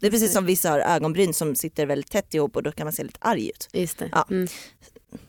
Det 0.00 0.06
är 0.06 0.10
precis 0.10 0.32
som 0.32 0.46
vissa 0.46 0.70
har 0.70 0.78
ögonbryn 0.78 1.34
som 1.34 1.54
sitter 1.54 1.86
väldigt 1.86 2.10
tätt 2.10 2.34
ihop 2.34 2.56
och 2.56 2.62
då 2.62 2.72
kan 2.72 2.86
man 2.86 2.92
se 2.92 3.02
lite 3.04 3.18
arg 3.20 3.48
ut. 3.48 3.68
just 3.72 3.98
det. 3.98 4.08
Ja. 4.12 4.26
Mm. 4.30 4.48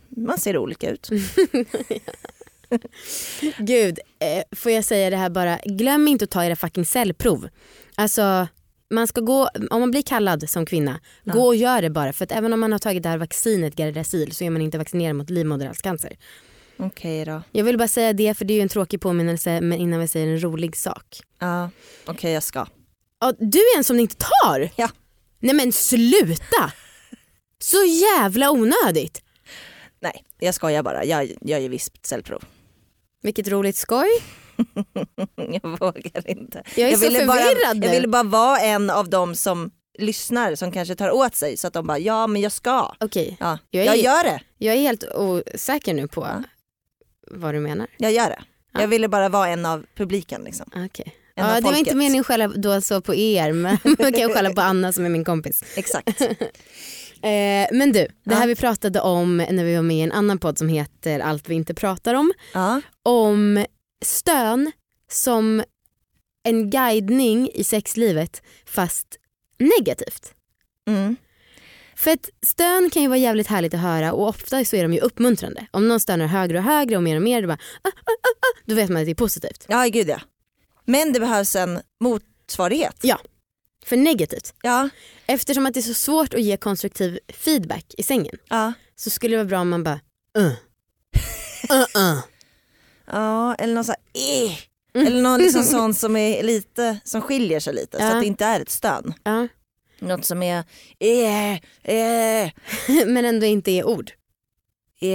Man 0.10 0.38
ser 0.38 0.58
olika 0.58 0.90
ut. 0.90 1.10
Gud, 3.58 4.00
eh, 4.20 4.44
får 4.58 4.72
jag 4.72 4.86
säga 4.86 5.10
det 5.10 5.18
här 5.18 5.30
bara, 5.30 5.60
glöm 5.66 6.08
inte 6.08 6.24
att 6.24 6.30
ta 6.32 6.46
era 6.46 6.56
fucking 6.56 6.86
cellprov. 6.86 7.50
Alltså 7.96 8.48
man 8.90 9.08
ska 9.08 9.22
gå, 9.22 9.50
om 9.72 9.80
man 9.80 9.92
blir 9.92 10.02
kallad 10.02 10.50
som 10.50 10.66
kvinna, 10.66 11.00
Ja. 11.24 11.34
gå 11.34 11.48
och 11.48 11.56
gör 11.56 11.82
det 11.82 11.90
bara 11.90 12.14
för 12.14 12.24
att 12.24 12.32
även 12.32 12.54
om 12.54 12.60
man 12.60 12.72
har 12.72 12.80
tagit 12.80 13.04
det 13.04 13.10
här 13.10 13.18
vaccinet 13.18 13.76
Gardasil 13.76 14.32
så 14.32 14.44
är 14.44 14.50
man 14.50 14.62
inte 14.62 14.78
vaccinerad 14.78 15.16
mot 15.16 15.30
livmoderhalscancer. 15.30 16.18
Okej 16.78 17.26
då. 17.26 17.42
Jag 17.52 17.64
vill 17.64 17.78
bara 17.78 17.88
säga 17.88 18.14
det 18.14 18.34
för 18.38 18.46
det 18.46 18.54
är 18.54 18.56
ju 18.56 18.62
en 18.62 18.70
tråkig 18.70 19.02
påminnelse 19.02 19.62
men 19.62 19.80
innan 19.80 20.00
vi 20.00 20.08
säger 20.08 20.28
en 20.28 20.44
rolig 20.44 20.76
sak. 20.78 21.20
Ja, 21.40 21.70
okej 22.06 22.32
jag 22.34 22.44
ska. 22.44 22.68
Ja, 23.22 23.34
du 23.40 23.60
är 23.60 23.78
en 23.78 23.84
som 23.84 23.96
ni 23.96 24.02
inte 24.02 24.16
tar? 24.44 24.70
Ja. 24.76 24.90
Nej 25.40 25.56
men 25.56 25.72
sluta! 25.72 26.72
Så 27.60 27.78
jävla 27.84 28.52
onödigt. 28.52 29.22
Nej, 30.00 30.24
jag 30.40 30.56
skojar 30.56 30.84
bara. 30.84 31.06
Jag, 31.06 31.32
jag 31.42 31.62
gör 31.62 31.70
visst 31.70 32.06
cellprov. 32.06 32.44
Vilket 33.24 33.48
roligt 33.48 33.76
skoj. 33.76 34.08
Jag 35.36 35.80
vågar 35.80 36.30
inte. 36.30 36.64
Jag 36.76 36.90
är 36.90 36.94
så 36.98 37.00
ville 37.10 37.26
bara, 37.26 37.38
förvirrad 37.38 37.78
nu. 37.80 37.86
Jag 37.86 37.94
ville 37.94 38.08
bara 38.08 38.24
vara 38.24 38.60
en 38.60 38.90
av 38.90 39.10
dem 39.10 39.36
som 39.36 39.72
lyssnar 40.00 40.56
som 40.56 40.72
kanske 40.72 40.96
tar 40.96 41.12
åt 41.12 41.36
sig 41.36 41.58
så 41.58 41.68
att 41.68 41.74
de 41.74 41.88
bara 41.88 42.00
ja 42.00 42.28
men 42.28 42.42
jag 42.42 42.52
ska. 42.52 42.96
Okej, 43.00 43.38
Ja, 43.40 43.58
Jag 43.70 43.86
jag, 43.86 43.96
är- 43.98 44.04
gör 44.04 44.24
det. 44.24 44.42
jag 44.58 44.76
är 44.76 44.80
helt 44.80 45.04
osäker 45.16 45.94
nu 45.94 46.08
på 46.08 46.22
Ja. 46.22 46.44
vad 47.32 47.54
du 47.54 47.60
menar. 47.60 47.88
Jag 47.98 48.12
gör 48.12 48.30
det. 48.30 48.42
Ja. 48.74 48.82
Jag 48.82 48.88
ville 48.88 49.08
bara 49.08 49.30
vara 49.30 49.48
en 49.48 49.66
av 49.66 49.86
publiken 49.96 50.42
liksom. 50.44 50.70
Okej. 50.86 51.16
Ja, 51.36 51.56
det 51.56 51.62
var 51.62 51.76
inte 51.78 51.96
meningen 51.96 52.20
att 52.22 52.28
skälla 52.28 52.48
då 52.48 52.82
så 52.82 53.02
på 53.02 53.15
er 53.15 53.52
men 53.52 53.78
man 53.84 54.13
kan 54.13 54.30
skälla 54.34 54.54
på 54.54 54.62
Anna 54.62 54.94
som 54.94 55.06
är 55.06 55.10
min 55.10 55.26
kompis. 55.26 55.63
Exakt. 55.76 56.22
Eh, 57.24 57.67
men 57.72 57.91
du, 57.91 58.08
det 58.26 58.36
här 58.36 58.41
Ja. 58.41 58.48
vi 58.48 58.56
pratade 58.56 59.00
om 59.02 59.38
när 59.38 59.63
vi 59.63 59.76
var 59.76 59.82
med 59.82 59.98
i 59.98 60.02
en 60.02 60.12
annan 60.12 60.38
podd 60.39 60.58
som 60.58 60.70
heter 60.70 61.20
Allt 61.20 61.50
vi 61.50 61.56
inte 61.56 61.74
pratar 61.74 62.13
om. 62.13 62.34
Ja. 62.54 62.82
Om 63.04 63.65
stön 64.06 64.72
som 65.12 65.63
en 66.44 66.70
guidning 66.70 67.50
i 67.54 67.63
sexlivet 67.63 68.41
fast 68.65 69.08
negativt. 69.60 70.34
Mm. 70.88 71.15
För 71.96 72.12
att 72.12 72.30
stön 72.46 72.89
kan 72.89 73.02
ju 73.02 73.08
vara 73.08 73.17
jävligt 73.20 73.48
härligt 73.48 73.74
att 73.74 73.80
höra 73.80 74.13
och 74.13 74.28
ofta 74.28 74.65
så 74.65 74.76
är 74.76 74.84
de 74.84 74.94
ju 74.94 75.00
uppmuntrande. 75.00 75.65
Om 75.72 75.88
någon 75.88 76.00
stönar 76.00 76.28
högre 76.28 76.58
och 76.58 76.63
högre 76.63 76.98
och 76.98 77.04
mer 77.04 77.15
och 77.15 77.22
mer 77.22 77.41
då, 77.41 77.48
bara, 77.48 77.60
ah, 77.82 77.88
ah, 77.88 78.12
ah, 78.12 78.30
ah, 78.48 78.62
då 78.65 78.76
vet 78.76 78.89
man 78.89 79.02
att 79.02 79.06
det 79.06 79.12
är 79.12 79.15
positivt. 79.15 79.65
ja 79.67 79.84
gud 79.94 80.10
ja. 80.10 80.20
Men 80.86 81.13
det 81.13 81.20
behövs 81.20 81.56
en 81.56 81.82
motsvarighet. 82.00 82.96
Ja. 83.02 83.20
För 83.86 83.98
negativt, 83.98 84.54
Ja. 84.62 84.89
eftersom 85.26 85.65
att 85.65 85.74
det 85.74 85.80
är 85.80 85.82
så 85.82 85.94
svårt 85.94 86.34
att 86.34 86.41
ge 86.41 86.58
konstruktiv 86.58 87.20
feedback 87.34 87.86
i 87.98 88.04
sängen 88.04 88.36
Ja. 88.50 88.74
så 88.96 89.10
skulle 89.10 89.34
det 89.34 89.38
vara 89.44 89.50
bra 89.50 89.60
om 89.60 89.70
man 89.70 89.84
bara 89.84 90.00
uh. 90.38 90.52
Uh, 91.72 92.02
uh. 92.04 92.20
ja 93.06 93.56
eller 93.56 93.74
någon 93.74 93.84
sån 93.84 93.96
här, 94.13 94.46
eh. 94.46 94.52
Mm. 94.94 95.08
Eller 95.08 95.22
någon 95.22 95.39
liksom 95.39 95.63
sån 95.78 95.94
som 95.94 96.15
är 96.15 96.44
lite, 96.44 97.00
som 97.04 97.22
skiljer 97.22 97.60
sig 97.60 97.74
lite 97.74 97.98
så 97.98 98.04
Ja. 98.04 98.13
att 98.13 98.22
det 98.22 98.28
inte 98.28 98.46
är 98.46 98.60
ett 98.60 98.70
stön. 98.70 99.13
Ja. 99.24 99.48
Något 100.00 100.26
som 100.26 100.44
är 100.44 100.63
eh, 101.00 101.54
eh, 101.96 102.52
Men 103.08 103.26
ändå 103.26 103.46
inte 103.46 103.72
är 103.72 103.84
ord. 103.88 104.12
eh, 105.02 105.08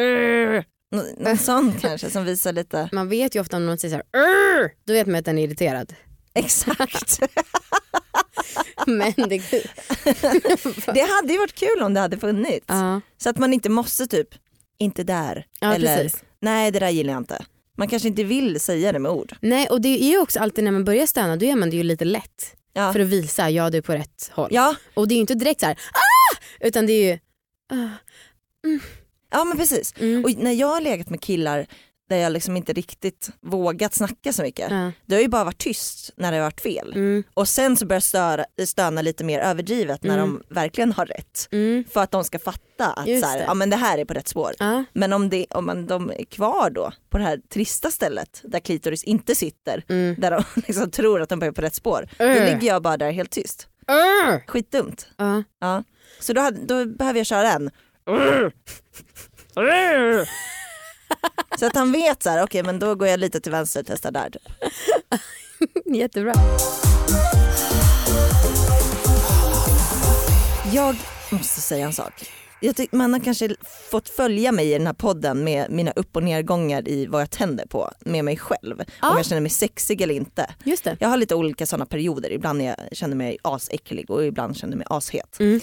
eh. 0.00 0.64
Nå- 0.94 1.06
Någon 1.18 1.38
sån 1.48 1.72
kanske 1.80 2.10
som 2.10 2.24
visar 2.24 2.52
lite, 2.52 2.88
Man 2.92 3.08
vet 3.08 3.34
ju 3.36 3.40
ofta 3.40 3.56
om 3.56 3.66
någon 3.66 3.78
säger 3.78 4.02
så 4.12 4.18
här, 4.18 4.70
då 4.86 4.92
vet 4.92 5.06
man 5.06 5.16
att 5.16 5.24
den 5.24 5.38
är 5.38 5.42
irriterad. 5.44 5.94
exakt. 6.34 7.20
Men 8.86 9.12
det, 9.16 9.38
Det 10.94 11.00
hade 11.00 11.32
ju 11.32 11.38
varit 11.38 11.54
kul 11.54 11.82
om 11.82 11.94
det 11.94 12.00
hade 12.00 12.18
funnits. 12.18 12.64
ja, 12.68 13.00
Så 13.18 13.28
att 13.30 13.38
man 13.38 13.52
inte 13.52 13.68
måste 13.68 14.06
typ, 14.06 14.28
inte 14.78 15.04
där. 15.04 15.46
ja 15.60 15.74
eller 15.74 15.96
precis. 15.96 16.22
nej 16.40 16.70
det 16.70 16.78
där 16.78 16.88
gillar 16.90 17.12
jag 17.12 17.20
inte. 17.20 17.44
Man 17.76 17.88
kanske 17.88 18.08
inte 18.08 18.24
vill 18.24 18.60
säga 18.60 18.92
det 18.92 18.98
med 18.98 19.12
ord. 19.12 19.36
Nej 19.40 19.66
och 19.68 19.80
det 19.80 19.88
är 19.88 20.08
ju 20.10 20.18
också 20.18 20.40
alltid 20.40 20.64
när 20.64 20.70
man 20.70 20.84
börjar 20.84 21.06
stöna 21.06 21.36
då 21.36 21.46
gör 21.46 21.56
man 21.56 21.70
det 21.70 21.76
ju 21.76 21.82
lite 21.82 22.04
lätt. 22.04 22.56
Ja, 22.72 22.92
För 22.92 23.00
att 23.00 23.06
visa, 23.06 23.50
ja 23.50 23.70
du 23.70 23.78
är 23.78 23.82
på 23.82 23.92
rätt 23.92 24.30
håll. 24.32 24.48
ja 24.52 24.74
Och 24.94 25.08
det 25.08 25.14
är 25.14 25.16
ju 25.16 25.20
inte 25.20 25.34
direkt 25.34 25.60
så 25.60 25.66
här, 25.66 25.74
ah! 25.92 26.36
Utan 26.60 26.86
det 26.86 26.92
är 26.92 27.12
ju... 27.12 27.18
ah, 27.78 27.88
Ja 29.34 29.44
men 29.44 29.56
precis. 29.58 29.94
mm, 29.96 30.24
Och 30.24 30.30
när 30.36 30.52
jag 30.52 30.66
har 30.66 30.80
legat 30.80 31.10
med 31.10 31.20
killar 31.20 31.66
där 32.08 32.16
jag 32.16 32.32
liksom 32.32 32.56
inte 32.56 32.72
riktigt 32.72 33.30
vågat 33.40 33.94
snacka 33.94 34.32
så 34.32 34.42
mycket. 34.42 34.70
ja, 34.70 34.92
Det 35.06 35.14
har 35.14 35.22
ju 35.22 35.28
bara 35.28 35.44
varit 35.44 35.58
tyst 35.58 36.10
när 36.16 36.32
det 36.32 36.38
har 36.38 36.44
varit 36.44 36.60
fel. 36.60 36.92
mm, 36.94 37.24
Och 37.34 37.48
sen 37.48 37.76
så 37.76 37.86
börjar 37.86 38.00
störa, 38.00 38.44
stöna 38.66 39.02
lite 39.02 39.24
mer 39.24 39.40
överdrivet 39.40 40.02
när 40.02 40.18
Mm. 40.18 40.42
de 40.48 40.54
verkligen 40.54 40.92
har 40.92 41.06
rätt. 41.06 41.48
mm, 41.52 41.84
För 41.90 42.00
att 42.02 42.10
de 42.10 42.24
ska 42.24 42.38
fatta 42.38 42.92
att 42.92 43.06
Just 43.06 43.22
så 43.24 43.28
här, 43.30 43.38
det. 43.38 43.44
ja, 43.44 43.54
men 43.54 43.70
det 43.70 43.76
här 43.76 43.98
är 43.98 44.04
på 44.04 44.14
rätt 44.14 44.28
spår. 44.28 44.52
ja, 44.58 44.84
Men 44.92 45.12
om, 45.12 45.28
det, 45.28 45.46
om 45.50 45.66
man, 45.66 45.86
de 45.86 46.10
är 46.10 46.24
kvar 46.24 46.70
då 46.70 46.92
på 47.10 47.18
det 47.18 47.24
här 47.24 47.40
trista 47.52 47.90
stället 47.90 48.40
där 48.44 48.60
klitoris 48.60 49.04
inte 49.04 49.34
sitter, 49.34 49.84
mm. 49.88 50.14
där 50.18 50.30
de 50.30 50.44
liksom 50.66 50.90
tror 50.90 51.22
att 51.22 51.28
de 51.28 51.42
är 51.42 51.50
på 51.52 51.62
rätt 51.62 51.74
spår, 51.74 52.08
då 52.18 52.24
Äh. 52.24 52.44
ligger 52.54 52.66
jag 52.68 52.82
bara 52.82 52.96
där 52.96 53.10
helt 53.10 53.30
tyst. 53.30 53.68
Arr! 53.86 54.46
Skitdumt. 54.46 55.08
Ja. 55.16 55.42
Ja. 55.60 55.84
Så 56.20 56.32
då, 56.32 56.50
då 56.66 56.84
behöver 56.84 57.20
jag 57.20 57.26
köra 57.26 57.52
en. 57.52 57.70
Så 61.58 61.66
att 61.66 61.74
han 61.74 61.92
vet 61.92 62.22
så 62.22 62.30
här, 62.30 62.42
okej 62.44 62.62
men 62.62 62.78
då 62.78 62.94
går 62.94 63.08
jag 63.08 63.20
lite 63.20 63.40
till 63.40 63.52
vänster 63.52 63.80
och 63.80 63.86
testar 63.86 64.10
där. 64.12 64.30
Jättebra. 65.94 66.32
Jag 70.72 70.96
måste 71.30 71.60
säga 71.60 71.86
en 71.86 71.92
sak. 71.92 72.12
Jag 72.60 72.76
tyck, 72.76 72.92
man 72.92 73.12
har 73.12 73.20
kanske 73.20 73.56
fått 73.90 74.08
följa 74.08 74.52
mig 74.52 74.70
i 74.70 74.72
den 74.72 74.86
här 74.86 74.94
podden 74.94 75.44
med 75.44 75.70
mina 75.70 75.90
upp 75.90 76.16
och 76.16 76.22
nedgångar 76.22 76.88
i 76.88 77.06
vad 77.06 77.20
jag 77.20 77.30
tänder 77.30 77.66
på 77.66 77.90
med 78.00 78.24
mig 78.24 78.36
själv. 78.36 78.82
Ja. 79.02 79.10
Om 79.10 79.16
jag 79.16 79.26
känner 79.26 79.40
mig 79.40 79.50
sexig 79.50 80.00
eller 80.00 80.14
inte. 80.14 80.54
Just 80.64 80.84
det. 80.84 80.96
Jag 81.00 81.08
har 81.08 81.16
lite 81.16 81.34
olika 81.34 81.66
sådana 81.66 81.86
perioder. 81.86 82.32
Ibland 82.32 82.58
när 82.58 82.66
jag 82.66 82.76
känner 82.92 83.16
mig 83.16 83.38
asäcklig 83.42 84.10
och 84.10 84.24
ibland 84.24 84.56
känner 84.56 84.72
jag 84.72 84.78
mig 84.78 84.86
ashet. 84.90 85.36
Mm. 85.40 85.60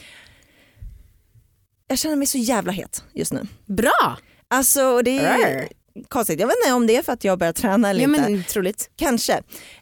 Jag 1.91 1.97
känner 1.99 2.15
mig 2.15 2.27
så 2.27 2.37
jävla 2.37 2.71
het 2.71 3.03
just 3.13 3.33
nu. 3.33 3.47
Bra! 3.65 4.17
Alltså 4.47 4.83
och 4.85 5.03
det 5.03 5.17
är 5.19 5.37
Rör. 5.55 5.67
konstigt. 6.07 6.39
Jag 6.39 6.47
vet 6.47 6.55
inte 6.63 6.73
om 6.73 6.87
det 6.87 6.95
är 6.95 7.01
för 7.01 7.13
att 7.13 7.23
jag 7.23 7.39
börjar 7.39 7.53
träna 7.53 7.89
eller 7.89 8.01
Ja, 8.01 8.09
inte. 8.09 8.21
men 8.29 8.43
troligt. 8.43 8.89
Kanske. 8.95 9.33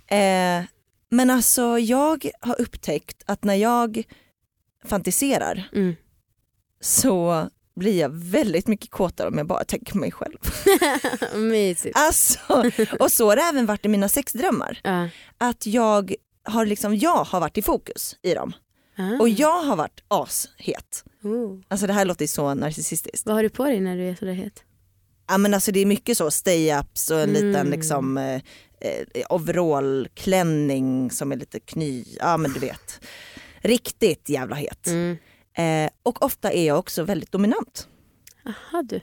Eh, 0.07 0.63
men 1.11 1.29
alltså 1.29 1.79
jag 1.79 2.29
har 2.41 2.61
upptäckt 2.61 3.23
att 3.25 3.43
när 3.43 3.55
jag 3.55 4.03
fantiserar 4.85 5.69
Mm. 5.73 5.95
så 6.81 7.47
blir 7.75 7.99
jag 7.99 8.09
väldigt 8.13 8.67
mycket 8.67 8.91
kåtare 8.91 9.27
om 9.27 9.37
jag 9.37 9.47
bara 9.47 9.63
tänker 9.63 9.91
på 9.91 9.97
mig 9.97 10.11
själv. 10.11 10.37
Mysigt. 11.35 11.97
Alltså, 11.97 12.39
och 12.99 13.11
så 13.11 13.29
har 13.29 13.35
det 13.35 13.41
även 13.41 13.65
varit 13.65 13.85
i 13.85 13.87
mina 13.87 14.09
sexdrömmar. 14.09 14.79
Ja. 14.83 15.09
Att 15.37 15.65
jag 15.65 16.13
har, 16.43 16.65
liksom, 16.65 16.95
jag 16.95 17.23
har 17.23 17.39
varit 17.39 17.57
i 17.57 17.61
fokus 17.61 18.15
i 18.21 18.33
dem 18.33 18.53
Ah. 18.99 19.19
och 19.19 19.29
jag 19.29 19.61
har 19.63 19.75
varit 19.75 20.03
ashet. 20.07 21.03
Oh. 21.23 21.59
Alltså 21.67 21.87
det 21.87 21.93
här 21.93 22.05
låter 22.05 22.23
ju 22.23 22.27
så 22.27 22.53
narcissistiskt. 22.53 23.25
Vad 23.25 23.35
har 23.35 23.43
du 23.43 23.49
på 23.49 23.63
dig 23.63 23.79
när 23.79 23.97
du 23.97 24.03
är 24.09 24.15
sådär 24.15 24.33
het? 24.33 24.63
Ja, 25.27 25.37
men 25.37 25.53
alltså, 25.53 25.71
det 25.71 25.79
är 25.79 25.85
mycket 25.85 26.17
så 26.17 26.29
stay-ups 26.29 27.11
och 27.11 27.19
en 27.19 27.29
Mm. 27.29 27.45
liten 27.47 27.67
liksom, 27.69 28.17
eh, 28.17 28.41
eh, 28.81 29.25
overallklänning 29.29 31.11
som 31.11 31.31
är 31.31 31.35
lite 31.35 31.59
kny, 31.59 32.05
ja 32.19 32.37
men 32.37 32.53
du 32.53 32.59
vet. 32.59 32.99
Riktigt 33.61 34.29
jävla 34.29 34.55
het. 34.55 34.87
Mm. 34.87 35.17
Eh, 35.57 35.89
och 36.03 36.23
ofta 36.25 36.51
är 36.51 36.67
jag 36.67 36.79
också 36.79 37.03
väldigt 37.03 37.31
dominant. 37.31 37.87
Aha 38.45 38.83
du. 38.83 39.01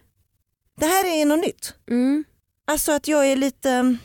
Det 0.81 0.87
här 0.87 1.05
är 1.21 1.27
något 1.27 1.41
nytt. 1.47 1.75
Mm. 1.91 2.25
Alltså 2.65 2.93
att 2.93 3.09
jag 3.09 3.27
är 3.27 3.37
lite... 3.37 3.97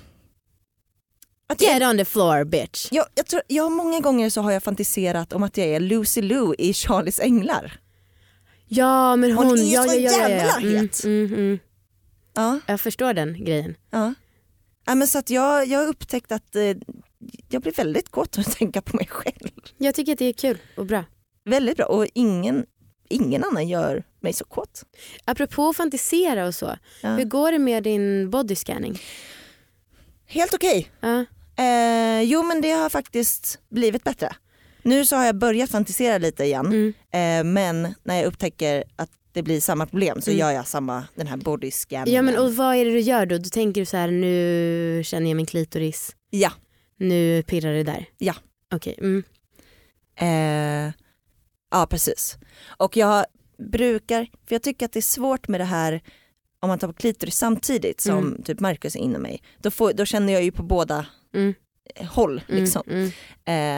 Att 1.51 1.61
jag, 1.61 1.73
Get 1.79 1.89
on 1.89 1.97
the 1.97 2.05
floor 2.05 2.43
bitch. 2.43 2.87
jag, 2.91 3.05
jag, 3.15 3.25
tror, 3.25 3.41
jag 3.47 3.71
många 3.71 3.99
gånger 3.99 4.29
så 4.29 4.41
har 4.41 4.51
jag 4.51 4.63
fantiserat 4.63 5.33
om 5.33 5.43
att 5.43 5.57
jag 5.57 5.67
är 5.67 5.79
Lucy 5.79 6.21
Lou 6.21 6.55
i 6.57 6.73
Charlies 6.73 7.19
Änglar. 7.19 7.79
Ja 8.67 9.15
men 9.15 9.31
hon, 9.31 9.45
Hon 9.45 9.59
är 9.59 9.73
ja, 9.73 9.83
så 9.83 9.95
ja, 9.95 9.99
ja, 9.99 10.11
ja, 10.11 10.29
ja. 10.29 10.29
jävla 10.29 10.67
Mm, 10.67 10.81
het. 10.81 11.03
Mm, 11.03 11.33
mm. 11.33 11.59
Ja, 12.33 12.59
Jag 12.67 12.81
förstår 12.81 13.13
den 13.13 13.45
grejen. 13.45 13.75
ja. 13.89 14.13
ja 14.85 14.95
men 14.95 15.07
så 15.07 15.17
att 15.17 15.29
jag, 15.29 15.67
jag 15.67 15.79
har 15.79 15.87
upptäckt 15.87 16.31
att 16.31 16.55
eh, 16.55 16.63
jag 17.49 17.61
blir 17.61 17.71
väldigt 17.73 18.17
av 18.17 18.27
att 18.37 18.57
tänka 18.57 18.81
på 18.81 18.95
mig 18.97 19.07
själv. 19.07 19.49
Jag 19.77 19.95
tycker 19.95 20.11
att 20.13 20.19
det 20.19 20.25
är 20.25 20.33
kul 20.33 20.57
och 20.77 20.85
bra. 20.85 21.03
Väldigt 21.45 21.77
bra 21.77 21.85
och 21.85 22.07
ingen, 22.13 22.65
ingen 23.09 23.43
annan 23.43 23.67
gör 23.67 24.03
mig 24.19 24.33
så 24.33 24.45
kåt. 24.45 24.83
Apropå 25.25 25.69
att 25.69 25.75
fantisera 25.77 26.47
och 26.47 26.55
så. 26.55 26.77
Ja. 27.01 27.09
Hur 27.15 27.25
går 27.25 27.51
det 27.51 27.59
med 27.59 27.83
din 27.83 28.29
bodyscanning? 28.29 28.99
Helt 30.25 30.53
okej. 30.53 30.91
Ja. 30.99 31.25
Eh, 31.61 32.21
jo 32.21 32.43
men 32.43 32.61
det 32.61 32.71
har 32.71 32.89
faktiskt 32.89 33.59
blivit 33.69 34.03
bättre. 34.03 34.35
Nu 34.83 35.05
så 35.05 35.15
har 35.15 35.25
jag 35.25 35.35
börjat 35.35 35.69
fantisera 35.69 36.17
lite 36.17 36.43
igen 36.43 36.65
Mm. 36.65 36.93
eh, 37.11 37.51
men 37.53 37.95
när 38.03 38.15
jag 38.15 38.25
upptäcker 38.25 38.83
att 38.95 39.09
det 39.33 39.43
blir 39.43 39.61
samma 39.61 39.85
problem 39.85 40.21
så 40.21 40.29
Mm. 40.31 40.39
gör 40.39 40.51
jag 40.51 40.67
samma 40.67 41.03
den 41.15 41.27
här 41.27 41.37
body 41.37 41.71
scanningen. 41.71 42.15
ja 42.15 42.21
men 42.21 42.37
och 42.37 42.55
vad 42.55 42.75
är 42.75 42.85
det 42.85 42.91
du 42.91 42.99
gör 42.99 43.25
då? 43.25 43.37
Då 43.37 43.49
tänker 43.49 43.81
du 43.81 43.85
så 43.85 43.97
här 43.97 44.07
nu 44.11 45.01
känner 45.05 45.29
jag 45.29 45.35
min 45.37 45.45
klitoris. 45.45 46.15
Ja. 46.29 46.51
Nu 46.97 47.43
pirrar 47.43 47.73
det 47.73 47.83
där. 47.83 48.05
Ja. 48.17 48.33
Okej. 48.73 48.95
Mm. 49.01 49.23
Eh, 50.19 50.93
ja 51.71 51.87
precis. 51.89 52.37
Och 52.77 52.97
jag 52.97 53.25
brukar, 53.71 54.27
för 54.47 54.55
jag 54.55 54.61
tycker 54.61 54.85
att 54.85 54.91
det 54.93 54.99
är 54.99 55.01
svårt 55.01 55.47
med 55.47 55.59
det 55.59 55.65
här 55.65 56.01
om 56.59 56.67
man 56.69 56.79
tar 56.79 56.87
på 56.87 56.93
klitoris 56.93 57.35
samtidigt 57.35 58.01
som 58.01 58.17
Mm. 58.17 58.43
typ 58.43 58.59
Marcus 58.59 58.95
är 58.95 58.99
inne 58.99 59.17
mig. 59.17 59.41
Då, 59.61 59.71
får, 59.71 59.93
då 59.93 60.05
känner 60.05 60.33
jag 60.33 60.43
ju 60.43 60.51
på 60.51 60.63
båda 60.63 61.05
Mm. 61.33 61.53
eh, 61.95 62.05
håll. 62.07 62.41
Mm. 62.47 62.63
Liksom. 62.63 62.83
Mm. 62.87 63.11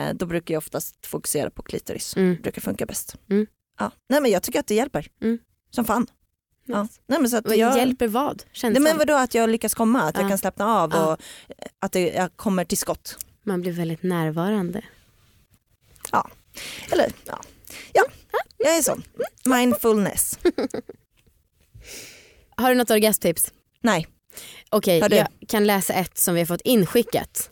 Eh, 0.08 0.14
då 0.16 0.26
brukar 0.26 0.54
jag 0.54 0.58
oftast 0.58 1.06
fokusera 1.06 1.50
på 1.50 1.62
klitoris. 1.62 2.16
Mm. 2.16 2.36
Brukar 2.42 2.60
funka 2.62 2.86
bäst. 2.86 3.16
Mm. 3.30 3.46
Ja. 3.78 3.90
Nej 4.08 4.20
men 4.20 4.30
jag 4.30 4.42
tycker 4.42 4.60
att 4.60 4.66
det 4.66 4.74
hjälper. 4.74 5.08
Mm. 5.22 5.38
Som 5.70 5.84
fan. 5.84 6.06
Ja. 6.66 6.82
Nice. 6.82 7.00
Nej, 7.06 7.20
men 7.20 7.30
så 7.30 7.36
att 7.36 7.56
jag, 7.56 7.76
Hjälper 7.78 8.08
vad? 8.08 8.36
Nej, 8.36 8.46
Känslan? 8.52 8.82
men 8.82 8.98
vadå 8.98 9.14
att 9.14 9.34
jag 9.34 9.50
lyckas 9.50 9.74
komma, 9.74 10.02
att 10.02 10.16
jag 10.16 10.24
Ja. 10.24 10.28
kan 10.28 10.38
slappna 10.38 10.80
av 10.82 10.90
Ja. 10.94 11.12
och 11.12 11.20
att 11.78 11.92
det, 11.92 12.08
jag 12.08 12.36
kommer 12.36 12.64
till 12.64 12.78
skott. 12.78 13.16
Man 13.42 13.60
blir 13.60 13.72
väldigt 13.72 14.02
närvarande. 14.02 14.84
Eller 16.90 17.12
ja, 17.26 17.40
ja 17.92 18.04
jag 18.58 18.76
är 18.76 18.82
sån. 18.82 19.02
Mindfulness. 19.46 20.38
Har 22.56 22.68
du 22.70 22.74
något 22.74 22.90
orgasmtips? 22.90 23.52
Nej, 23.80 24.06
Okej, 24.70 25.00
du? 25.08 25.16
jag 25.16 25.26
kan 25.48 25.66
läsa 25.66 25.92
ett 25.92 26.18
som 26.18 26.34
vi 26.34 26.40
har 26.40 26.46
fått 26.46 26.60
inskickat. 26.60 27.50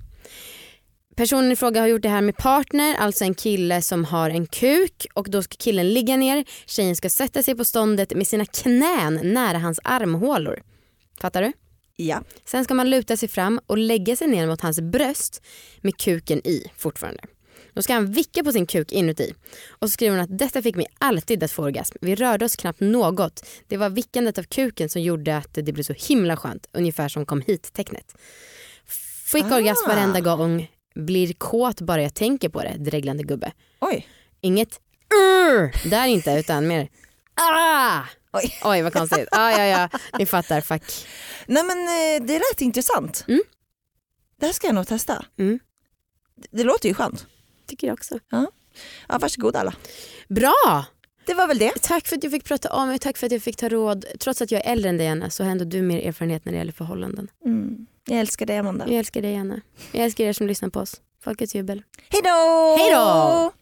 Personen 1.16 1.52
i 1.52 1.56
fråga 1.56 1.80
har 1.80 1.88
gjort 1.88 2.02
det 2.02 2.08
här 2.08 2.20
med 2.20 2.36
partner, 2.36 2.94
alltså 2.94 3.24
en 3.24 3.34
kille 3.34 3.82
som 3.82 4.04
har 4.04 4.30
en 4.30 4.46
kuk 4.46 5.06
och 5.14 5.30
då 5.30 5.42
ska 5.42 5.56
killen 5.58 5.92
ligga 5.92 6.16
ner, 6.16 6.44
tjejen 6.66 6.96
ska 6.96 7.10
sätta 7.10 7.42
sig 7.42 7.54
på 7.54 7.64
ståndet 7.64 8.14
med 8.14 8.26
sina 8.26 8.44
knän 8.44 9.20
nära 9.22 9.58
hans 9.58 9.80
armhålor. 9.84 10.62
Fattar 11.20 11.42
du? 11.42 11.52
ja. 11.96 12.22
Sen 12.44 12.64
ska 12.64 12.74
man 12.74 12.90
luta 12.90 13.16
sig 13.16 13.28
fram 13.28 13.60
och 13.66 13.78
lägga 13.78 14.16
sig 14.16 14.28
ner 14.28 14.46
mot 14.46 14.60
hans 14.60 14.80
bröst 14.80 15.42
med 15.80 15.96
kuken 15.96 16.46
i 16.46 16.70
fortfarande. 16.76 17.22
Då 17.74 17.82
ska 17.82 17.94
han 17.94 18.12
vicka 18.12 18.44
på 18.44 18.52
sin 18.52 18.66
kuk 18.66 18.92
inuti. 18.92 19.34
Och 19.70 19.88
så 19.88 19.92
skriver 19.92 20.16
hon 20.16 20.24
att 20.24 20.38
detta 20.38 20.62
fick 20.62 20.76
mig 20.76 20.86
alltid 20.98 21.42
att 21.42 21.52
få 21.52 21.62
orgasm. 21.62 21.96
Vi 22.00 22.14
rörde 22.14 22.44
oss 22.44 22.56
knappt 22.56 22.80
något. 22.80 23.46
Det 23.68 23.76
var 23.76 23.90
vickandet 23.90 24.38
av 24.38 24.42
kuken 24.42 24.88
som 24.88 25.02
gjorde 25.02 25.36
att 25.36 25.48
det 25.52 25.72
blev 25.72 25.82
så 25.84 25.92
himla 25.92 26.36
skönt. 26.36 26.66
Ungefär 26.72 27.08
som 27.08 27.26
kom 27.26 27.40
hit-tecknet. 27.40 28.14
Fick 29.32 29.44
Ah. 29.44 29.56
orgasm 29.56 29.88
varenda 29.88 30.20
gång. 30.20 30.70
Blir 30.94 31.32
kåt 31.32 31.80
bara 31.80 32.02
jag 32.02 32.14
tänker 32.14 32.48
på 32.48 32.62
det, 32.62 32.76
dreglande 32.78 33.22
gubbe. 33.22 33.52
Oj. 33.80 34.06
Inget 34.40 34.80
"Urr", 35.14 35.88
där 35.90 36.06
inte 36.06 36.30
utan 36.32 36.66
mer 36.66 36.88
ah! 37.34 38.00
Oj. 38.32 38.54
Oj 38.64 38.82
vad 38.82 38.92
konstigt. 38.92 39.28
Ah, 39.32 39.50
ja, 39.50 39.64
ja. 39.64 39.98
Ni 40.18 40.26
fattar, 40.26 40.60
fuck. 40.60 40.82
Nej 41.46 41.62
men 41.64 41.78
eh, 41.78 42.26
det 42.26 42.38
lät 42.38 42.60
intressant. 42.60 43.24
Mm. 43.28 43.42
Det 44.40 44.46
här 44.46 44.52
ska 44.52 44.66
jag 44.66 44.74
nog 44.74 44.86
testa. 44.86 45.24
Mm. 45.38 45.58
Det, 46.36 46.48
det 46.56 46.64
låter 46.64 46.88
ju 46.88 46.94
skönt. 46.94 47.26
Tycker 47.72 47.86
jag 47.86 47.94
också. 47.94 48.18
Ja, 48.30 49.18
varsågod 49.20 49.56
alla. 49.56 49.74
Bra! 50.28 50.84
Det 51.26 51.34
var 51.34 51.48
väl 51.48 51.58
det. 51.58 51.72
Tack 51.82 52.08
för 52.08 52.16
att 52.16 52.22
jag 52.22 52.32
fick 52.32 52.44
prata 52.44 52.72
om 52.72 52.88
mig, 52.88 52.98
tack 52.98 53.18
för 53.18 53.26
att 53.26 53.32
jag 53.32 53.42
fick 53.42 53.56
ta 53.56 53.68
råd. 53.68 54.04
Trots 54.20 54.42
att 54.42 54.50
jag 54.50 54.66
är 54.66 54.72
äldre 54.72 54.88
än 54.90 54.96
dig 54.96 55.08
Anna 55.08 55.30
så 55.30 55.44
har 55.44 55.50
ändå 55.50 55.64
du 55.64 55.82
mer 55.82 56.08
erfarenhet 56.08 56.44
när 56.44 56.52
det 56.52 56.58
gäller 56.58 56.72
förhållanden. 56.72 57.28
Mm. 57.44 57.86
Jag 58.06 58.18
älskar 58.20 58.46
dig 58.46 58.58
Amanda. 58.58 58.84
Jag 58.88 58.98
älskar 58.98 59.22
dig 59.22 59.36
Anna. 59.36 59.60
Jag 59.92 60.04
älskar 60.04 60.24
er 60.24 60.32
som 60.32 60.46
lyssnar 60.46 60.68
på 60.68 60.80
oss. 60.80 61.00
Folkets 61.24 61.54
jubel. 61.54 61.82
Hej 62.08 62.20
då! 62.24 62.76
Hej 62.78 62.92
då! 62.92 63.52